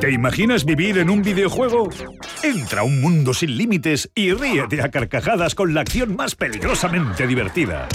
¿Te 0.00 0.10
imaginas 0.10 0.64
vivir 0.64 0.96
en 0.96 1.10
un 1.10 1.20
videojuego? 1.20 1.90
Entra 2.42 2.80
a 2.80 2.84
un 2.84 3.02
mundo 3.02 3.34
sin 3.34 3.58
límites 3.58 4.10
y 4.14 4.32
ríete 4.32 4.80
a 4.80 4.90
carcajadas 4.90 5.54
con 5.54 5.74
la 5.74 5.82
acción 5.82 6.16
más 6.16 6.34
peligrosamente 6.34 7.26
divertida. 7.26 7.86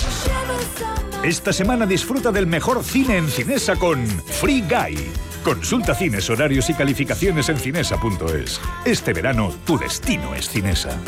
Esta 1.23 1.51
semana 1.51 1.87
disfruta 1.87 2.31
del 2.31 2.45
mejor 2.45 2.83
cine 2.83 3.17
en 3.17 3.27
Cinesa 3.27 3.75
con 3.75 4.05
Free 4.05 4.61
Guy. 4.61 4.99
Consulta 5.43 5.95
cines, 5.95 6.29
horarios 6.29 6.69
y 6.69 6.75
calificaciones 6.75 7.49
en 7.49 7.57
cinesa.es. 7.57 8.61
Este 8.85 9.11
verano 9.11 9.51
tu 9.65 9.79
destino 9.79 10.35
es 10.35 10.47
Cinesa. 10.47 10.99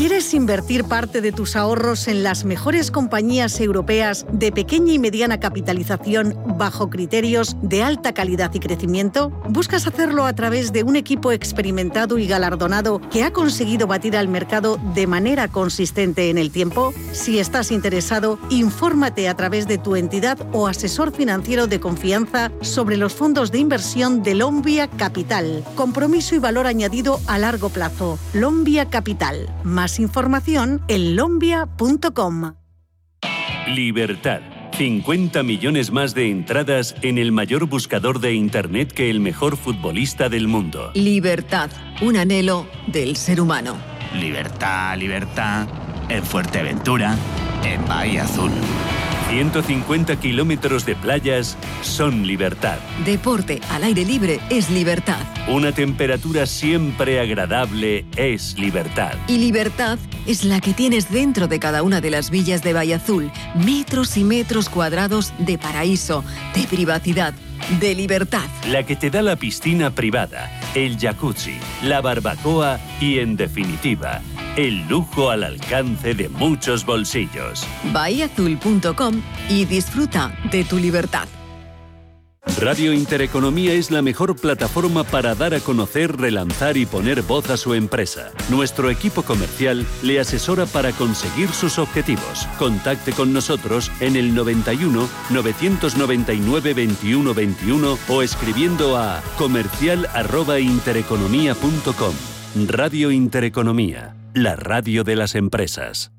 ¿Quieres 0.00 0.32
invertir 0.32 0.84
parte 0.84 1.20
de 1.20 1.30
tus 1.30 1.56
ahorros 1.56 2.08
en 2.08 2.22
las 2.22 2.46
mejores 2.46 2.90
compañías 2.90 3.60
europeas 3.60 4.24
de 4.32 4.50
pequeña 4.50 4.94
y 4.94 4.98
mediana 4.98 5.40
capitalización 5.40 6.34
bajo 6.56 6.88
criterios 6.88 7.54
de 7.60 7.82
alta 7.82 8.14
calidad 8.14 8.50
y 8.54 8.60
crecimiento? 8.60 9.28
¿Buscas 9.50 9.86
hacerlo 9.86 10.24
a 10.24 10.32
través 10.32 10.72
de 10.72 10.84
un 10.84 10.96
equipo 10.96 11.32
experimentado 11.32 12.16
y 12.16 12.26
galardonado 12.26 13.02
que 13.10 13.24
ha 13.24 13.34
conseguido 13.34 13.86
batir 13.86 14.16
al 14.16 14.28
mercado 14.28 14.78
de 14.94 15.06
manera 15.06 15.48
consistente 15.48 16.30
en 16.30 16.38
el 16.38 16.50
tiempo? 16.50 16.94
Si 17.12 17.38
estás 17.38 17.70
interesado, 17.70 18.38
infórmate 18.48 19.28
a 19.28 19.36
través 19.36 19.68
de 19.68 19.76
tu 19.76 19.96
entidad 19.96 20.38
o 20.52 20.66
asesor 20.66 21.12
financiero 21.12 21.66
de 21.66 21.78
confianza 21.78 22.50
sobre 22.62 22.96
los 22.96 23.12
fondos 23.12 23.52
de 23.52 23.58
inversión 23.58 24.22
de 24.22 24.34
Lombia 24.34 24.88
Capital. 24.88 25.62
Compromiso 25.74 26.34
y 26.34 26.38
valor 26.38 26.66
añadido 26.66 27.20
a 27.26 27.36
largo 27.36 27.68
plazo. 27.68 28.18
Lombia 28.32 28.86
Capital. 28.88 29.46
Más 29.62 29.89
información 29.98 30.82
en 30.88 31.16
lombia.com. 31.16 32.54
Libertad 33.68 34.40
50 34.80 35.42
millones 35.42 35.90
más 35.90 36.14
de 36.14 36.30
entradas 36.30 36.94
en 37.02 37.18
el 37.18 37.32
mayor 37.32 37.66
buscador 37.66 38.18
de 38.18 38.32
Internet 38.32 38.92
que 38.92 39.10
el 39.10 39.20
mejor 39.20 39.58
futbolista 39.58 40.30
del 40.30 40.48
mundo. 40.48 40.90
Libertad, 40.94 41.70
un 42.00 42.16
anhelo 42.16 42.66
del 42.86 43.16
ser 43.16 43.42
humano. 43.42 43.76
Libertad, 44.14 44.96
libertad, 44.96 45.68
en 46.08 46.24
Fuerteventura, 46.24 47.14
en 47.62 47.84
Bahía 47.86 48.24
Azul. 48.24 48.52
150 49.30 50.16
kilómetros 50.16 50.84
de 50.84 50.96
playas 50.96 51.56
son 51.82 52.26
libertad. 52.26 52.78
Deporte 53.04 53.60
al 53.70 53.84
aire 53.84 54.04
libre 54.04 54.40
es 54.50 54.70
libertad. 54.70 55.20
Una 55.46 55.70
temperatura 55.70 56.46
siempre 56.46 57.20
agradable 57.20 58.06
es 58.16 58.58
libertad. 58.58 59.12
Y 59.28 59.38
libertad 59.38 60.00
es 60.26 60.44
la 60.44 60.60
que 60.60 60.74
tienes 60.74 61.12
dentro 61.12 61.46
de 61.46 61.60
cada 61.60 61.84
una 61.84 62.00
de 62.00 62.10
las 62.10 62.30
villas 62.30 62.64
de 62.64 62.72
Valle 62.72 62.94
Azul. 62.94 63.30
Metros 63.54 64.16
y 64.16 64.24
metros 64.24 64.68
cuadrados 64.68 65.32
de 65.38 65.58
paraíso, 65.58 66.24
de 66.56 66.64
privacidad, 66.64 67.32
de 67.80 67.94
libertad. 67.94 68.48
La 68.68 68.84
que 68.84 68.96
te 68.96 69.10
da 69.10 69.22
la 69.22 69.36
piscina 69.36 69.90
privada, 69.90 70.50
el 70.74 70.98
jacuzzi, 70.98 71.58
la 71.82 72.00
barbacoa 72.00 72.78
y, 73.00 73.18
en 73.18 73.36
definitiva, 73.36 74.22
el 74.56 74.86
lujo 74.88 75.30
al 75.30 75.44
alcance 75.44 76.14
de 76.14 76.28
muchos 76.28 76.84
bolsillos. 76.84 77.66
Bahiazul.com 77.92 79.22
y 79.48 79.64
disfruta 79.64 80.34
de 80.50 80.64
tu 80.64 80.78
libertad. 80.78 81.28
Radio 82.58 82.92
Intereconomía 82.92 83.72
es 83.74 83.90
la 83.90 84.02
mejor 84.02 84.36
plataforma 84.36 85.02
para 85.04 85.34
dar 85.34 85.54
a 85.54 85.60
conocer, 85.60 86.14
relanzar 86.16 86.76
y 86.76 86.84
poner 86.86 87.22
voz 87.22 87.50
a 87.50 87.56
su 87.56 87.74
empresa. 87.74 88.30
Nuestro 88.48 88.90
equipo 88.90 89.22
comercial 89.22 89.84
le 90.02 90.20
asesora 90.20 90.66
para 90.66 90.92
conseguir 90.92 91.48
sus 91.50 91.78
objetivos. 91.78 92.46
Contacte 92.58 93.12
con 93.12 93.32
nosotros 93.32 93.90
en 94.00 94.16
el 94.16 94.34
91 94.34 95.08
999 95.30 96.74
21 96.74 97.34
21 97.34 97.98
o 98.08 98.22
escribiendo 98.22 98.96
a 98.96 99.22
comercial@intereconomía.com. 99.36 102.14
Radio 102.68 103.10
Intereconomía 103.10 104.14
la 104.34 104.54
radio 104.54 105.02
de 105.02 105.16
las 105.16 105.34
empresas. 105.34 106.12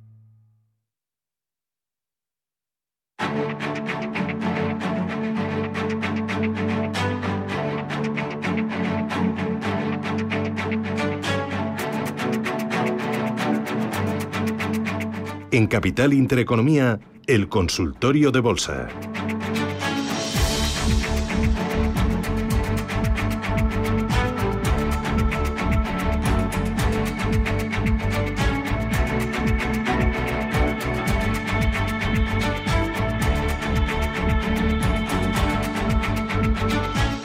En 15.54 15.68
Capital 15.68 16.14
Intereconomía, 16.14 16.98
el 17.28 17.50
consultorio 17.50 18.32
de 18.32 18.40
bolsa. 18.40 18.88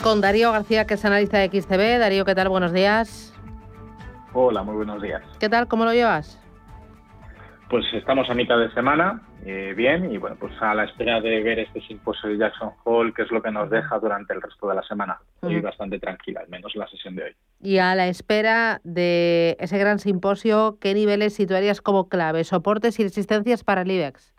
con 0.02 0.20
Darío 0.20 0.52
García, 0.52 0.86
que 0.86 0.94
es 0.94 1.04
analista 1.04 1.38
de 1.38 1.48
XTB. 1.48 1.98
Darío, 1.98 2.24
¿qué 2.24 2.36
tal? 2.36 2.48
Buenos 2.48 2.72
días. 2.72 3.34
Hola, 4.34 4.62
muy 4.62 4.76
buenos 4.76 5.02
días. 5.02 5.20
¿Qué 5.40 5.48
tal? 5.48 5.66
¿Cómo 5.66 5.84
lo 5.84 5.92
llevas? 5.92 6.38
Pues 7.68 7.84
estamos 7.94 8.30
a 8.30 8.34
mitad 8.34 8.60
de 8.60 8.70
semana, 8.74 9.22
eh, 9.44 9.74
bien, 9.76 10.12
y 10.12 10.18
bueno, 10.18 10.36
pues 10.38 10.52
a 10.60 10.72
la 10.72 10.84
espera 10.84 11.20
de 11.20 11.42
ver 11.42 11.58
este 11.58 11.80
simposio 11.80 12.28
de 12.28 12.38
Jackson 12.38 12.70
Hole, 12.84 13.12
que 13.12 13.22
es 13.22 13.30
lo 13.32 13.42
que 13.42 13.50
nos 13.50 13.68
deja 13.70 13.98
durante 13.98 14.34
el 14.34 14.40
resto 14.40 14.68
de 14.68 14.76
la 14.76 14.84
semana. 14.84 15.18
Estoy 15.34 15.60
bastante 15.60 15.98
tranquila, 15.98 16.42
al 16.42 16.48
menos 16.48 16.76
la 16.76 16.86
sesión 16.86 17.16
de 17.16 17.24
hoy. 17.24 17.30
Y 17.60 17.78
a 17.78 17.96
la 17.96 18.06
espera 18.06 18.80
de 18.84 19.56
ese 19.58 19.78
gran 19.78 19.98
simposio, 19.98 20.78
¿qué 20.80 20.94
niveles 20.94 21.34
situarías 21.34 21.80
como 21.80 22.08
clave, 22.08 22.44
soportes 22.44 23.00
y 23.00 23.02
resistencias 23.02 23.64
para 23.64 23.82
el 23.82 23.90
IBEX? 23.90 24.32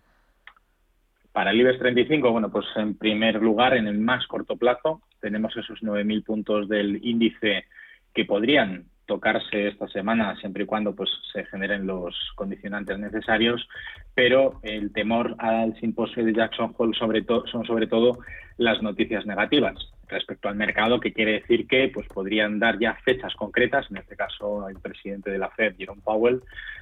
Para 1.33 1.51
el 1.51 1.59
IBEX 1.59 1.79
35, 1.79 2.31
bueno, 2.31 2.49
pues 2.49 2.65
en 2.77 2.97
primer 2.97 3.41
lugar, 3.41 3.75
en 3.75 3.87
el 3.87 3.97
más 3.97 4.25
corto 4.27 4.55
plazo, 4.55 5.01
tenemos 5.19 5.55
esos 5.57 5.81
9.000 5.81 6.23
puntos 6.23 6.69
del 6.69 7.05
índice 7.05 7.65
que 8.13 8.23
podrían 8.23 8.85
tocarse 9.07 9.69
esta 9.69 9.87
semana 9.87 10.35
siempre 10.35 10.63
y 10.63 10.65
cuando 10.67 10.93
pues 10.93 11.09
se 11.33 11.45
generen 11.45 11.87
los 11.87 12.15
condicionantes 12.35 12.99
necesarios, 12.99 13.67
pero 14.13 14.59
el 14.61 14.91
temor 14.93 15.35
al 15.39 15.79
simposio 15.79 16.23
de 16.23 16.33
Jackson 16.33 16.75
Hole 16.77 16.95
sobre 16.97 17.25
son 17.51 17.65
sobre 17.65 17.87
todo 17.87 18.19
las 18.57 18.81
noticias 18.83 19.25
negativas 19.25 19.75
respecto 20.07 20.47
al 20.47 20.55
mercado, 20.55 20.99
que 20.99 21.13
quiere 21.13 21.33
decir 21.33 21.67
que 21.67 21.89
pues 21.93 22.07
podrían 22.07 22.59
dar 22.59 22.79
ya 22.79 22.95
fechas 23.03 23.33
concretas, 23.35 23.85
en 23.89 23.97
este 23.97 24.15
caso 24.15 24.69
el 24.69 24.79
presidente 24.79 25.31
de 25.31 25.37
la 25.37 25.49
Fed, 25.49 25.75
Jerome 25.77 26.01
Powell, 26.03 26.41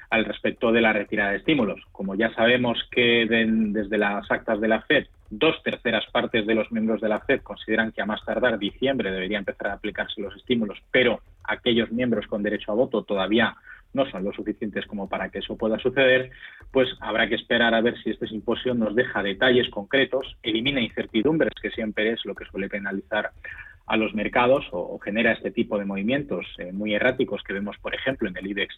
al 0.09 0.25
respecto 0.25 0.71
de 0.71 0.81
la 0.81 0.93
retirada 0.93 1.31
de 1.31 1.37
estímulos. 1.37 1.81
Como 1.91 2.15
ya 2.15 2.33
sabemos 2.33 2.77
que 2.91 3.25
desde 3.27 3.97
las 3.97 4.29
actas 4.29 4.61
de 4.61 4.67
la 4.67 4.81
Fed, 4.81 5.07
dos 5.29 5.61
terceras 5.63 6.05
partes 6.11 6.45
de 6.45 6.55
los 6.55 6.71
miembros 6.71 7.01
de 7.01 7.09
la 7.09 7.19
Fed 7.19 7.41
consideran 7.41 7.91
que 7.91 8.01
a 8.01 8.05
más 8.05 8.23
tardar 8.23 8.59
diciembre 8.59 9.11
debería 9.11 9.39
empezar 9.39 9.67
a 9.67 9.73
aplicarse 9.73 10.21
los 10.21 10.35
estímulos, 10.35 10.77
pero 10.91 11.21
aquellos 11.47 11.91
miembros 11.91 12.27
con 12.27 12.43
derecho 12.43 12.71
a 12.71 12.75
voto 12.75 13.03
todavía 13.03 13.55
no 13.93 14.05
son 14.11 14.23
lo 14.25 14.33
suficientes 14.33 14.85
como 14.85 15.07
para 15.07 15.29
que 15.29 15.39
eso 15.39 15.57
pueda 15.57 15.79
suceder, 15.79 16.29
pues 16.71 16.89
habrá 16.99 17.27
que 17.29 17.35
esperar 17.35 17.73
a 17.73 17.81
ver 17.81 17.97
si 18.03 18.09
este 18.09 18.27
simposio 18.27 18.73
nos 18.73 18.93
deja 18.93 19.23
detalles 19.23 19.69
concretos, 19.69 20.37
elimina 20.43 20.81
incertidumbres, 20.81 21.53
que 21.61 21.71
siempre 21.71 22.11
es 22.11 22.25
lo 22.25 22.35
que 22.35 22.45
suele 22.45 22.67
penalizar 22.67 23.31
a 23.87 23.97
los 23.97 24.13
mercados 24.13 24.65
o, 24.71 24.99
genera 24.99 25.31
este 25.31 25.51
tipo 25.51 25.77
de 25.77 25.85
movimientos 25.85 26.45
eh, 26.57 26.71
muy 26.71 26.93
erráticos 26.93 27.41
que 27.43 27.53
vemos, 27.53 27.77
por 27.77 27.95
ejemplo, 27.95 28.27
en 28.27 28.35
el 28.35 28.47
IBEX 28.47 28.75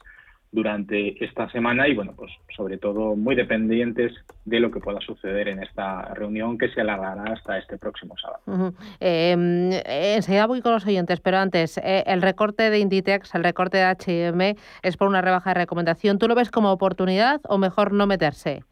durante 0.51 1.23
esta 1.23 1.49
semana 1.49 1.87
y 1.87 1.95
bueno, 1.95 2.13
pues 2.15 2.31
sobre 2.55 2.77
todo 2.77 3.15
muy 3.15 3.35
dependientes 3.35 4.13
de 4.45 4.59
lo 4.59 4.71
que 4.71 4.79
pueda 4.79 4.99
suceder 5.01 5.49
en 5.49 5.61
esta 5.61 6.13
reunión 6.13 6.57
que 6.57 6.69
se 6.69 6.81
alargará 6.81 7.33
hasta 7.33 7.57
este 7.57 7.77
próximo 7.77 8.15
sábado. 8.17 8.73
Em, 8.99 9.71
enseguida 9.85 10.47
voy 10.47 10.61
con 10.61 10.71
los 10.71 10.85
oyentes, 10.85 11.19
pero 11.19 11.37
antes, 11.37 11.77
eh, 11.79 12.03
el 12.07 12.21
recorte 12.21 12.69
de 12.69 12.79
Inditex, 12.79 13.35
el 13.35 13.43
recorte 13.43 13.77
de 13.77 13.83
H&M 13.83 14.55
es 14.81 14.97
por 14.97 15.07
una 15.07 15.21
rebaja 15.21 15.51
de 15.51 15.55
recomendación. 15.55 16.17
¿Tú 16.17 16.27
lo 16.27 16.35
ves 16.35 16.49
como 16.49 16.71
oportunidad 16.71 17.41
o 17.47 17.57
mejor 17.57 17.91
no 17.91 18.07
meterse? 18.07 18.63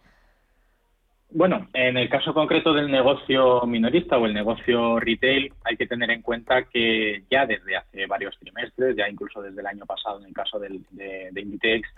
Bueno, 1.37 1.67
en 1.73 1.97
el 1.97 2.07
caso 2.07 2.33
concreto 2.33 2.73
del 2.73 2.89
negocio 2.89 3.65
minorista 3.65 4.17
o 4.17 4.25
el 4.25 4.33
negocio 4.33 5.01
retail, 5.01 5.51
hay 5.65 5.75
que 5.75 5.85
tener 5.85 6.09
en 6.09 6.21
cuenta 6.21 6.63
que 6.63 7.23
ya 7.29 7.45
desde 7.45 7.75
hace 7.75 8.05
varios 8.05 8.39
trimestres, 8.39 8.95
ya 8.95 9.09
incluso 9.09 9.41
desde 9.41 9.59
el 9.59 9.67
año 9.67 9.85
pasado 9.85 10.21
en 10.21 10.27
el 10.27 10.33
caso 10.33 10.57
de, 10.59 10.79
de 10.91 11.41
Inditex, 11.41 11.89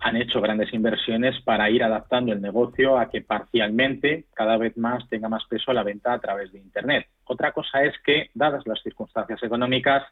han 0.00 0.16
hecho 0.16 0.40
grandes 0.40 0.72
inversiones 0.72 1.38
para 1.42 1.68
ir 1.68 1.84
adaptando 1.84 2.32
el 2.32 2.40
negocio 2.40 2.98
a 2.98 3.10
que 3.10 3.20
parcialmente 3.20 4.24
cada 4.32 4.56
vez 4.56 4.74
más 4.78 5.06
tenga 5.10 5.28
más 5.28 5.44
peso 5.44 5.74
la 5.74 5.82
venta 5.82 6.14
a 6.14 6.18
través 6.18 6.50
de 6.52 6.60
Internet. 6.60 7.06
Otra 7.26 7.52
cosa 7.52 7.82
es 7.82 7.92
que, 8.02 8.30
dadas 8.32 8.66
las 8.66 8.82
circunstancias 8.82 9.42
económicas, 9.42 10.04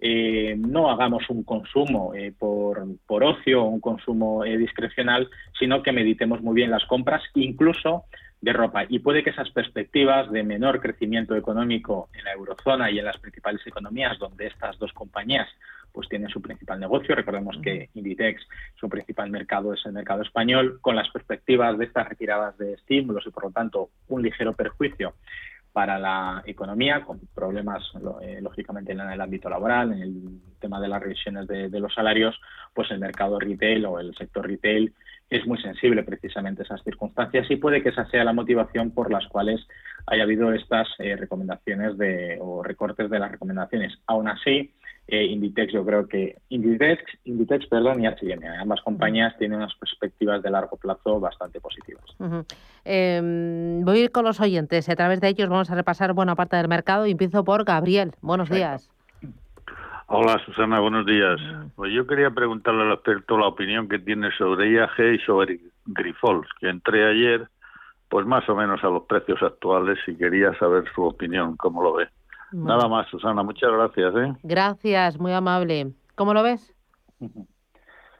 eh, 0.00 0.56
no 0.58 0.90
hagamos 0.90 1.30
un 1.30 1.44
consumo 1.44 2.12
eh, 2.12 2.32
por, 2.36 2.84
por, 3.06 3.22
ocio 3.22 3.62
un 3.62 3.78
consumo 3.78 4.44
eh, 4.44 4.58
discrecional, 4.58 5.30
sino 5.56 5.80
que 5.80 5.92
meditemos 5.92 6.42
muy 6.42 6.56
bien 6.56 6.72
las 6.72 6.84
compras, 6.86 7.22
incluso 7.34 8.06
de 8.42 8.52
ropa. 8.52 8.84
Y 8.88 8.98
puede 8.98 9.22
que 9.22 9.30
esas 9.30 9.50
perspectivas 9.50 10.30
de 10.30 10.42
menor 10.42 10.80
crecimiento 10.80 11.34
económico 11.34 12.10
en 12.12 12.24
la 12.24 12.32
eurozona 12.32 12.90
y 12.90 12.98
en 12.98 13.06
las 13.06 13.16
principales 13.18 13.64
economías 13.66 14.18
donde 14.18 14.48
estas 14.48 14.78
dos 14.78 14.92
compañías 14.92 15.48
pues 15.92 16.08
tienen 16.08 16.28
su 16.28 16.42
principal 16.42 16.80
negocio. 16.80 17.14
Recordemos 17.14 17.56
que 17.62 17.88
Inditex, 17.94 18.42
su 18.76 18.88
principal 18.88 19.30
mercado 19.30 19.74
es 19.74 19.86
el 19.86 19.92
mercado 19.92 20.22
español, 20.22 20.78
con 20.80 20.96
las 20.96 21.08
perspectivas 21.10 21.78
de 21.78 21.84
estas 21.84 22.08
retiradas 22.08 22.56
de 22.58 22.74
estímulos 22.74 23.26
y 23.26 23.30
por 23.30 23.44
lo 23.44 23.50
tanto 23.50 23.90
un 24.08 24.22
ligero 24.22 24.54
perjuicio 24.54 25.14
para 25.72 25.98
la 25.98 26.42
economía, 26.44 27.02
con 27.02 27.20
problemas 27.34 27.82
eh, 28.22 28.40
lógicamente 28.42 28.92
en 28.92 29.00
el 29.00 29.20
ámbito 29.20 29.48
laboral, 29.48 29.92
en 29.92 30.02
el 30.02 30.40
tema 30.60 30.80
de 30.80 30.88
las 30.88 31.00
revisiones 31.00 31.46
de, 31.46 31.80
los 31.80 31.94
salarios, 31.94 32.38
pues 32.74 32.90
el 32.90 32.98
mercado 32.98 33.38
retail 33.38 33.86
o 33.86 33.98
el 33.98 34.14
sector 34.14 34.46
retail 34.46 34.92
es 35.32 35.46
muy 35.46 35.58
sensible 35.58 36.02
precisamente 36.02 36.62
a 36.62 36.64
esas 36.64 36.82
circunstancias 36.84 37.50
y 37.50 37.56
puede 37.56 37.82
que 37.82 37.88
esa 37.88 38.06
sea 38.10 38.22
la 38.22 38.34
motivación 38.34 38.90
por 38.90 39.10
las 39.10 39.26
cuales 39.28 39.66
haya 40.06 40.24
habido 40.24 40.52
estas 40.52 40.88
eh, 40.98 41.16
recomendaciones 41.16 41.96
de, 41.96 42.38
o 42.40 42.62
recortes 42.62 43.08
de 43.08 43.18
las 43.18 43.32
recomendaciones. 43.32 43.94
Aún 44.06 44.28
así, 44.28 44.74
eh, 45.08 45.24
Inditex, 45.24 45.72
yo 45.72 45.86
creo 45.86 46.06
que 46.06 46.36
Inditex, 46.50 47.02
Inditex 47.24 47.66
perdón, 47.66 48.02
y 48.02 48.06
H&M, 48.06 48.46
ambas 48.46 48.82
compañías 48.82 49.36
tienen 49.38 49.58
unas 49.58 49.74
perspectivas 49.76 50.42
de 50.42 50.50
largo 50.50 50.76
plazo 50.76 51.18
bastante 51.18 51.60
positivas. 51.60 52.04
Em, 52.84 53.84
voy 53.84 53.98
a 53.98 54.04
ir 54.04 54.12
con 54.12 54.24
los 54.24 54.38
oyentes. 54.38 54.88
A 54.90 54.96
través 54.96 55.20
de 55.20 55.28
ellos 55.28 55.48
vamos 55.48 55.70
a 55.70 55.74
repasar 55.74 56.12
buena 56.12 56.36
parte 56.36 56.56
del 56.56 56.68
mercado. 56.68 57.06
Y 57.06 57.12
empiezo 57.12 57.42
por 57.42 57.64
Gabriel. 57.64 58.12
Buenos 58.20 58.50
días. 58.50 58.90
Hola 60.14 60.38
Susana, 60.44 60.78
buenos 60.78 61.06
días. 61.06 61.40
Pues 61.74 61.90
yo 61.90 62.06
quería 62.06 62.30
preguntarle 62.30 62.82
al 62.82 62.92
experto 62.92 63.38
la 63.38 63.46
opinión 63.46 63.88
que 63.88 63.98
tiene 63.98 64.30
sobre 64.36 64.70
IAG 64.70 65.14
y 65.14 65.18
sobre 65.20 65.58
Grifols, 65.86 66.46
que 66.60 66.68
entré 66.68 67.08
ayer 67.08 67.48
pues 68.10 68.26
más 68.26 68.46
o 68.50 68.54
menos 68.54 68.84
a 68.84 68.88
los 68.88 69.04
precios 69.04 69.42
actuales 69.42 69.98
y 70.06 70.14
quería 70.14 70.52
saber 70.58 70.84
su 70.94 71.02
opinión, 71.02 71.56
cómo 71.56 71.82
lo 71.82 71.94
ve. 71.94 72.08
Nada 72.52 72.88
más, 72.88 73.08
Susana, 73.08 73.42
muchas 73.42 73.72
gracias. 73.72 74.14
¿eh? 74.14 74.34
Gracias, 74.42 75.18
muy 75.18 75.32
amable. 75.32 75.92
¿Cómo 76.14 76.34
lo 76.34 76.42
ves? 76.42 76.74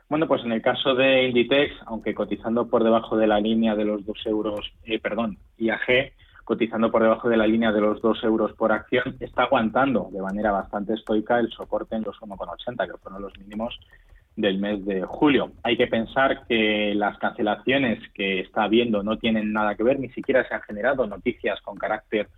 Bueno, 0.09 0.28
pues 0.28 0.45
en 0.45 0.53
el 0.53 0.61
caso 0.61 0.95
de 0.95 1.24
Inditex, 1.28 1.74
aunque 1.86 2.14
cotizando 2.14 2.68
por 2.68 2.84
debajo 2.84 3.16
de 3.16 3.26
la 3.26 3.40
línea 3.40 3.74
de 3.74 3.86
los 3.86 4.05
2 4.05 4.26
euros, 4.26 4.70
eh, 4.84 4.99
perdón, 4.99 5.38
IAG, 5.57 6.12
cotizando 6.45 6.90
por 6.90 7.03
debajo 7.03 7.28
de 7.28 7.36
la 7.36 7.47
línea 7.47 7.72
de 7.72 7.80
los 7.80 8.01
2 8.01 8.24
euros 8.24 8.53
por 8.53 8.72
acción, 8.72 9.16
está 9.20 9.45
aguantando 9.45 10.09
de 10.12 10.22
manera 10.22 10.51
bastante 10.53 10.95
estoica 10.95 11.38
el 11.38 11.51
soporte 11.51 11.97
en 11.97 12.03
los 12.03 12.16
1,80, 12.20 12.86
que 12.86 12.99
fueron 12.99 13.22
los 13.22 13.36
mínimos 13.38 13.78
del 14.36 14.59
mes 14.59 14.84
de 14.84 15.03
julio. 15.03 15.53
Hay 15.62 15.76
que 15.76 15.86
pensar 15.86 16.47
que 16.47 16.95
las 16.95 17.18
cancelaciones 17.18 18.01
que 18.14 18.40
está 18.40 18.64
habiendo 18.64 19.03
no 19.03 19.18
tienen 19.18 19.53
nada 19.53 19.74
que 19.74 19.82
ver, 19.82 20.01
ni 20.01 20.09
siquiera 20.11 20.47
se 20.49 20.55
han 20.55 20.62
generado 20.62 21.07
noticias 21.07 21.61
con 21.61 21.76
carácter 21.76 22.28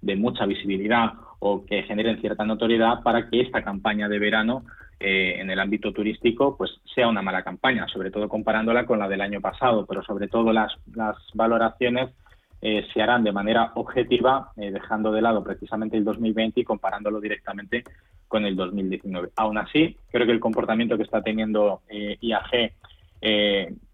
de 0.00 0.16
mucha 0.16 0.46
visibilidad 0.46 1.12
o 1.40 1.64
que 1.64 1.82
generen 1.82 2.20
cierta 2.20 2.44
notoriedad 2.44 3.02
para 3.02 3.28
que 3.28 3.40
esta 3.40 3.62
campaña 3.62 4.08
de 4.08 4.18
verano 4.18 4.64
eh, 5.00 5.36
en 5.38 5.50
el 5.50 5.60
ámbito 5.60 5.92
turístico 5.92 6.56
pues 6.56 6.70
sea 6.94 7.08
una 7.08 7.22
mala 7.22 7.42
campaña, 7.42 7.86
sobre 7.88 8.10
todo 8.10 8.28
comparándola 8.28 8.84
con 8.84 8.98
la 8.98 9.08
del 9.08 9.20
año 9.20 9.40
pasado, 9.40 9.86
pero 9.86 10.02
sobre 10.02 10.28
todo 10.28 10.52
las, 10.52 10.72
las 10.94 11.16
valoraciones 11.34 12.10
eh, 12.60 12.86
se 12.92 13.02
harán 13.02 13.24
de 13.24 13.32
manera 13.32 13.72
objetiva, 13.74 14.52
eh, 14.56 14.70
dejando 14.70 15.12
de 15.12 15.22
lado 15.22 15.44
precisamente 15.44 15.96
el 15.96 16.04
2020 16.04 16.60
y 16.60 16.64
comparándolo 16.64 17.20
directamente 17.20 17.84
con 18.26 18.44
el 18.44 18.56
2019. 18.56 19.30
Aún 19.36 19.58
así, 19.58 19.96
creo 20.10 20.26
que 20.26 20.32
el 20.32 20.40
comportamiento 20.40 20.96
que 20.96 21.04
está 21.04 21.22
teniendo 21.22 21.82
IAG 21.88 22.72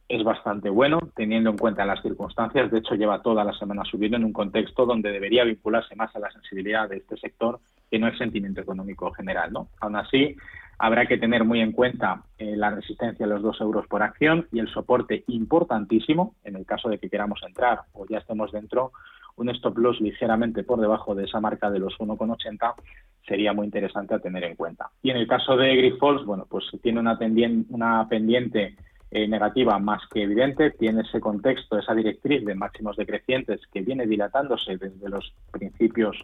es 0.06 0.22
bastante 0.22 0.68
bueno, 0.68 0.98
teniendo 1.14 1.50
en 1.50 1.56
cuenta 1.56 1.84
las 1.84 2.02
circunstancias. 2.02 2.70
De 2.70 2.78
hecho, 2.78 2.94
lleva 2.94 3.22
toda 3.22 3.44
la 3.44 3.52
semana 3.54 3.84
subiendo 3.84 4.16
en 4.16 4.24
un 4.24 4.32
contexto 4.32 4.86
donde 4.86 5.12
debería 5.12 5.44
vincularse 5.44 5.94
más 5.96 6.14
a 6.14 6.18
la 6.18 6.30
sensibilidad 6.30 6.88
de 6.88 6.98
este 6.98 7.16
sector 7.16 7.60
que 7.94 8.00
no 8.00 8.08
el 8.08 8.18
sentimiento 8.18 8.60
económico 8.60 9.12
general. 9.12 9.52
¿no? 9.52 9.68
Aún 9.80 9.94
así, 9.94 10.34
habrá 10.78 11.06
que 11.06 11.16
tener 11.16 11.44
muy 11.44 11.60
en 11.60 11.70
cuenta 11.70 12.24
eh, 12.38 12.56
la 12.56 12.70
resistencia 12.70 13.24
a 13.24 13.28
los 13.28 13.40
dos 13.40 13.60
euros 13.60 13.86
por 13.86 14.02
acción 14.02 14.48
y 14.50 14.58
el 14.58 14.66
soporte 14.66 15.22
importantísimo, 15.28 16.34
en 16.42 16.56
el 16.56 16.66
caso 16.66 16.88
de 16.88 16.98
que 16.98 17.08
queramos 17.08 17.40
entrar 17.46 17.82
o 17.92 18.04
ya 18.04 18.18
estemos 18.18 18.50
dentro, 18.50 18.90
un 19.36 19.48
stop 19.50 19.78
loss 19.78 20.00
ligeramente 20.00 20.64
por 20.64 20.80
debajo 20.80 21.14
de 21.14 21.26
esa 21.26 21.38
marca 21.38 21.70
de 21.70 21.78
los 21.78 21.96
1,80 21.96 22.74
sería 23.28 23.52
muy 23.52 23.66
interesante 23.66 24.12
a 24.12 24.18
tener 24.18 24.42
en 24.42 24.56
cuenta. 24.56 24.90
Y 25.00 25.10
en 25.10 25.16
el 25.16 25.28
caso 25.28 25.56
de 25.56 25.76
Grifols, 25.76 26.24
bueno, 26.24 26.48
pues 26.50 26.64
tiene 26.82 26.98
una, 26.98 27.16
una 27.68 28.08
pendiente 28.08 28.74
eh, 29.10 29.28
negativa 29.28 29.78
más 29.78 30.02
que 30.12 30.22
evidente, 30.22 30.70
tiene 30.72 31.02
ese 31.02 31.20
contexto, 31.20 31.78
esa 31.78 31.94
directriz 31.94 32.44
de 32.44 32.54
máximos 32.54 32.96
decrecientes 32.96 33.60
que 33.72 33.82
viene 33.82 34.06
dilatándose 34.06 34.76
desde 34.76 35.08
los 35.08 35.32
principios 35.52 36.16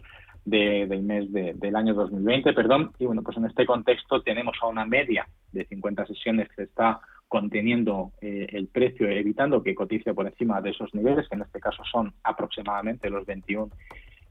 del 0.43 1.03
mes 1.03 1.31
del 1.31 1.75
año 1.75 1.93
2020, 1.93 2.53
perdón, 2.53 2.91
y 2.97 3.05
bueno, 3.05 3.21
pues 3.21 3.37
en 3.37 3.45
este 3.45 3.65
contexto 3.65 4.21
tenemos 4.23 4.57
a 4.61 4.67
una 4.67 4.85
media 4.85 5.27
de 5.51 5.65
50 5.65 6.07
sesiones 6.07 6.49
que 6.55 6.63
está 6.63 6.99
conteniendo 7.27 8.11
eh, 8.21 8.47
el 8.51 8.67
precio, 8.67 9.07
evitando 9.07 9.63
que 9.63 9.75
cotice 9.75 10.13
por 10.13 10.25
encima 10.25 10.59
de 10.59 10.71
esos 10.71 10.93
niveles, 10.93 11.29
que 11.29 11.35
en 11.35 11.43
este 11.43 11.59
caso 11.59 11.83
son 11.89 12.11
aproximadamente 12.23 13.09
los 13.09 13.25
21 13.25 13.71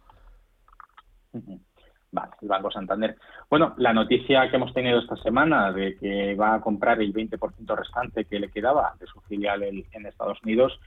Vale, 2.17 2.31
el 2.41 2.47
Banco 2.47 2.71
Santander. 2.71 3.15
Bueno, 3.47 3.75
la 3.77 3.93
noticia 3.93 4.49
que 4.49 4.55
hemos 4.55 4.73
tenido 4.73 4.97
esta 4.97 5.15
semana 5.17 5.71
de 5.71 5.95
que 5.97 6.33
va 6.33 6.55
a 6.55 6.61
comprar 6.61 6.99
el 6.99 7.13
20% 7.13 7.75
restante 7.75 8.25
que 8.25 8.39
le 8.39 8.49
quedaba 8.49 8.95
de 8.99 9.05
su 9.05 9.21
filial 9.21 9.61
en 9.61 10.05
Estados 10.07 10.41
Unidos 10.41 10.79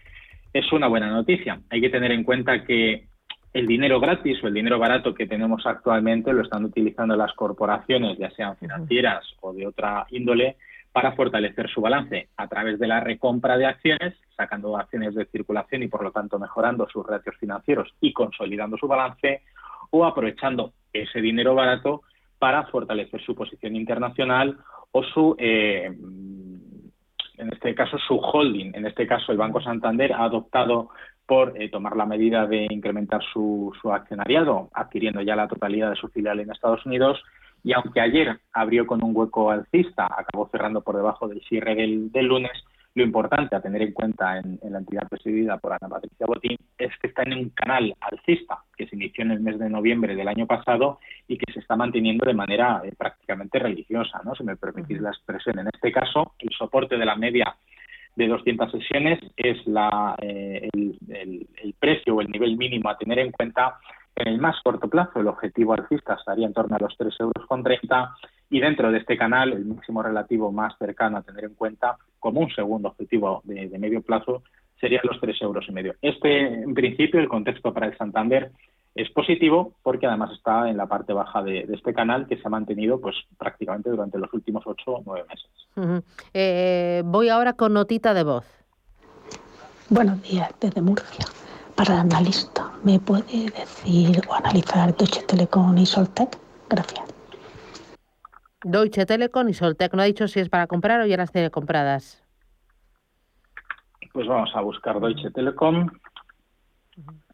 es 0.53 0.72
una 0.72 0.89
buena 0.89 1.09
noticia. 1.09 1.61
Hay 1.70 1.81
que 1.81 1.89
tener 1.89 2.11
en 2.11 2.24
cuenta 2.24 2.64
que 2.64 3.07
el 3.53 3.68
dinero 3.68 4.01
gratis 4.01 4.43
o 4.43 4.49
el 4.49 4.55
dinero 4.55 4.81
barato 4.81 5.14
que 5.14 5.28
tenemos 5.28 5.64
actualmente 5.66 6.33
lo 6.33 6.43
están 6.43 6.64
utilizando 6.64 7.14
las 7.14 7.33
corporaciones, 7.35 8.18
ya 8.18 8.31
sean 8.31 8.57
financieras 8.57 9.24
o 9.41 9.53
de 9.53 9.68
otra 9.68 10.07
índole, 10.11 10.57
para 10.91 11.12
fortalecer 11.12 11.70
su 11.70 11.81
balance 11.81 12.28
a 12.37 12.49
través 12.49 12.81
de 12.81 12.89
la 12.89 12.99
recompra 12.99 13.57
de 13.57 13.66
acciones, 13.66 14.14
sacando 14.37 14.76
acciones 14.76 15.14
de 15.14 15.26
circulación 15.26 15.85
y 15.85 15.89
por 15.89 16.03
lo 16.03 16.11
tanto 16.11 16.41
mejorando 16.41 16.89
sus 16.89 17.07
ratios 17.07 17.37
financieros 17.39 17.95
y 18.01 18.12
consolidando 18.12 18.76
su 18.76 18.89
balance, 18.89 19.43
o 19.91 20.05
aprovechando 20.05 20.72
ese 20.93 21.20
dinero 21.20 21.55
barato 21.55 22.03
para 22.38 22.64
fortalecer 22.66 23.20
su 23.22 23.34
posición 23.34 23.76
internacional 23.76 24.59
o 24.93 25.03
su, 25.03 25.36
eh, 25.38 25.86
en 27.41 27.53
este 27.53 27.74
caso, 27.74 27.99
su 27.99 28.16
holding. 28.16 28.72
En 28.74 28.86
este 28.86 29.07
caso, 29.07 29.32
el 29.32 29.38
Banco 29.38 29.61
Santander 29.61 30.12
ha 30.12 30.24
adoptado 30.24 30.91
por 31.26 31.61
eh, 31.61 31.68
tomar 31.68 31.97
la 31.97 32.07
medida 32.07 32.47
de 32.47 32.66
incrementar 32.70 33.22
su, 33.32 33.72
su, 33.80 33.93
accionariado, 33.93 34.68
adquiriendo 34.72 35.22
ya 35.22 35.36
la 35.36 35.47
totalidad 35.47 35.91
de 35.91 35.97
su 35.97 36.09
filial 36.09 36.41
en 36.41 36.51
Estados 36.51 36.84
Unidos. 36.86 37.22
Y 37.62 37.72
aunque 37.72 38.01
ayer 38.01 38.41
abrió 38.53 38.86
con 38.86 39.05
un 39.05 39.14
hueco 39.14 39.51
alcista, 39.51 40.07
acabó 40.07 40.49
cerrando 40.49 40.80
por 40.80 40.97
debajo 40.97 41.28
del 41.28 41.41
cierre 41.43 41.74
del, 41.74 42.11
del 42.11 42.26
lunes, 42.26 42.53
lo 42.95 43.05
importante 43.05 43.55
a 43.55 43.61
tener 43.61 43.82
en 43.82 43.93
cuenta 43.93 44.38
en, 44.38 44.59
la 44.68 44.78
entidad 44.78 45.09
presidida 45.09 45.59
por 45.59 45.72
Ana 45.72 45.88
Patricia 45.88 46.26
Botín 46.26 46.57
es 46.76 46.91
que 46.99 47.07
está 47.07 47.22
en 47.22 47.34
un 47.34 47.51
canal 47.51 47.95
alcista 48.01 48.59
que 48.76 48.86
se 48.88 48.97
inició 48.97 49.24
en 49.24 49.30
el 49.30 49.41
mes 49.41 49.59
de 49.59 49.70
noviembre 49.70 50.16
del 50.16 50.26
año 50.26 50.47
pasado 50.47 50.99
y 51.28 51.38
que 51.38 51.53
se 51.53 51.61
está 51.61 51.76
manteniendo 51.76 52.26
de 52.26 52.34
manera 52.34 52.82
eh, 52.84 52.93
prácticamente 52.97 53.59
religiosa, 53.59 54.20
¿no? 54.24 54.34
Si 54.34 54.43
me 54.43 54.57
permitís 54.57 55.01
la 55.01 55.11
expresión. 55.11 55.61
En 55.61 55.68
este 55.72 55.93
caso, 55.93 56.34
el 56.41 56.51
soporte 56.51 56.97
de 56.97 57.05
la 57.05 57.14
media 57.14 57.55
de 58.16 58.26
200 58.26 58.72
sesiones 58.72 59.20
es 59.36 59.64
la, 59.66 60.16
eh, 60.20 60.68
el, 60.72 60.99
el, 61.62 61.74
precio 61.78 62.16
o 62.16 62.20
el 62.20 62.30
nivel 62.30 62.57
mínimo 62.57 62.91
a 62.91 62.99
tener 62.99 63.20
en 63.20 63.30
cuenta 63.30 63.78
en 64.16 64.28
el 64.28 64.38
más 64.38 64.61
corto 64.62 64.88
plazo. 64.88 65.20
El 65.20 65.28
objetivo 65.28 65.74
alcista 65.74 66.14
estaría 66.14 66.47
en 66.47 66.53
torno 66.53 66.74
a 66.74 66.80
los 66.80 66.99
3,30 66.99 67.20
euros 67.20 68.11
y 68.51 68.59
dentro 68.59 68.91
de 68.91 68.99
este 68.99 69.16
canal 69.16 69.53
el 69.53 69.64
máximo 69.64 70.03
relativo 70.03 70.51
más 70.51 70.76
cercano 70.76 71.18
a 71.18 71.22
tener 71.22 71.45
en 71.45 71.55
cuenta 71.55 71.97
como 72.21 72.41
un 72.41 72.51
segundo 72.51 72.89
objetivo 72.89 73.41
de, 73.45 73.77
medio 73.79 74.03
plazo 74.03 74.43
serían 74.81 75.03
los 75.05 75.21
tres 75.21 75.41
euros 75.43 75.66
y 75.68 75.73
medio. 75.73 75.95
Este, 76.01 76.62
en 76.62 76.75
principio, 76.75 77.21
el 77.21 77.29
contexto 77.29 77.75
para 77.75 77.87
el 77.87 77.97
Santander 77.99 78.53
es 78.95 79.11
positivo 79.11 79.73
porque 79.83 80.07
además 80.07 80.31
está 80.33 80.68
en 80.68 80.77
la 80.77 80.87
parte 80.87 81.12
baja 81.12 81.43
de, 81.43 81.66
este 81.73 81.93
canal 81.95 82.27
que 82.27 82.37
se 82.37 82.43
ha 82.47 82.51
mantenido 82.51 83.01
pues 83.01 83.16
prácticamente 83.39 83.91
durante 83.91 84.18
los 84.18 84.33
últimos 84.33 84.64
ocho 84.66 84.93
o 84.93 85.03
nueve 85.05 85.27
meses. 85.29 86.07
Eh, 86.35 87.03
voy 87.05 87.29
ahora 87.29 87.55
con 87.55 87.73
notita 87.73 88.14
de 88.14 88.25
voz. 88.25 88.47
Buenos 89.89 90.23
días 90.23 90.51
desde 90.61 90.81
Murcia. 90.83 91.27
Para 91.75 91.95
el 91.95 92.01
analista, 92.01 92.71
¿me 92.85 92.99
puede 93.01 93.51
decir 93.51 94.21
o 94.29 94.35
analizar 94.35 94.95
Deutsche 94.97 95.23
Telekom 95.23 95.79
y 95.79 95.87
Soltec? 95.87 96.37
Gracias. 96.68 97.20
Deutsche 98.65 99.07
Telekom 99.07 99.49
y 99.49 99.55
Soltec. 99.55 99.95
No 99.95 100.03
ha 100.03 100.07
dicho 100.07 100.29
si 100.29 100.41
es 100.41 100.49
para 100.49 100.67
comprar 100.67 101.01
o 101.01 101.07
ya 101.07 101.17
las 101.17 101.33
tiene 101.33 101.51
compradas. 101.51 102.23
Pues 104.13 104.27
vamos 104.27 104.51
a 104.55 104.61
buscar 104.61 105.01
Deutsche 105.01 105.31
Telekom. 105.31 105.89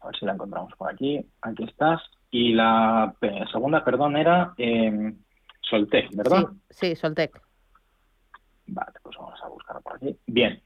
A 0.01 0.07
ver 0.07 0.17
si 0.17 0.25
la 0.25 0.33
encontramos 0.33 0.73
por 0.77 0.91
aquí. 0.91 1.25
Aquí 1.41 1.63
estás. 1.63 2.01
Y 2.29 2.53
la 2.53 3.15
segunda, 3.51 3.83
perdón, 3.83 4.17
era 4.17 4.53
eh, 4.57 5.13
Soltec, 5.61 6.09
¿verdad? 6.15 6.47
Sí, 6.69 6.89
sí, 6.89 6.95
Soltec. 6.95 7.41
Vale, 8.67 8.93
pues 9.01 9.15
vamos 9.17 9.39
a 9.41 9.47
buscar 9.47 9.81
por 9.81 9.95
aquí. 9.95 10.17
Bien, 10.27 10.61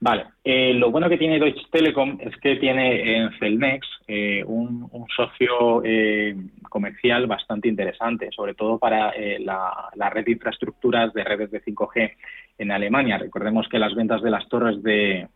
Vale, 0.00 0.26
eh, 0.44 0.74
lo 0.74 0.92
bueno 0.92 1.08
que 1.08 1.18
tiene 1.18 1.40
Deutsche 1.40 1.66
Telekom 1.72 2.18
es 2.20 2.36
que 2.36 2.54
tiene 2.56 3.16
en 3.16 3.32
Celnex 3.40 3.84
eh, 4.06 4.44
un, 4.46 4.88
socio 5.14 5.82
eh, 5.84 6.36
comercial 6.68 7.26
bastante 7.26 7.66
interesante, 7.66 8.28
sobre 8.30 8.54
todo 8.54 8.78
para 8.78 9.12
la, 9.40 10.10
red 10.10 10.24
de 10.24 10.32
infraestructuras 10.32 11.12
de 11.12 11.24
redes 11.24 11.50
de 11.50 11.64
5G 11.64 12.12
en 12.58 12.70
Alemania. 12.70 13.18
Recordemos 13.18 13.66
que 13.68 13.80
las 13.80 13.94
ventas 13.96 14.22
de 14.22 14.30
las 14.30 14.48
torres 14.48 14.80
de, 14.84 15.26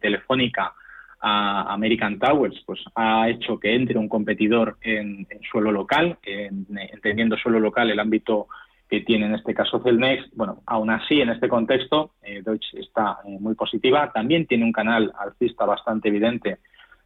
Telefónica 0.00 0.72
a 1.20 1.74
American 1.74 2.18
Towers 2.18 2.62
pues 2.64 2.80
ha 2.94 3.28
hecho 3.28 3.60
que 3.60 3.74
entre 3.74 3.98
un 3.98 4.08
competidor 4.08 4.78
en, 4.80 5.26
suelo 5.50 5.70
local, 5.70 6.16
entendiendo 6.24 7.36
suelo 7.36 7.60
local 7.60 7.90
el 7.90 8.00
ámbito 8.00 8.48
que 8.90 9.02
tiene 9.02 9.26
en 9.26 9.36
este 9.36 9.54
caso 9.54 9.80
Celnex. 9.80 10.34
Bueno, 10.34 10.62
aún 10.66 10.90
así, 10.90 11.20
en 11.20 11.30
este 11.30 11.48
contexto, 11.48 12.10
eh, 12.22 12.42
Deutsche 12.44 12.80
está 12.80 13.18
eh, 13.24 13.38
muy 13.38 13.54
positiva. 13.54 14.10
También 14.12 14.46
tiene 14.46 14.64
un 14.64 14.72
canal 14.72 15.12
alcista 15.16 15.64
bastante 15.64 16.08
evidente 16.08 16.58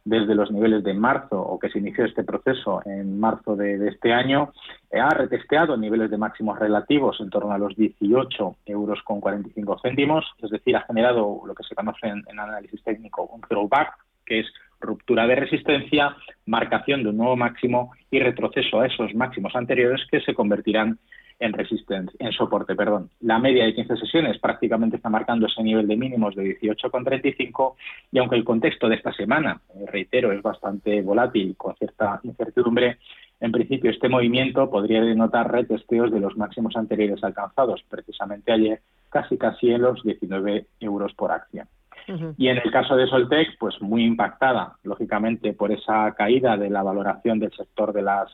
desde 0.03 0.35
los 0.35 0.51
niveles 0.51 0.83
de 0.83 0.93
marzo 0.93 1.39
o 1.39 1.59
que 1.59 1.69
se 1.69 1.79
inició 1.79 2.05
este 2.05 2.23
proceso 2.23 2.81
en 2.85 3.19
marzo 3.19 3.55
de, 3.55 3.87
este 3.87 4.13
año, 4.13 4.51
eh, 4.91 4.99
ha 4.99 5.09
retesteado 5.09 5.77
niveles 5.77 6.11
de 6.11 6.17
máximos 6.17 6.59
relativos 6.59 7.19
en 7.21 7.29
torno 7.31 7.51
a 7.51 7.57
los 7.57 7.75
18 7.75 8.57
euros 8.67 9.01
con 9.03 9.19
45 9.19 9.79
céntimos, 9.81 10.25
es 10.43 10.51
decir, 10.51 10.75
ha 10.75 10.81
generado 10.81 11.41
lo 11.45 11.55
que 11.55 11.63
se 11.63 11.73
conoce 11.73 12.07
en, 12.07 12.23
en 12.27 12.39
análisis 12.39 12.83
técnico 12.83 13.23
un 13.23 13.41
throwback, 13.41 13.95
que 14.25 14.41
es 14.41 14.47
ruptura 14.79 15.25
de 15.25 15.35
resistencia, 15.35 16.15
marcación 16.45 17.01
de 17.01 17.09
un 17.09 17.17
nuevo 17.17 17.35
máximo 17.35 17.91
y 18.11 18.19
retroceso 18.19 18.81
a 18.81 18.87
esos 18.87 19.13
máximos 19.15 19.55
anteriores 19.55 20.01
que 20.11 20.21
se 20.21 20.35
convertirán 20.35 20.99
en 21.39 21.53
resistencia, 21.53 22.17
en 22.19 22.31
soporte, 22.31 22.75
perdón. 22.75 23.09
La 23.21 23.39
media 23.39 23.65
de 23.65 23.73
15 23.73 23.97
sesiones 23.97 24.39
prácticamente 24.39 24.97
está 24.97 25.09
marcando 25.09 25.47
ese 25.47 25.63
nivel 25.63 25.87
de 25.87 25.97
mínimos 25.97 26.35
de 26.35 26.59
18,35 26.59 27.75
y 28.11 28.19
aunque 28.19 28.35
el 28.35 28.43
contexto 28.43 28.87
de 28.87 28.95
esta 28.95 29.13
semana, 29.13 29.61
eh, 29.75 29.85
reitero, 29.87 30.31
es 30.31 30.41
bastante 30.41 31.01
volátil 31.01 31.55
con 31.57 31.75
cierta 31.75 32.19
incertidumbre, 32.23 32.97
en 33.39 33.51
principio 33.51 33.91
este 33.91 34.09
movimiento 34.09 34.69
podría 34.69 35.01
denotar 35.01 35.51
retesteos 35.51 36.11
de 36.11 36.19
los 36.19 36.37
máximos 36.37 36.75
anteriores 36.75 37.23
alcanzados, 37.23 37.83
precisamente 37.89 38.51
ayer 38.51 38.81
casi 39.09 39.37
casi 39.37 39.71
en 39.71 39.81
los 39.81 40.01
19 40.03 40.65
euros 40.79 41.13
por 41.13 41.31
acción. 41.31 41.67
Y 42.37 42.49
en 42.49 42.57
el 42.57 42.71
caso 42.71 42.95
de 42.95 43.07
Soltec, 43.07 43.57
pues 43.57 43.81
muy 43.81 44.03
impactada, 44.05 44.75
lógicamente, 44.83 45.53
por 45.53 45.71
esa 45.71 46.13
caída 46.15 46.55
de 46.55 46.69
la 46.69 46.83
valoración 46.83 47.39
del 47.39 47.51
sector 47.51 47.93
de 47.93 48.03
las 48.03 48.29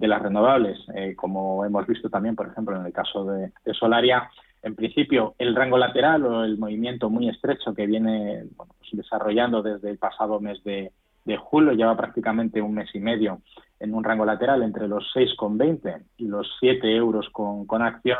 de 0.00 0.08
las 0.08 0.22
renovables, 0.22 0.78
eh, 0.94 1.14
como 1.14 1.62
hemos 1.66 1.86
visto 1.86 2.08
también, 2.08 2.34
por 2.34 2.46
ejemplo, 2.46 2.74
en 2.74 2.86
el 2.86 2.92
caso 2.92 3.22
de, 3.26 3.52
Solaria, 3.74 4.30
en 4.62 4.74
principio 4.74 5.34
el 5.38 5.54
rango 5.54 5.76
lateral 5.76 6.24
o 6.24 6.42
el 6.42 6.56
movimiento 6.56 7.10
muy 7.10 7.28
estrecho 7.28 7.74
que 7.74 7.86
viene 7.86 8.44
pues 8.56 8.68
desarrollando 8.92 9.62
desde 9.62 9.90
el 9.90 9.98
pasado 9.98 10.40
mes 10.40 10.62
de, 10.64 10.90
julio, 11.38 11.72
lleva 11.72 11.96
prácticamente 11.96 12.60
un 12.60 12.74
mes 12.74 12.92
y 12.92 12.98
medio 12.98 13.40
en 13.78 13.94
un 13.94 14.02
rango 14.02 14.24
lateral 14.24 14.64
entre 14.64 14.88
los 14.88 15.04
6,20 15.14 16.02
y 16.16 16.26
los 16.26 16.50
7 16.58 16.96
euros 16.96 17.28
con, 17.30 17.66
con 17.66 17.82
acción, 17.82 18.18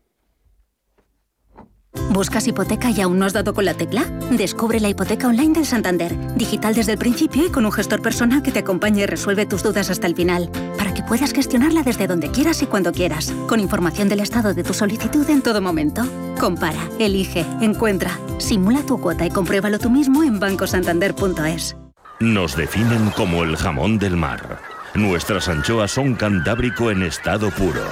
¿Buscas 2.10 2.46
hipoteca 2.46 2.90
y 2.90 3.00
aún 3.00 3.18
no 3.18 3.26
has 3.26 3.32
dado 3.32 3.54
con 3.54 3.64
la 3.64 3.74
tecla? 3.74 4.04
Descubre 4.30 4.78
la 4.78 4.88
hipoteca 4.88 5.26
online 5.26 5.52
del 5.52 5.66
Santander, 5.66 6.16
digital 6.36 6.74
desde 6.74 6.92
el 6.92 6.98
principio 6.98 7.46
y 7.46 7.50
con 7.50 7.64
un 7.64 7.72
gestor 7.72 8.02
personal 8.02 8.42
que 8.42 8.52
te 8.52 8.60
acompañe 8.60 9.02
y 9.02 9.06
resuelve 9.06 9.46
tus 9.46 9.62
dudas 9.62 9.90
hasta 9.90 10.06
el 10.06 10.14
final, 10.14 10.50
para 10.76 10.94
que 10.94 11.02
puedas 11.02 11.32
gestionarla 11.32 11.82
desde 11.82 12.06
donde 12.06 12.30
quieras 12.30 12.62
y 12.62 12.66
cuando 12.66 12.92
quieras, 12.92 13.32
con 13.48 13.58
información 13.58 14.08
del 14.08 14.20
estado 14.20 14.54
de 14.54 14.62
tu 14.62 14.74
solicitud 14.74 15.28
en 15.28 15.42
todo 15.42 15.60
momento. 15.60 16.02
Compara, 16.38 16.88
elige, 16.98 17.44
encuentra, 17.60 18.18
simula 18.38 18.82
tu 18.82 19.00
cuota 19.00 19.26
y 19.26 19.30
compruébalo 19.30 19.78
tú 19.78 19.90
mismo 19.90 20.22
en 20.22 20.38
bancosantander.es. 20.38 21.76
Nos 22.20 22.56
definen 22.56 23.10
como 23.10 23.42
el 23.42 23.56
jamón 23.56 23.98
del 23.98 24.16
mar. 24.16 24.60
Nuestras 24.94 25.48
anchoas 25.48 25.90
son 25.90 26.14
cantábrico 26.14 26.90
en 26.90 27.02
estado 27.02 27.50
puro 27.50 27.84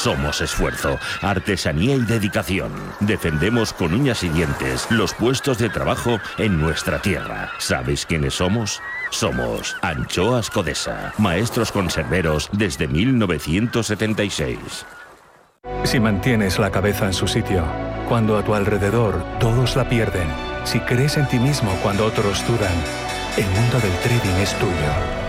somos 0.00 0.40
esfuerzo, 0.40 0.98
artesanía 1.20 1.94
y 1.94 2.00
dedicación. 2.00 2.72
Defendemos 3.00 3.74
con 3.74 3.92
uñas 3.92 4.22
y 4.24 4.30
dientes 4.30 4.86
los 4.90 5.12
puestos 5.14 5.58
de 5.58 5.68
trabajo 5.68 6.18
en 6.38 6.58
nuestra 6.58 7.02
tierra. 7.02 7.50
¿Sabéis 7.58 8.06
quiénes 8.06 8.32
somos? 8.34 8.80
Somos 9.10 9.76
Anchoas 9.82 10.48
Codesa, 10.48 11.12
maestros 11.18 11.70
conserveros 11.72 12.48
desde 12.52 12.88
1976. 12.88 14.86
Si 15.84 16.00
mantienes 16.00 16.58
la 16.58 16.70
cabeza 16.70 17.04
en 17.06 17.12
su 17.12 17.28
sitio, 17.28 17.64
cuando 18.08 18.38
a 18.38 18.44
tu 18.44 18.54
alrededor 18.54 19.22
todos 19.38 19.76
la 19.76 19.86
pierden, 19.88 20.28
si 20.64 20.80
crees 20.80 21.18
en 21.18 21.28
ti 21.28 21.38
mismo 21.38 21.70
cuando 21.82 22.06
otros 22.06 22.46
dudan, 22.46 22.72
el 23.36 23.46
mundo 23.46 23.78
del 23.80 23.92
trading 23.98 24.40
es 24.40 24.54
tuyo. 24.58 25.19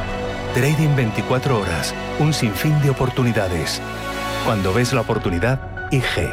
Trading 0.54 0.96
24 0.98 1.60
horas, 1.60 1.96
un 2.20 2.34
sinfín 2.34 2.78
de 2.82 2.90
oportunidades 2.90 3.82
cuando 4.46 4.74
ves 4.74 4.92
la 4.92 5.02
oportunidad, 5.02 5.88
IG. 5.92 6.30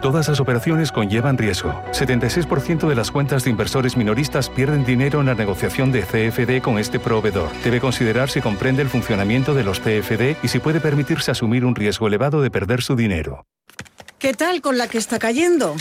Todas 0.00 0.28
las 0.28 0.40
operaciones 0.40 0.92
conllevan 0.92 1.36
riesgo. 1.36 1.74
76% 1.92 2.88
de 2.88 2.94
las 2.94 3.10
cuentas 3.10 3.44
de 3.44 3.50
inversores 3.50 3.98
minoristas 3.98 4.48
pierden 4.48 4.84
dinero 4.84 5.20
en 5.20 5.26
la 5.26 5.34
negociación 5.34 5.92
de 5.92 6.02
CFD 6.02 6.62
con 6.62 6.78
este 6.78 6.98
proveedor. 6.98 7.50
Debe 7.62 7.80
considerar 7.80 8.30
si 8.30 8.40
comprende 8.40 8.80
el 8.80 8.88
funcionamiento 8.88 9.52
de 9.52 9.64
los 9.64 9.80
CFD 9.80 10.36
y 10.42 10.48
si 10.48 10.58
puede 10.58 10.80
permitirse 10.80 11.30
asumir 11.30 11.66
un 11.66 11.74
riesgo 11.74 12.06
elevado 12.06 12.40
de 12.40 12.50
perder 12.50 12.80
su 12.80 12.96
dinero. 12.96 13.44
¿Qué 14.20 14.34
tal 14.34 14.60
con 14.60 14.76
la 14.76 14.86
que 14.86 14.98
está 14.98 15.18
cayendo? 15.18 15.74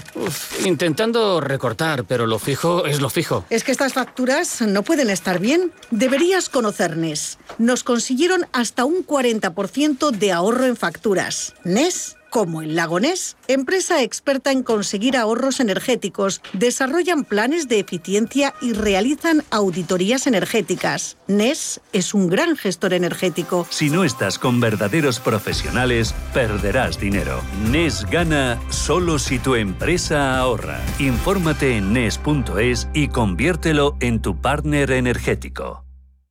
intentando 0.63 1.41
recortar, 1.41 2.05
pero 2.05 2.25
lo 2.25 2.39
fijo 2.39 2.85
es 2.85 3.01
lo 3.01 3.09
fijo. 3.09 3.43
Es 3.49 3.65
que 3.65 3.73
estas 3.73 3.91
facturas 3.91 4.61
no 4.61 4.81
pueden 4.81 5.09
estar 5.09 5.39
bien. 5.39 5.73
Deberías 5.91 6.47
conocer 6.47 6.95
NES. 6.95 7.37
Nos 7.57 7.83
consiguieron 7.83 8.47
hasta 8.53 8.85
un 8.85 9.05
40% 9.05 10.11
de 10.11 10.31
ahorro 10.31 10.65
en 10.65 10.77
facturas. 10.77 11.53
NES 11.65 12.15
como 12.30 12.61
el 12.61 12.75
Lagonés, 12.75 13.38
empresa 13.47 14.01
experta 14.01 14.51
en 14.51 14.63
conseguir 14.63 15.17
ahorros 15.17 15.59
energéticos, 15.59 16.41
desarrollan 16.53 17.23
planes 17.23 17.67
de 17.67 17.80
eficiencia 17.80 18.53
y 18.61 18.73
realizan 18.73 19.43
auditorías 19.51 20.27
energéticas. 20.27 21.17
NES 21.27 21.82
es 21.93 22.13
un 22.13 22.27
gran 22.27 22.55
gestor 22.55 22.93
energético. 22.93 23.67
Si 23.69 23.89
no 23.89 24.03
estás 24.03 24.39
con 24.39 24.59
verdaderos 24.59 25.19
profesionales, 25.19 26.13
perderás 26.34 26.99
dinero. 26.99 27.41
NES 27.71 28.05
gana 28.09 28.59
solo 28.69 29.19
si 29.19 29.39
tu 29.39 29.55
empresa 29.55 30.38
ahorra. 30.38 30.82
Infórmate 30.99 31.77
en 31.77 31.93
NES.es 31.93 32.88
y 32.93 33.07
conviértelo 33.07 33.97
en 33.99 34.21
tu 34.21 34.39
partner 34.39 34.91
energético. 34.91 35.88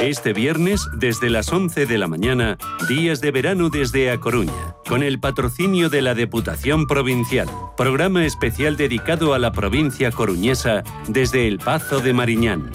Este 0.00 0.32
viernes, 0.32 0.88
desde 0.92 1.30
las 1.30 1.52
11 1.52 1.86
de 1.86 1.98
la 1.98 2.08
mañana, 2.08 2.58
días 2.88 3.20
de 3.20 3.30
verano 3.30 3.70
desde 3.70 4.10
A 4.10 4.18
Coruña, 4.18 4.74
con 4.88 5.04
el 5.04 5.20
patrocinio 5.20 5.88
de 5.88 6.02
la 6.02 6.14
Deputación 6.14 6.86
Provincial. 6.86 7.48
Programa 7.76 8.26
especial 8.26 8.76
dedicado 8.76 9.34
a 9.34 9.38
la 9.38 9.52
provincia 9.52 10.10
coruñesa 10.10 10.82
desde 11.06 11.46
el 11.46 11.58
Pazo 11.58 12.00
de 12.00 12.12
Mariñán. 12.12 12.70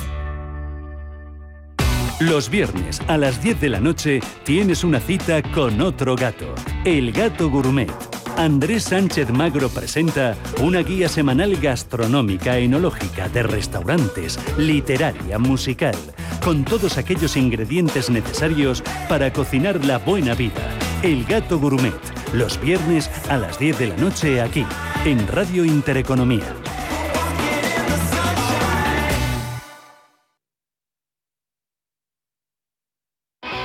Los 2.22 2.50
viernes 2.50 3.02
a 3.08 3.18
las 3.18 3.44
10 3.44 3.62
de 3.62 3.70
la 3.70 3.82
noche 3.82 4.22
tienes 4.44 4.86
una 4.86 5.02
cita 5.02 5.42
con 5.42 5.82
otro 5.82 6.16
gato, 6.16 6.56
el 6.86 7.12
gato 7.12 7.50
gourmet 7.50 7.92
Andrés 8.40 8.86
Sánchez 8.86 9.32
Magro 9.32 9.68
presenta 9.68 10.38
una 10.62 10.80
guía 10.80 11.10
semanal 11.10 11.58
gastronómica, 11.58 12.58
enológica, 12.58 13.28
de 13.28 13.44
restaurantes, 13.44 14.40
literaria, 14.58 15.38
musical, 15.38 15.96
con 16.42 16.64
todos 16.64 16.98
aquellos 16.98 17.36
ingredientes 17.36 18.10
necesarios 18.10 18.82
para 19.10 19.34
cocinar 19.34 19.84
la 19.84 19.98
buena 19.98 20.36
vida. 20.36 20.70
El 21.04 21.26
Gato 21.26 21.60
Gourmet, 21.60 21.92
los 22.32 22.62
viernes 22.62 23.12
a 23.30 23.36
las 23.36 23.60
10 23.60 23.78
de 23.78 23.88
la 23.88 23.98
noche 23.98 24.40
aquí, 24.40 24.66
en 25.04 25.28
Radio 25.28 25.66
Intereconomía. 25.66 26.56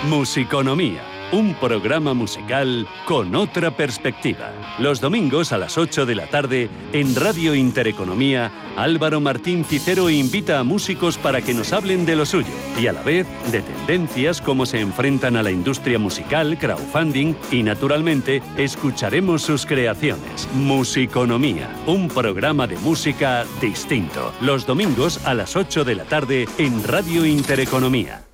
Musiconomía, 0.08 1.00
un 1.34 1.52
programa 1.54 2.14
musical 2.14 2.86
con 3.06 3.34
otra 3.34 3.76
perspectiva. 3.76 4.52
Los 4.78 5.00
domingos 5.00 5.52
a 5.52 5.58
las 5.58 5.76
8 5.76 6.06
de 6.06 6.14
la 6.14 6.26
tarde, 6.28 6.70
en 6.92 7.16
Radio 7.16 7.56
Intereconomía, 7.56 8.52
Álvaro 8.76 9.20
Martín 9.20 9.64
Cicero 9.64 10.10
invita 10.10 10.60
a 10.60 10.62
músicos 10.62 11.18
para 11.18 11.42
que 11.42 11.52
nos 11.52 11.72
hablen 11.72 12.06
de 12.06 12.14
lo 12.14 12.24
suyo 12.24 12.52
y 12.80 12.86
a 12.86 12.92
la 12.92 13.02
vez 13.02 13.26
de 13.50 13.62
tendencias, 13.62 14.40
cómo 14.40 14.64
se 14.64 14.80
enfrentan 14.80 15.34
a 15.34 15.42
la 15.42 15.50
industria 15.50 15.98
musical, 15.98 16.56
crowdfunding 16.56 17.34
y 17.50 17.64
naturalmente 17.64 18.40
escucharemos 18.56 19.42
sus 19.42 19.66
creaciones. 19.66 20.48
Musiconomía, 20.54 21.68
un 21.86 22.06
programa 22.06 22.68
de 22.68 22.76
música 22.76 23.44
distinto. 23.60 24.32
Los 24.40 24.66
domingos 24.66 25.26
a 25.26 25.34
las 25.34 25.56
8 25.56 25.82
de 25.82 25.96
la 25.96 26.04
tarde 26.04 26.46
en 26.58 26.84
Radio 26.84 27.26
Intereconomía. 27.26 28.24